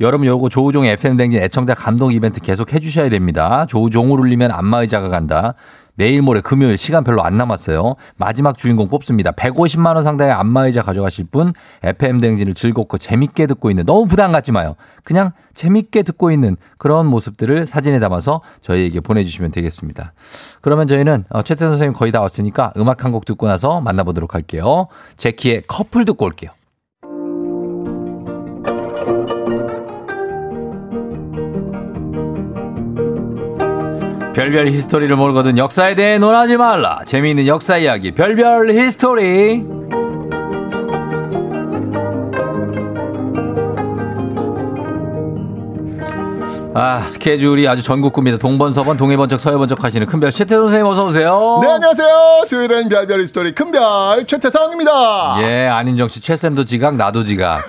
여러분 0.01 0.27
요거 0.27 0.51
조우종 0.51 0.85
FM 0.85 1.17
댕진 1.17 1.43
애청자 1.43 1.73
감동 1.73 2.13
이벤트 2.13 2.39
계속 2.43 2.75
해주셔야 2.75 3.09
됩니다. 3.09 3.65
조우종을 3.67 4.21
울리면 4.21 4.51
안마의자가 4.51 5.09
간다. 5.09 5.55
내일 5.95 6.23
모레 6.23 6.41
금요일 6.41 6.79
시간 6.79 7.05
별로 7.05 7.23
안 7.23 7.37
남았어요. 7.37 7.97
마지막 8.17 8.57
주인공 8.57 8.89
뽑습니다. 8.89 9.33
150만 9.33 9.95
원 9.95 10.03
상당의 10.05 10.33
안마의자 10.33 10.83
가져가실 10.83 11.27
분 11.31 11.53
FM 11.83 12.21
댕진을 12.21 12.55
즐겁고 12.55 12.97
재밌게 12.99 13.47
듣고 13.47 13.71
있는 13.71 13.85
너무 13.85 14.07
부담 14.07 14.33
갖지 14.33 14.53
마요. 14.53 14.75
그냥 15.05 15.33
재밌게 15.55 16.03
듣고 16.03 16.31
있는 16.31 16.57
그런 16.79 17.07
모습들을 17.07 17.67
사진에 17.67 18.01
담아서 18.01 18.41
저희에게 18.63 19.01
보내주시면 19.01 19.51
되겠습니다. 19.53 20.15
그러면 20.63 20.87
저희는 20.87 21.25
어, 21.29 21.43
최태선 21.43 21.71
선생님 21.71 21.93
거의 21.95 22.11
다 22.11 22.21
왔으니까 22.21 22.73
음악 22.79 23.05
한 23.05 23.13
곡 23.13 23.27
듣고 23.27 23.47
나서 23.47 23.83
만나보도록 23.83 24.35
할게요. 24.35 24.89
제키의 25.19 25.65
커플 25.67 26.07
듣고 26.07 26.25
올게요. 26.25 26.51
별별 34.43 34.67
히스토리를 34.67 35.15
모르거든 35.15 35.57
역사에 35.57 35.95
대해 35.95 36.19
논하지 36.19 36.57
말라. 36.57 36.99
재미있는 37.05 37.47
역사 37.47 37.77
이야기 37.77 38.11
별별 38.11 38.73
히스토리. 38.73 39.65
아 46.75 47.03
스케줄이 47.07 47.69
아주 47.69 47.85
전국구입니다. 47.85 48.39
동번서번 48.39 48.97
동해번쩍 48.97 49.39
서해번쩍 49.41 49.85
하시는 49.85 50.05
큰별 50.09 50.33
최태성 50.33 50.65
선생님 50.65 50.87
어서 50.87 51.07
오세요. 51.07 51.61
네, 51.63 51.69
안녕하세요. 51.69 52.43
수요일엔 52.45 52.89
별별 52.89 53.25
스토리 53.29 53.53
큰별 53.53 54.27
최태성입니다. 54.27 55.37
예 55.43 55.69
안인정 55.69 56.09
씨 56.09 56.21
최쌤도 56.21 56.65
지각 56.65 56.97
나도 56.97 57.23
지각. 57.23 57.63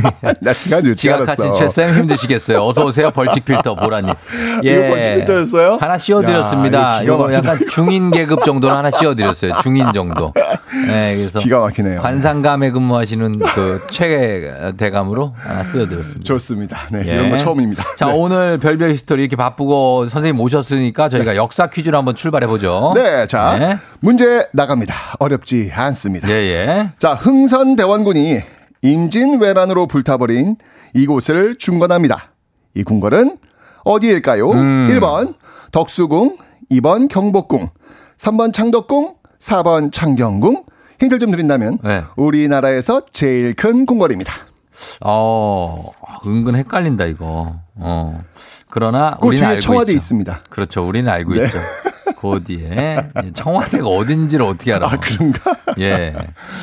나 0.40 0.52
지각 0.52 0.82
늦지 0.84 1.02
지각하신. 1.02 1.54
최쌤 1.54 1.94
힘드시겠어요. 1.96 2.62
어서 2.64 2.84
오세요 2.84 3.10
벌칙 3.10 3.44
필터 3.44 3.74
보라님. 3.76 4.12
이거 4.62 4.80
벌칙 4.88 5.14
필터였어요? 5.16 5.78
하나 5.80 5.98
씌워드렸습니다. 5.98 6.98
야, 6.98 7.02
이거 7.02 7.32
약간 7.32 7.58
중인 7.70 8.10
계급 8.10 8.44
정도로 8.44 8.74
하나 8.74 8.90
씌워드렸어요. 8.90 9.54
중인 9.62 9.92
정도. 9.92 10.32
네, 10.86 11.14
그래서 11.16 11.38
기가 11.38 11.60
막히네요. 11.60 12.00
관상감에 12.00 12.70
근무하시는 12.70 13.38
그 13.38 13.80
최 13.90 14.72
대감으로 14.76 15.34
하나 15.38 15.64
씌워드렸습니다. 15.64 16.24
좋습니다. 16.24 16.78
네, 16.90 17.02
예. 17.06 17.14
이런 17.14 17.30
거 17.30 17.36
처음입니다. 17.36 17.84
자, 17.96 18.06
네. 18.06 18.12
오늘 18.14 18.58
별별 18.58 18.90
히스토리 18.90 19.22
이렇게 19.22 19.36
바쁘고 19.36 20.06
선생님 20.08 20.36
모셨으니까 20.36 21.08
저희가 21.08 21.36
역사 21.36 21.66
퀴즈로 21.68 21.98
한번 21.98 22.14
출발해 22.14 22.46
보죠. 22.46 22.92
네, 22.94 23.26
자, 23.26 23.78
문제 24.00 24.46
나갑니다. 24.52 24.94
어렵지 25.18 25.70
않습니다. 25.74 26.28
예, 26.28 26.32
예. 26.34 26.90
자, 26.98 27.14
흥선 27.14 27.76
대원군이 27.76 28.40
임진왜란으로 28.82 29.86
불타버린 29.86 30.56
이곳을 30.94 31.56
중건합니다. 31.56 32.32
이 32.74 32.82
궁궐은 32.82 33.38
어디일까요? 33.84 34.50
음. 34.50 34.88
1번 34.90 35.34
덕수궁, 35.70 36.36
2번 36.70 37.08
경복궁, 37.08 37.70
3번 38.16 38.52
창덕궁, 38.52 39.14
4번 39.38 39.92
창경궁. 39.92 40.64
힌트를 41.00 41.18
좀 41.18 41.30
드린다면 41.32 41.78
네. 41.82 42.02
우리나라에서 42.16 43.02
제일 43.12 43.54
큰 43.54 43.86
궁궐입니다. 43.86 44.32
어, 45.00 45.90
은근 46.26 46.54
헷갈린다 46.54 47.06
이거. 47.06 47.56
어. 47.74 48.20
그러나 48.70 49.16
그 49.20 49.26
우리는 49.26 49.44
알고 49.44 49.60
청와대 49.60 49.92
있죠. 49.92 49.96
있습니다. 49.96 50.42
그렇죠. 50.48 50.86
우리는 50.86 51.10
알고 51.10 51.34
네. 51.34 51.44
있죠. 51.44 51.58
그 52.22 52.30
어디에 52.30 53.08
청와대가 53.34 53.88
어딘지를 53.88 54.46
어떻게 54.46 54.72
알아? 54.74 54.86
아, 54.86 54.96
그런가? 54.96 55.56
예. 55.80 56.14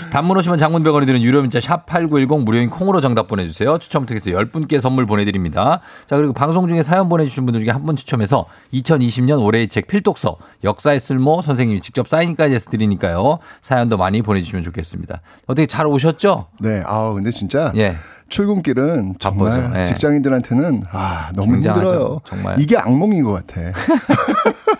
단문 0.09 0.37
오시면 0.37 0.57
장문 0.57 0.83
100원이 0.83 1.05
드는 1.05 1.21
유료 1.21 1.41
문자 1.41 1.59
샵 1.59 1.85
8910 1.85 2.43
무료인 2.45 2.69
콩으로 2.69 3.01
정답 3.01 3.27
보내주세요. 3.27 3.77
추첨 3.77 4.05
통해서 4.05 4.31
10분께 4.31 4.79
선물 4.79 5.05
보내드립니다. 5.05 5.81
자, 6.07 6.15
그리고 6.15 6.31
방송 6.31 6.67
중에 6.69 6.81
사연 6.81 7.09
보내주신 7.09 7.45
분들 7.45 7.59
중에 7.61 7.71
한 7.71 7.85
분 7.85 7.95
추첨해서 7.95 8.45
2020년 8.73 9.41
올해의 9.43 9.67
책 9.67 9.87
필독서 9.87 10.37
역사의 10.63 10.99
쓸모 10.99 11.41
선생님이 11.41 11.81
직접 11.81 12.07
사인까지 12.07 12.53
해서 12.53 12.69
드리니까요. 12.69 13.39
사연도 13.61 13.97
많이 13.97 14.21
보내주시면 14.21 14.63
좋겠습니다. 14.63 15.21
어떻게 15.47 15.65
잘 15.65 15.87
오셨죠? 15.87 16.47
네, 16.59 16.83
아 16.85 17.11
근데 17.13 17.31
진짜 17.31 17.73
예. 17.75 17.97
출근길은 18.29 19.15
정말 19.19 19.59
바쁘죠. 19.61 19.79
예. 19.81 19.85
직장인들한테는 19.85 20.83
아 20.91 21.31
너무 21.33 21.53
굉장하죠. 21.53 21.81
힘들어요. 21.89 22.21
정말. 22.25 22.59
이게 22.59 22.77
악몽인 22.77 23.23
것 23.23 23.31
같아. 23.47 23.59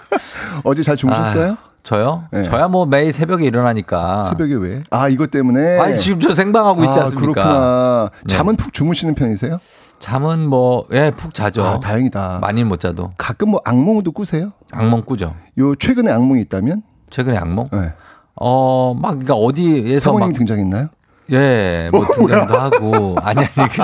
어제 0.64 0.84
잘 0.84 0.96
주무셨어요? 0.98 1.52
아, 1.54 1.58
저요? 1.84 2.24
네. 2.32 2.44
저야 2.44 2.68
뭐 2.68 2.86
매일 2.86 3.14
새벽에 3.14 3.46
일어나니까. 3.46 4.24
새벽에 4.24 4.54
왜? 4.56 4.84
아 4.92 5.08
이것 5.10 5.32
때문에. 5.32 5.80
아니, 5.80 5.98
지금 5.98 6.20
저 6.20 6.34
생방하고 6.34 6.84
있지 6.84 7.00
아, 7.00 7.04
않습니까? 7.04 7.32
그렇구나. 7.34 8.10
네. 8.28 8.36
잠은 8.36 8.56
푹 8.58 8.74
주무시는 8.74 9.16
편이세요? 9.16 9.60
잠은 10.00 10.48
뭐, 10.48 10.86
예, 10.94 11.12
푹 11.12 11.34
자죠. 11.34 11.64
아 11.64 11.80
다행이다. 11.80 12.40
많이는 12.42 12.68
못 12.70 12.80
자도. 12.80 13.12
가끔 13.18 13.50
뭐 13.50 13.62
악몽도 13.66 14.12
꾸세요? 14.14 14.54
악몽 14.72 15.02
꾸죠. 15.04 15.36
요 15.58 15.76
최근에 15.76 16.12
악몽이 16.12 16.40
있다면? 16.42 16.84
최근에 17.10 17.38
악몽? 17.38 17.68
네. 17.72 17.94
어, 18.36 18.94
막, 18.94 19.10
그러니까 19.10 19.34
어디에서 19.34 20.06
사모님 20.12 20.30
막. 20.30 20.34
등장했나요? 20.38 20.88
예, 21.32 21.90
뭐 21.92 22.06
등장도 22.06 22.58
하고. 22.58 23.16
아니, 23.22 23.40
아니, 23.40 23.48
그, 23.70 23.82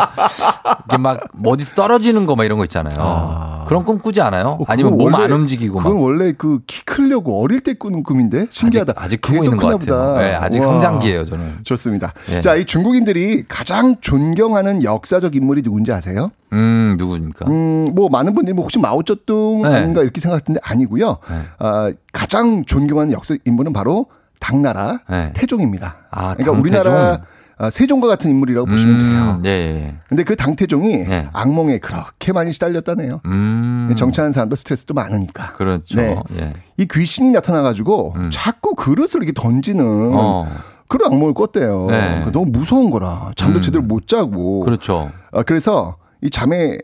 이게 0.89 0.97
막, 0.97 1.19
뭐 1.33 1.53
어디서 1.53 1.75
떨어지는 1.75 2.25
거 2.25 2.35
막 2.35 2.43
이런 2.45 2.57
거 2.57 2.63
있잖아요. 2.65 3.63
그런 3.67 3.83
꿈 3.85 3.97
꾸지 3.99 4.21
않아요? 4.21 4.59
아니면 4.67 4.93
어, 4.93 4.97
그건 4.97 5.11
몸안 5.11 5.31
움직이고 5.31 5.77
막. 5.79 5.83
그건 5.85 6.01
원래 6.01 6.31
그 6.33 6.59
키 6.67 6.83
크려고 6.85 7.41
어릴 7.41 7.61
때 7.61 7.73
꾸는 7.73 8.03
꿈인데 8.03 8.47
신기하다. 8.49 8.93
아직, 8.95 9.03
아직 9.05 9.21
크고 9.21 9.43
있는 9.43 9.57
것 9.57 9.67
같아요. 9.79 9.79
보다. 10.13 10.27
예, 10.29 10.33
아직 10.35 10.59
우와. 10.59 10.67
성장기예요 10.73 11.25
저는. 11.25 11.59
좋습니다. 11.63 12.13
예. 12.31 12.41
자, 12.41 12.55
이 12.55 12.65
중국인들이 12.65 13.45
가장 13.47 13.95
존경하는 14.01 14.83
역사적 14.83 15.35
인물이 15.35 15.61
누군지 15.63 15.91
아세요? 15.91 16.31
음, 16.53 16.95
누구입니까? 16.97 17.45
음, 17.49 17.87
뭐 17.93 18.09
많은 18.09 18.33
분들이 18.35 18.53
뭐 18.53 18.63
혹시 18.63 18.77
마오쩌둥 18.79 19.63
네. 19.63 19.69
아닌가 19.69 20.01
이렇게 20.03 20.21
생각할 20.21 20.41
텐데 20.41 20.59
아니고요. 20.63 21.17
아, 21.59 21.91
가장 22.13 22.65
존경하는 22.65 23.13
역사 23.13 23.35
인물은 23.45 23.73
바로 23.73 24.05
당나라 24.39 24.99
네. 25.09 25.31
태종입니다. 25.33 25.97
아, 26.11 26.33
그러니까 26.35 26.53
당태종? 26.53 26.59
우리나라 26.59 27.21
아, 27.57 27.69
세종과 27.69 28.07
같은 28.07 28.29
인물이라고 28.31 28.67
보시면 28.67 28.99
돼요. 28.99 29.41
예, 29.45 29.49
예. 29.49 29.95
근데 30.09 30.23
그 30.23 30.35
당태종이 30.35 31.05
네. 31.05 31.29
악몽에 31.31 31.77
그렇게 31.79 32.33
많이 32.33 32.51
시달렸다네요. 32.51 33.21
음. 33.25 33.93
정치하는 33.97 34.33
사람도 34.33 34.55
스트레스도 34.57 34.93
많으니까. 34.93 35.53
그렇죠. 35.53 35.97
네. 35.97 36.21
예. 36.37 36.53
이 36.77 36.85
귀신이 36.85 37.31
나타나가지고 37.31 38.15
자꾸 38.31 38.75
그릇을 38.75 39.23
이렇게 39.23 39.31
던지는 39.31 39.85
어. 40.13 40.47
그런 40.87 41.13
악몽을 41.13 41.33
꿨대요. 41.33 41.87
네. 41.89 42.25
너무 42.31 42.47
무서운 42.51 42.89
거라. 42.89 43.31
잠도 43.35 43.59
음. 43.59 43.61
제대로 43.61 43.83
못 43.83 44.07
자고. 44.07 44.59
그렇죠. 44.59 45.11
아, 45.31 45.43
그래서 45.43 45.95
이 46.21 46.29
잠에 46.29 46.77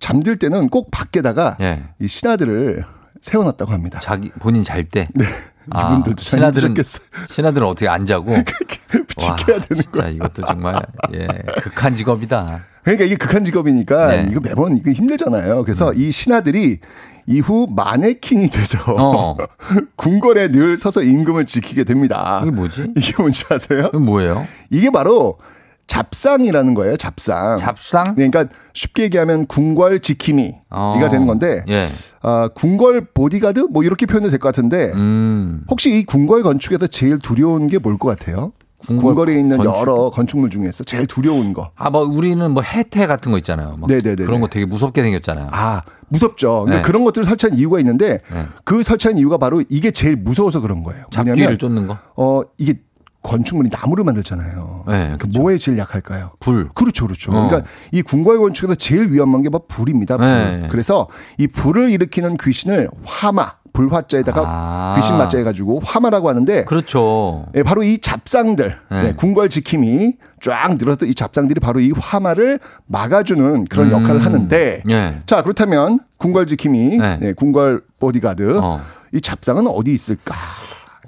잠들 0.00 0.38
때는 0.38 0.68
꼭 0.68 0.90
밖에다가 0.90 1.56
예. 1.60 1.82
이 1.98 2.06
신하들을 2.06 2.84
세워놨다고 3.20 3.72
합니다. 3.72 3.98
자기 4.00 4.30
본인 4.38 4.62
잘 4.62 4.84
때. 4.84 5.06
네. 5.14 5.24
아, 5.70 6.02
신하들은. 6.16 6.74
신하들은 7.26 7.66
어떻게 7.66 7.88
안 7.88 8.06
자고 8.06 8.34
지켜야 9.16 9.60
되는 9.60 9.82
진짜 9.82 10.08
이것도 10.08 10.42
정말 10.46 10.80
예 11.12 11.26
극한 11.62 11.94
직업이다. 11.94 12.64
그러니까 12.82 13.04
이게 13.04 13.16
극한 13.16 13.44
직업이니까 13.44 14.06
네. 14.08 14.28
이거 14.30 14.40
매번 14.40 14.76
이거 14.76 14.90
힘들잖아요. 14.90 15.64
그래서 15.64 15.92
이 15.92 16.10
신하들이 16.10 16.80
이후 17.26 17.68
마네킹이 17.70 18.48
돼서 18.50 18.78
어. 18.88 19.36
궁궐에 19.96 20.48
늘 20.48 20.76
서서 20.76 21.02
임금을 21.02 21.46
지키게 21.46 21.84
됩니다. 21.84 22.40
이게 22.42 22.50
뭐지? 22.50 22.92
이게 22.96 23.14
뭔지 23.18 23.44
아세요? 23.50 23.88
이게 23.88 23.98
뭐예요? 23.98 24.46
이게 24.70 24.90
바로 24.90 25.38
잡상이라는 26.14 26.74
거예요. 26.74 26.96
잡상. 26.96 27.56
잡상? 27.56 28.04
그러니까 28.14 28.46
쉽게 28.74 29.02
얘기하면 29.04 29.46
궁궐 29.46 29.98
지킴이 30.00 30.54
어. 30.70 30.96
되는 31.10 31.26
건데 31.26 31.64
예. 31.68 31.88
아, 32.22 32.48
궁궐 32.54 33.08
보디가드 33.12 33.66
뭐 33.70 33.82
이렇게 33.82 34.06
표현도 34.06 34.30
될 34.30 34.38
것 34.38 34.48
같은데 34.48 34.92
음. 34.94 35.64
혹시 35.68 35.90
이 35.98 36.04
궁궐 36.04 36.42
건축에서 36.44 36.86
제일 36.86 37.18
두려운 37.18 37.66
게 37.66 37.78
뭘 37.78 37.98
것 37.98 38.08
같아요? 38.16 38.52
궁궐 38.86 39.14
궁궐에 39.14 39.38
있는 39.38 39.58
건축? 39.58 39.78
여러 39.80 40.10
건축물 40.10 40.48
중에서 40.48 40.84
제일 40.84 41.06
두려운 41.08 41.52
거. 41.52 41.70
아, 41.74 41.90
뭐 41.90 42.02
우리는 42.02 42.50
뭐 42.52 42.62
해태 42.62 43.06
같은 43.08 43.32
거 43.32 43.38
있잖아요. 43.38 43.74
막 43.78 43.88
네네네네. 43.88 44.24
그런 44.24 44.40
거 44.40 44.46
되게 44.46 44.64
무섭게 44.66 45.02
생겼잖아요. 45.02 45.48
아, 45.50 45.82
무섭죠. 46.08 46.62
근데 46.66 46.76
네. 46.78 46.82
그런 46.82 47.04
것들을 47.04 47.24
설치한 47.26 47.56
이유가 47.58 47.78
있는데 47.80 48.20
그 48.64 48.82
설치한 48.82 49.18
이유가 49.18 49.36
바로 49.38 49.62
이게 49.68 49.90
제일 49.90 50.14
무서워서 50.16 50.60
그런 50.60 50.82
거예요. 50.84 51.04
잡기를 51.10 51.58
쫓는 51.58 51.88
거? 51.88 51.98
어, 52.16 52.42
이게 52.58 52.74
건축물이 53.22 53.68
나무로 53.70 54.02
만들잖아요. 54.04 54.84
네, 54.88 55.16
그 55.18 55.26
뭐에 55.26 55.58
제일 55.58 55.76
약할까요? 55.78 56.32
불. 56.40 56.68
그렇죠, 56.74 57.06
그렇죠. 57.06 57.32
어. 57.32 57.46
그러니까 57.48 57.68
이 57.92 58.00
궁궐 58.02 58.38
건축에서 58.38 58.74
제일 58.74 59.10
위험한 59.12 59.42
게 59.42 59.50
뭐 59.50 59.62
불입니다. 59.68 60.16
불. 60.16 60.26
네. 60.26 60.68
그래서 60.70 61.08
이 61.36 61.46
불을 61.46 61.90
일으키는 61.90 62.36
귀신을 62.38 62.88
화마, 63.04 63.52
불화자에다가 63.72 64.42
아. 64.46 64.94
귀신 64.96 65.16
맞자 65.18 65.38
해가지고 65.38 65.80
화마라고 65.84 66.28
하는데 66.28 66.64
그렇죠. 66.64 67.46
예, 67.56 67.62
바로 67.62 67.82
이 67.82 67.98
잡상들, 67.98 68.78
네. 68.90 69.02
네, 69.02 69.12
궁궐 69.14 69.48
지킴이 69.48 70.16
쫙 70.40 70.76
늘어서 70.78 71.04
이 71.04 71.14
잡상들이 71.14 71.60
바로 71.60 71.80
이 71.80 71.92
화마를 71.94 72.58
막아주는 72.86 73.66
그런 73.66 73.88
음. 73.88 73.92
역할을 73.92 74.24
하는데, 74.24 74.82
예. 74.88 75.20
자 75.26 75.42
그렇다면 75.42 75.98
궁궐 76.16 76.46
지킴이, 76.46 76.96
네. 76.96 77.18
네, 77.20 77.32
궁궐 77.34 77.82
보디가드, 77.98 78.58
어. 78.58 78.80
이 79.12 79.20
잡상은 79.20 79.66
어디 79.66 79.92
있을까? 79.92 80.34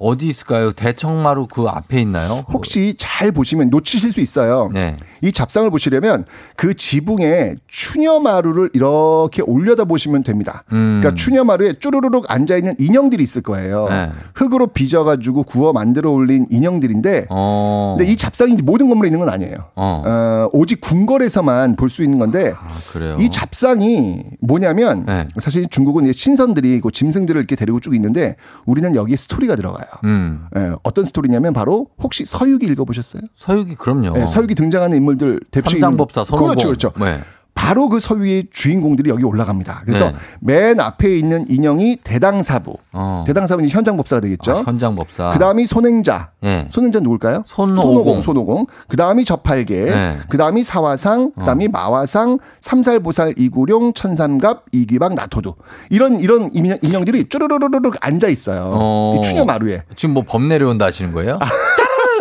어디 0.03 0.27
있을까요? 0.27 0.73
대청마루 0.73 1.47
그 1.47 1.67
앞에 1.69 2.01
있나요? 2.01 2.45
혹시 2.53 2.95
잘 2.99 3.31
보시면 3.31 3.71
놓치실 3.71 4.13
수 4.13 4.21
있어요. 4.21 4.69
네. 4.73 4.97
이 5.21 5.31
잡상을 5.31 5.71
보시려면 5.71 6.25
그 6.57 6.75
지붕에 6.75 7.55
추녀마루를 7.69 8.71
이렇게 8.73 9.43
올려다 9.43 9.85
보시면 9.85 10.25
됩니다. 10.25 10.65
음. 10.73 10.99
그러니까 11.01 11.15
추녀마루에 11.15 11.75
쭈루루룩 11.79 12.25
앉아 12.29 12.57
있는 12.57 12.75
인형들이 12.79 13.23
있을 13.23 13.43
거예요. 13.43 13.87
네. 13.89 14.11
흙으로 14.35 14.67
빚어가지고 14.69 15.45
구워 15.45 15.73
만들어 15.73 16.11
올린 16.11 16.47
인형들인데, 16.51 17.27
어. 17.31 17.95
근데 17.97 18.11
이 18.11 18.17
잡상이 18.17 18.57
모든 18.57 18.89
건물에 18.89 19.07
있는 19.09 19.21
건 19.21 19.29
아니에요. 19.29 19.55
어. 19.77 20.03
어, 20.05 20.49
오직 20.53 20.81
궁궐에서만 20.81 21.77
볼 21.77 21.93
수 21.93 22.03
있는 22.03 22.19
건데 22.19 22.55
아, 22.57 22.73
그래요. 22.91 23.19
이 23.21 23.31
잡상이 23.31 24.23
뭐냐면 24.41 25.05
네. 25.05 25.29
사실 25.39 25.67
중국은 25.69 26.11
신선들이 26.11 26.81
그 26.81 26.91
짐승들을 26.91 27.39
이렇게 27.39 27.55
데리고 27.55 27.81
쭉 27.81 27.95
있는데 27.95 28.35
우리는 28.65 28.97
여기에 28.97 29.17
스토리가 29.17 29.57
들어가요. 29.57 29.85
음. 30.05 30.47
예, 30.57 30.73
어떤 30.83 31.05
스토리냐면 31.05 31.53
바로 31.53 31.89
혹시 32.03 32.25
서유기 32.25 32.67
읽어보셨어요? 32.67 33.23
서유기 33.37 33.75
그럼요. 33.77 34.19
예, 34.19 34.27
서유기 34.27 34.55
등장하는 34.55 34.97
인물들 34.97 35.41
대표적인 35.51 35.81
삼장법사 35.81 36.25
선호공. 36.25 36.49
그렇죠, 36.49 36.69
그렇죠. 36.69 36.93
네. 36.99 37.21
바로 37.55 37.89
그 37.89 38.01
서유의 38.01 38.49
주인공들이 38.51 39.11
여기 39.11 39.25
올라갑니다. 39.25 39.83
그래서 39.85 40.07
네. 40.11 40.15
맨 40.41 40.81
앞에 40.81 41.17
있는 41.17 41.45
인형이 41.49 41.97
대당사부. 42.03 42.75
어. 42.93 43.25
대당사부는 43.27 43.69
이제 43.69 43.77
현장 43.77 43.97
법사가 43.97 44.21
되겠죠. 44.21 44.53
아, 44.59 44.63
현장 44.65 44.95
법사. 44.95 45.31
그 45.33 45.39
다음이 45.39 45.67
손행자. 45.67 46.31
예. 46.45 46.67
손행자 46.71 47.01
누굴까요? 47.01 47.43
손오공. 47.47 47.83
손오공. 47.83 48.21
손오공. 48.23 48.67
그 48.89 48.97
다음이 48.97 49.25
저팔계. 49.25 49.85
네. 49.85 50.19
그 50.29 50.39
다음이 50.39 50.65
사화상. 50.65 51.33
그 51.39 51.45
다음이 51.45 51.69
마화상. 51.69 52.39
삼살보살 52.61 53.35
이구룡 53.37 53.93
천삼갑 53.93 54.65
이귀박 54.73 55.15
나토두. 55.15 55.55
이런 55.91 56.19
이런 56.21 56.49
인형, 56.53 56.79
인형들이 56.83 57.29
쭈르르르르 57.29 57.91
앉아 58.01 58.29
있어요. 58.29 58.71
어. 58.73 59.15
이 59.19 59.23
추녀 59.23 59.45
마루에. 59.45 59.83
지금 59.95 60.15
뭐 60.15 60.25
범 60.25 60.49
내려온다 60.49 60.87
하시는 60.87 61.13
거예요? 61.13 61.39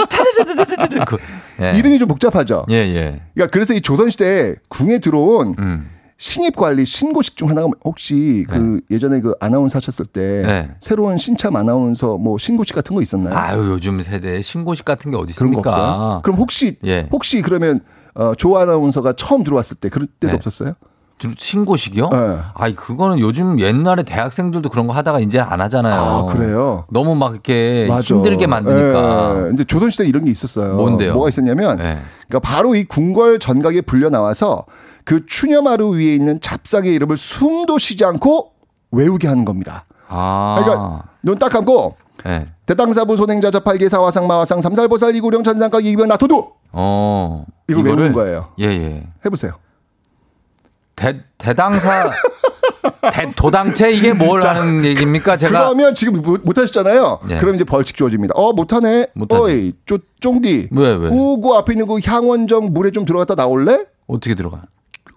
짜르르르르르르르. 0.09 0.30
그, 1.05 1.17
예. 1.61 1.77
이름이 1.77 1.99
좀 1.99 2.07
복잡하죠. 2.07 2.65
예, 2.69 2.75
예. 2.75 3.21
그러니까 3.33 3.51
그래서 3.51 3.73
이 3.73 3.81
조선 3.81 4.09
시대에 4.09 4.55
궁에 4.67 4.99
들어온 4.99 5.55
음. 5.59 5.89
신입 6.17 6.55
관리 6.55 6.85
신고식 6.85 7.35
중 7.35 7.49
하나가 7.49 7.67
혹시 7.83 8.45
그 8.47 8.79
예전에 8.91 9.21
그 9.21 9.33
아나운서 9.39 9.77
하셨을 9.77 10.05
때 10.05 10.43
네. 10.45 10.69
새로운 10.79 11.17
신참 11.17 11.55
아나운서 11.55 12.17
뭐 12.17 12.37
신고식 12.37 12.75
같은 12.75 12.95
거 12.95 13.01
있었나요? 13.01 13.35
아유, 13.35 13.71
요즘 13.71 13.99
세대에 13.99 14.41
신고식 14.41 14.85
같은 14.85 15.09
게 15.09 15.17
어디 15.17 15.33
그런 15.33 15.51
거 15.51 15.59
있습니까? 15.61 15.69
없어요? 15.69 16.21
그럼 16.21 16.37
혹시 16.37 16.77
예. 16.85 17.07
혹시 17.11 17.41
그러면 17.41 17.79
어, 18.13 18.35
조 18.35 18.55
아나운서가 18.55 19.13
처음 19.13 19.43
들어왔을 19.43 19.77
때 19.77 19.89
그럴 19.89 20.05
때도 20.05 20.33
네. 20.33 20.35
없었어요? 20.35 20.75
들- 21.21 21.35
신고식이요? 21.37 22.09
네. 22.11 22.37
아이, 22.55 22.73
그거는 22.75 23.19
요즘 23.19 23.59
옛날에 23.59 24.01
대학생들도 24.03 24.69
그런 24.69 24.87
거 24.87 24.93
하다가 24.93 25.19
이제 25.19 25.39
안 25.39 25.61
하잖아요. 25.61 26.01
아 26.01 26.25
그래요? 26.33 26.85
너무 26.89 27.13
막 27.15 27.33
이렇게 27.33 27.85
맞아. 27.87 28.15
힘들게 28.15 28.47
만드니까. 28.47 29.33
예. 29.35 29.41
근데 29.43 29.63
조선 29.63 29.89
시대 29.91 30.05
이런 30.05 30.25
게 30.25 30.31
있었어요. 30.31 30.75
뭔데요? 30.75 31.13
뭐가 31.13 31.29
있었냐면 31.29 31.77
네. 31.77 31.99
그러니까 32.27 32.39
바로 32.39 32.73
이 32.75 32.83
궁궐 32.85 33.37
전각에 33.39 33.81
불려 33.81 34.09
나와서 34.09 34.65
그 35.05 35.25
추녀마루 35.25 35.91
위에 35.95 36.15
있는 36.15 36.41
잡상의 36.41 36.93
이름을 36.95 37.17
숨도 37.17 37.77
쉬지 37.77 38.03
않고 38.05 38.51
외우게 38.91 39.27
하는 39.27 39.45
겁니다. 39.45 39.85
아. 40.07 40.59
그러니까 40.61 41.03
눈 41.23 41.37
딱 41.37 41.49
감고 41.49 41.95
네. 42.25 42.47
대당사부 42.65 43.15
손행자 43.17 43.51
저팔계 43.51 43.89
사 43.89 44.03
화상 44.03 44.27
마화상 44.27 44.59
삼살보살 44.61 45.15
이구룡 45.15 45.43
천상각 45.43 45.85
이병 45.85 46.07
나토두 46.07 46.47
어. 46.71 47.45
이걸 47.67 47.81
이거를? 47.81 47.97
외우는 47.97 48.13
거예요. 48.15 48.47
예, 48.59 48.65
예. 48.65 49.03
해보세요. 49.25 49.53
대, 51.01 51.19
대당사, 51.39 52.11
대, 53.13 53.31
도당체 53.35 53.89
이게 53.91 54.13
뭘 54.13 54.45
하는 54.45 54.85
얘기입니까? 54.85 55.35
제가. 55.37 55.51
그거 55.51 55.69
하면 55.71 55.95
지금 55.95 56.21
못, 56.21 56.41
못 56.43 56.57
하셨잖아요. 56.57 57.21
예. 57.31 57.37
그럼 57.39 57.55
이제 57.55 57.63
벌칙 57.63 57.97
주어집니다. 57.97 58.33
어 58.35 58.53
못하네. 58.53 59.07
못하지. 59.15 59.41
어이 59.41 59.73
쪼 59.87 59.97
쫑디. 60.19 60.69
왜, 60.71 60.95
왜? 60.95 61.09
오그 61.09 61.55
앞에 61.55 61.73
있는 61.73 61.87
그 61.87 61.97
향원정 62.03 62.73
물에 62.73 62.91
좀 62.91 63.05
들어갔다 63.05 63.33
나올래? 63.33 63.79
어떻게 64.07 64.35
들어가? 64.35 64.61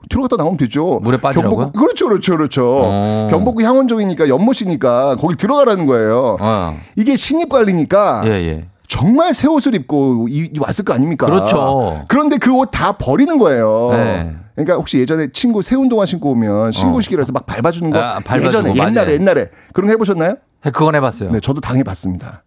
들어갔다 0.09 0.37
나오면 0.37 0.57
되죠. 0.57 1.01
물에 1.03 1.19
빠지라고요? 1.19 1.67
경복- 1.73 1.79
그렇죠, 1.79 2.09
그렇죠, 2.09 2.37
그렇죠. 2.37 2.63
어. 2.85 3.29
경복구 3.31 3.63
향원정이니까 3.63 4.29
연못이니까 4.29 5.17
거기 5.17 5.37
들어가라는 5.37 5.85
거예요. 5.87 6.37
어. 6.41 6.79
이게 6.97 7.17
신입 7.17 7.49
관리니까 7.51 8.23
예, 8.27 8.31
예. 8.31 8.65
정말 8.89 9.33
새 9.35 9.49
옷을 9.49 9.75
입고 9.75 10.27
이- 10.29 10.51
왔을 10.59 10.85
거 10.85 10.93
아닙니까? 10.95 11.27
그렇죠. 11.27 12.05
그런데 12.09 12.37
그 12.39 12.51
옷 12.53 12.71
다 12.71 12.93
버리는 12.93 13.37
거예요. 13.39 13.89
네. 13.93 14.37
그러니까 14.55 14.75
혹시 14.75 14.99
예전에 14.99 15.29
친구 15.33 15.63
새 15.63 15.75
운동화 15.75 16.07
신고 16.07 16.31
오면 16.31 16.73
신고식이라서 16.73 17.33
막 17.33 17.45
밟아주는 17.47 17.91
거 17.91 17.99
아, 17.99 18.21
밟아주고, 18.21 18.47
예전에 18.47 18.71
옛날에 18.75 18.93
맞아요. 19.07 19.13
옛날에 19.15 19.51
그런 19.73 19.87
거 19.89 19.93
해보셨나요? 19.93 20.37
해- 20.67 20.71
그건 20.71 20.95
해봤어요. 20.95 21.31
네, 21.33 21.41
저도 21.41 21.61
당해봤습니다. 21.61 22.43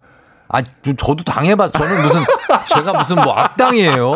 아, 0.49 0.61
저- 0.61 0.93
저도 0.95 1.23
당해봤, 1.25 1.73
저는 1.73 2.01
무슨, 2.03 2.21
제가 2.73 2.93
무슨 2.93 3.15
뭐 3.17 3.33
악당이에요? 3.33 4.13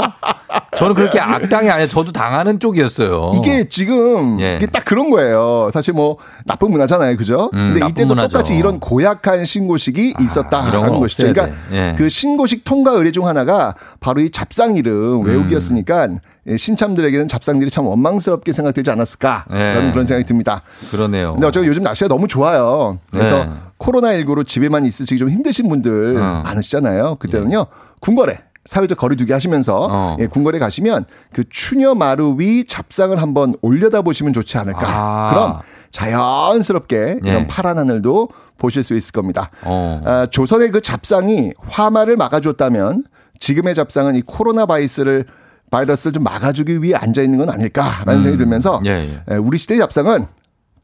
저는 0.78 0.95
그렇게 0.95 1.20
악당이 1.20 1.70
아니라 1.70 1.88
저도 1.88 2.12
당하는 2.12 2.60
쪽이었어요. 2.60 3.34
이게 3.36 3.68
지금 3.70 4.39
예. 4.39 4.56
이게 4.56 4.66
딱 4.66 4.84
그런 4.86 5.10
거예요. 5.10 5.70
사실 5.74 5.93
뭐 5.93 6.18
나쁜 6.45 6.72
문화잖아요, 6.72 7.18
그죠? 7.18 7.49
음, 7.54 7.74
근데 7.74 7.86
이때도 7.88 8.08
문화죠. 8.10 8.30
똑같이 8.30 8.56
이런 8.56 8.80
고약한 8.80 9.45
신고식이 9.45 10.10
이런 10.10 10.24
있었다라는 10.24 10.82
건 10.82 10.99
것이죠. 10.99 11.32
그러니까 11.32 11.56
돼. 11.70 11.78
예. 11.78 11.95
그 11.97 12.10
신고식 12.10 12.64
통과 12.64 12.91
의례 12.91 13.12
중 13.12 13.28
하나가 13.28 13.76
바로 13.99 14.22
이 14.22 14.30
잡상 14.30 14.76
이름 14.76 15.24
외우기였으니까 15.26 16.10
예, 16.47 16.58
신참들에게는 16.58 17.28
잡상들이 17.28 17.70
참 17.70 17.86
원망스럽게 17.86 18.52
생각되지 18.52 18.89
않았을까라는 18.89 19.88
예. 19.88 19.91
그런 19.91 20.06
생각이 20.06 20.26
듭니다. 20.26 20.62
그러네요. 20.89 21.34
근데 21.34 21.47
어차피 21.47 21.68
요즘 21.68 21.84
날씨가 21.84 22.08
너무 22.08 22.28
좋아요. 22.28 22.97
그래서 23.12 23.43
네. 23.45 23.52
코로나19로 23.78 24.45
집에만 24.45 24.86
있으시기 24.86 25.20
좀 25.20 25.30
힘드신 25.30 25.70
분들 25.70 26.18
어. 26.18 26.41
많으시잖아요. 26.43 27.16
그때는요, 27.16 27.68
궁궐에 27.99 28.39
사회적 28.66 28.97
거리두기 28.97 29.34
하시면서 29.34 29.88
어. 29.89 30.18
예, 30.20 30.28
궁궐에 30.28 30.59
가시면 30.59 31.05
그 31.34 31.43
추녀 31.49 31.95
마루 31.95 32.36
위 32.38 32.66
잡상을 32.66 33.20
한번 33.20 33.55
올려다 33.62 34.01
보시면 34.01 34.34
좋지 34.34 34.57
않을까. 34.57 34.82
아. 34.84 35.30
그럼 35.32 35.59
자연스럽게 35.91 37.20
예. 37.26 37.30
이런 37.30 37.47
파란 37.47 37.78
하늘도 37.80 38.30
보실 38.57 38.84
수 38.84 38.95
있을 38.95 39.12
겁니다. 39.12 39.49
어. 39.64 40.01
아, 40.05 40.26
조선의 40.28 40.72
그 40.72 40.82
잡상이 40.82 41.51
화마를 41.68 42.16
막아줬다면 42.16 43.03
지금의 43.39 43.74
잡상은 43.74 44.16
이 44.16 44.22
코로나 44.22 44.66
바이러스를 44.68 45.26
바이러스를 45.72 46.14
좀 46.14 46.24
막아주기 46.24 46.84
위해 46.84 46.95
앉아 46.95 47.22
있는 47.22 47.39
건 47.39 47.49
아닐까라는 47.49 48.20
음. 48.20 48.24
생각이 48.24 48.38
들면서 48.38 48.82
예, 48.86 48.89
예. 48.89 49.24
예, 49.32 49.36
우리 49.36 49.57
시대의 49.57 49.80
잡상은 49.80 50.28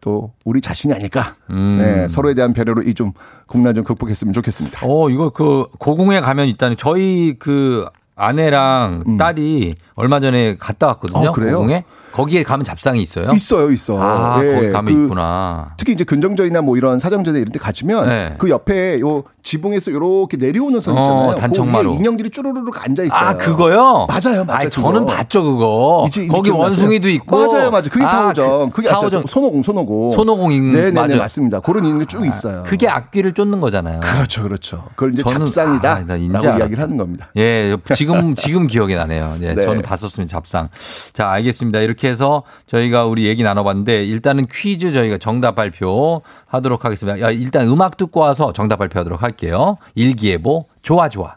또 0.08 0.32
우리 0.46 0.62
자신이 0.62 0.94
아닐까. 0.94 1.36
음. 1.50 1.80
네, 1.82 2.08
서로에 2.08 2.34
대한 2.34 2.54
배려로 2.54 2.82
이 2.84 2.94
좀 2.94 3.12
국난 3.46 3.76
좀 3.76 3.84
극복했으면 3.84 4.34
좋겠습니다. 4.34 4.80
어, 4.88 5.10
이거 5.10 5.30
그 5.32 5.66
고궁에 5.80 6.22
가면 6.22 6.48
있다니 6.48 6.78
저희 6.78 7.36
그 7.38 7.86
아내랑 8.16 9.18
딸이 9.18 9.76
얼마 9.96 10.20
전에 10.22 10.56
갔다 10.58 10.88
왔거든요. 10.88 11.20
음. 11.24 11.28
어, 11.28 11.32
그래요? 11.34 11.58
고궁에. 11.58 11.84
거기에 12.18 12.44
가면 12.44 12.64
잡상이 12.64 13.02
있어요? 13.02 13.30
있어요, 13.32 13.72
있어. 13.72 13.98
아, 14.02 14.42
예, 14.44 14.54
거기 14.56 14.72
가면 14.72 14.94
그 14.94 15.04
있구나. 15.04 15.72
특히 15.78 15.94
이제 15.94 16.04
근정전이나 16.04 16.62
뭐 16.62 16.76
이런 16.78 17.00
사정전에 17.00 17.40
이런 17.40 17.52
데 17.52 17.60
가시면 17.60 18.08
네. 18.08 18.32
그 18.38 18.50
옆에 18.50 19.00
요 19.00 19.24
지붕에서 19.44 19.92
이렇게 19.92 20.36
내려오는 20.36 20.80
선 20.82 20.98
어, 20.98 21.02
있잖아요. 21.02 21.36
단청마루. 21.36 21.86
거기에 21.86 22.00
인형들이 22.00 22.30
쭈루루룩 22.32 22.84
앉아 22.86 23.04
있어요. 23.04 23.20
아, 23.30 23.38
그거요? 23.38 24.08
맞아요, 24.10 24.44
맞아요. 24.44 24.60
아니, 24.62 24.70
저는. 24.70 25.06
봤죠, 25.06 25.44
그거. 25.44 26.06
이제- 26.08 26.24
이제 26.24 26.30
거기? 26.32 26.50
원숭이도 26.50 27.08
있고. 27.10 27.48
맞아요, 27.48 27.72
맞아요. 27.72 27.84
그게 27.90 28.04
아, 28.04 28.08
사오정. 28.08 28.70
그 28.72 28.76
그게 28.78 28.90
사오정. 28.90 29.10
사오정. 29.10 29.24
손오공, 29.28 29.64
손오공. 29.64 30.12
손오공 30.14 30.52
인 30.52 30.72
네 30.72 30.82
네 30.82 30.92
네 30.92 31.00
맞아요. 31.00 31.18
맞습니다. 31.18 31.60
그런 31.62 31.86
인형이 31.86 32.06
쭉 32.08 32.26
있어요. 32.26 32.64
그게 32.66 32.88
악귀를 32.90 33.34
쫓는 33.34 33.62
거잖아요. 33.62 34.02
그렇죠, 34.02 34.44
그렇죠. 34.44 34.84
그걸 34.96 35.14
이제 35.14 35.24
저는- 35.24 35.40
잡상이다. 35.40 35.92
아, 35.94 36.00
라고. 36.08 36.58
이야기를 36.60 36.84
하는 36.84 36.98
겁니다. 36.98 37.30
예, 37.38 37.78
지금, 37.94 38.36
지금 38.36 38.68
기억이 38.68 38.96
나네요. 38.96 39.36
예, 39.42 39.54
네. 39.56 39.64
저는 39.64 39.82
봤었으면 39.82 40.28
잡상. 40.28 40.68
자, 41.14 41.30
알겠습니다. 41.30 41.80
이렇게 41.80 42.07
해서 42.08 42.44
저희가 42.66 43.06
우리 43.06 43.26
얘기 43.26 43.44
나눠봤는데 43.44 44.06
일단은 44.06 44.48
퀴즈 44.48 44.92
저희가 44.92 45.18
정답 45.18 45.56
발표 45.56 46.22
하도록 46.48 46.84
하겠습니다. 46.84 47.20
야, 47.22 47.32
일단 47.32 47.68
음악 47.68 47.98
듣고 47.98 48.22
와서 48.22 48.54
정답 48.54 48.78
발표하도록 48.78 49.22
할게요. 49.22 49.78
일기예보, 49.96 50.66
좋아, 50.82 51.10
좋아. 51.10 51.36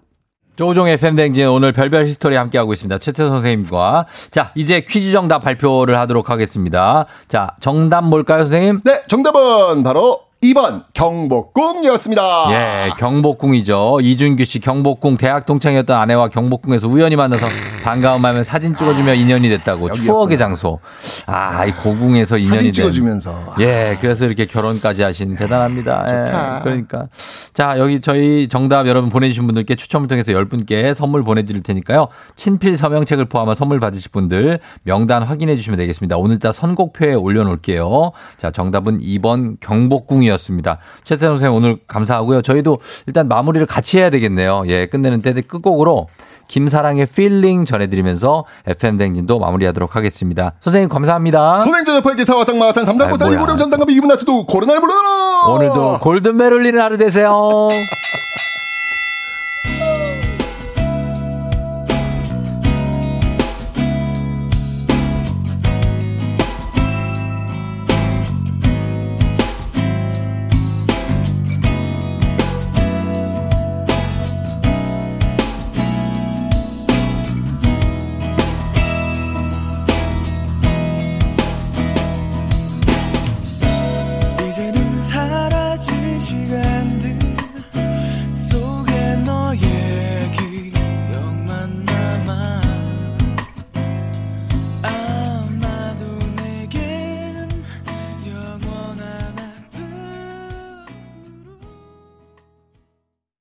조우종의 0.57 0.99
FM댕진 0.99 1.47
오늘 1.49 1.73
별별 1.73 2.05
히스토리 2.05 2.37
함께하고 2.37 2.75
있습니다. 2.75 2.99
최태성 2.99 3.26
선생님과. 3.27 4.05
자, 4.31 4.53
이제 4.55 4.81
퀴즈 4.81 5.11
정답 5.11 5.39
발표를 5.39 5.99
하도록 6.01 6.29
하겠습니다. 6.29 7.07
자, 7.29 7.57
정답 7.61 8.05
뭘까요, 8.05 8.41
선생님? 8.41 8.83
네, 8.85 9.03
정답은 9.09 9.83
바로 9.83 10.21
2번 10.43 10.84
경복궁이었습니다. 10.95 12.47
예, 12.53 12.91
경복궁이죠. 12.97 13.99
이준규 14.01 14.47
씨 14.47 14.59
경복궁 14.59 15.18
대학 15.18 15.45
동창이었던 15.45 15.95
아내와 15.95 16.28
경복궁에서 16.28 16.88
우연히 16.88 17.14
만나서 17.14 17.47
반가움하면 17.84 18.43
사진 18.45 18.74
찍어주며 18.74 19.14
인연이 19.14 19.51
됐다고 19.51 19.93
추억의 19.93 20.38
장소. 20.38 20.80
아, 21.26 21.66
이 21.66 21.72
고궁에서 21.72 22.38
인연이 22.38 22.57
사진 22.57 22.64
된. 22.64 22.72
찍어주면서. 22.72 23.55
예, 23.61 23.99
그래서 24.01 24.24
이렇게 24.24 24.47
결혼까지 24.47 25.03
하신 25.03 25.36
대단합니다. 25.36 26.05
좋다. 26.05 26.57
예, 26.57 26.62
그러니까. 26.62 27.09
자, 27.53 27.78
여기 27.78 28.01
저희 28.01 28.49
정답 28.49 28.86
여러분 28.86 29.11
보내주신 29.11 29.45
분들께 29.47 29.74
추첨을 29.74 30.09
통해서 30.09 30.32
10분께 30.32 30.95
선물 30.95 31.22
보내드릴 31.22 31.62
테니까요. 31.62 32.09
친필 32.34 32.78
서명책을 32.78 33.26
포함한 33.26 33.55
선물 33.55 33.78
받으실 33.78 34.11
분들 34.11 34.61
명단 34.84 35.22
확인해 35.22 35.55
주시면 35.57 35.76
되겠습니다. 35.76 36.16
오늘자 36.16 36.51
선곡표에 36.51 37.12
올려놓을게요. 37.12 38.12
자, 38.38 38.51
정답은 38.51 39.01
2번 39.01 39.59
경복궁이 39.61 40.30
었습니다. 40.33 40.78
최태성 41.05 41.35
선생님 41.35 41.57
오늘 41.57 41.78
감사하고요. 41.87 42.43
저희도 42.43 42.78
일단 43.07 43.28
마무리를 43.28 43.66
같이 43.66 43.99
해야 43.99 44.11
되겠네요. 44.11 44.64
예, 44.66 44.87
끝내는 44.87 45.20
때 45.22 45.33
끝곡으로 45.41 46.09
김사랑의 46.49 47.07
필링 47.07 47.64
전해드리면서 47.64 48.45
FM댕진도 48.66 49.39
마무리하도록 49.39 49.95
하겠습니다. 49.95 50.53
선생님 50.61 50.89
감사합니다. 50.89 51.59
선행제접할 51.59 52.16
기사 52.16 52.35
와 52.35 52.45
상 52.45 52.59
마산 52.59 52.85
삼달고사 52.85 53.24
아, 53.24 53.28
뭐야. 53.28 53.39
이고령 53.39 53.57
전상갑 53.57 53.89
이기분 53.91 54.09
나트도 54.09 54.47
코로나를 54.47 54.81
불러라. 54.81 55.47
오늘도 55.55 55.99
골든벨 56.01 56.53
울리는 56.53 56.81
하루 56.81 56.97
되세요. 56.99 57.68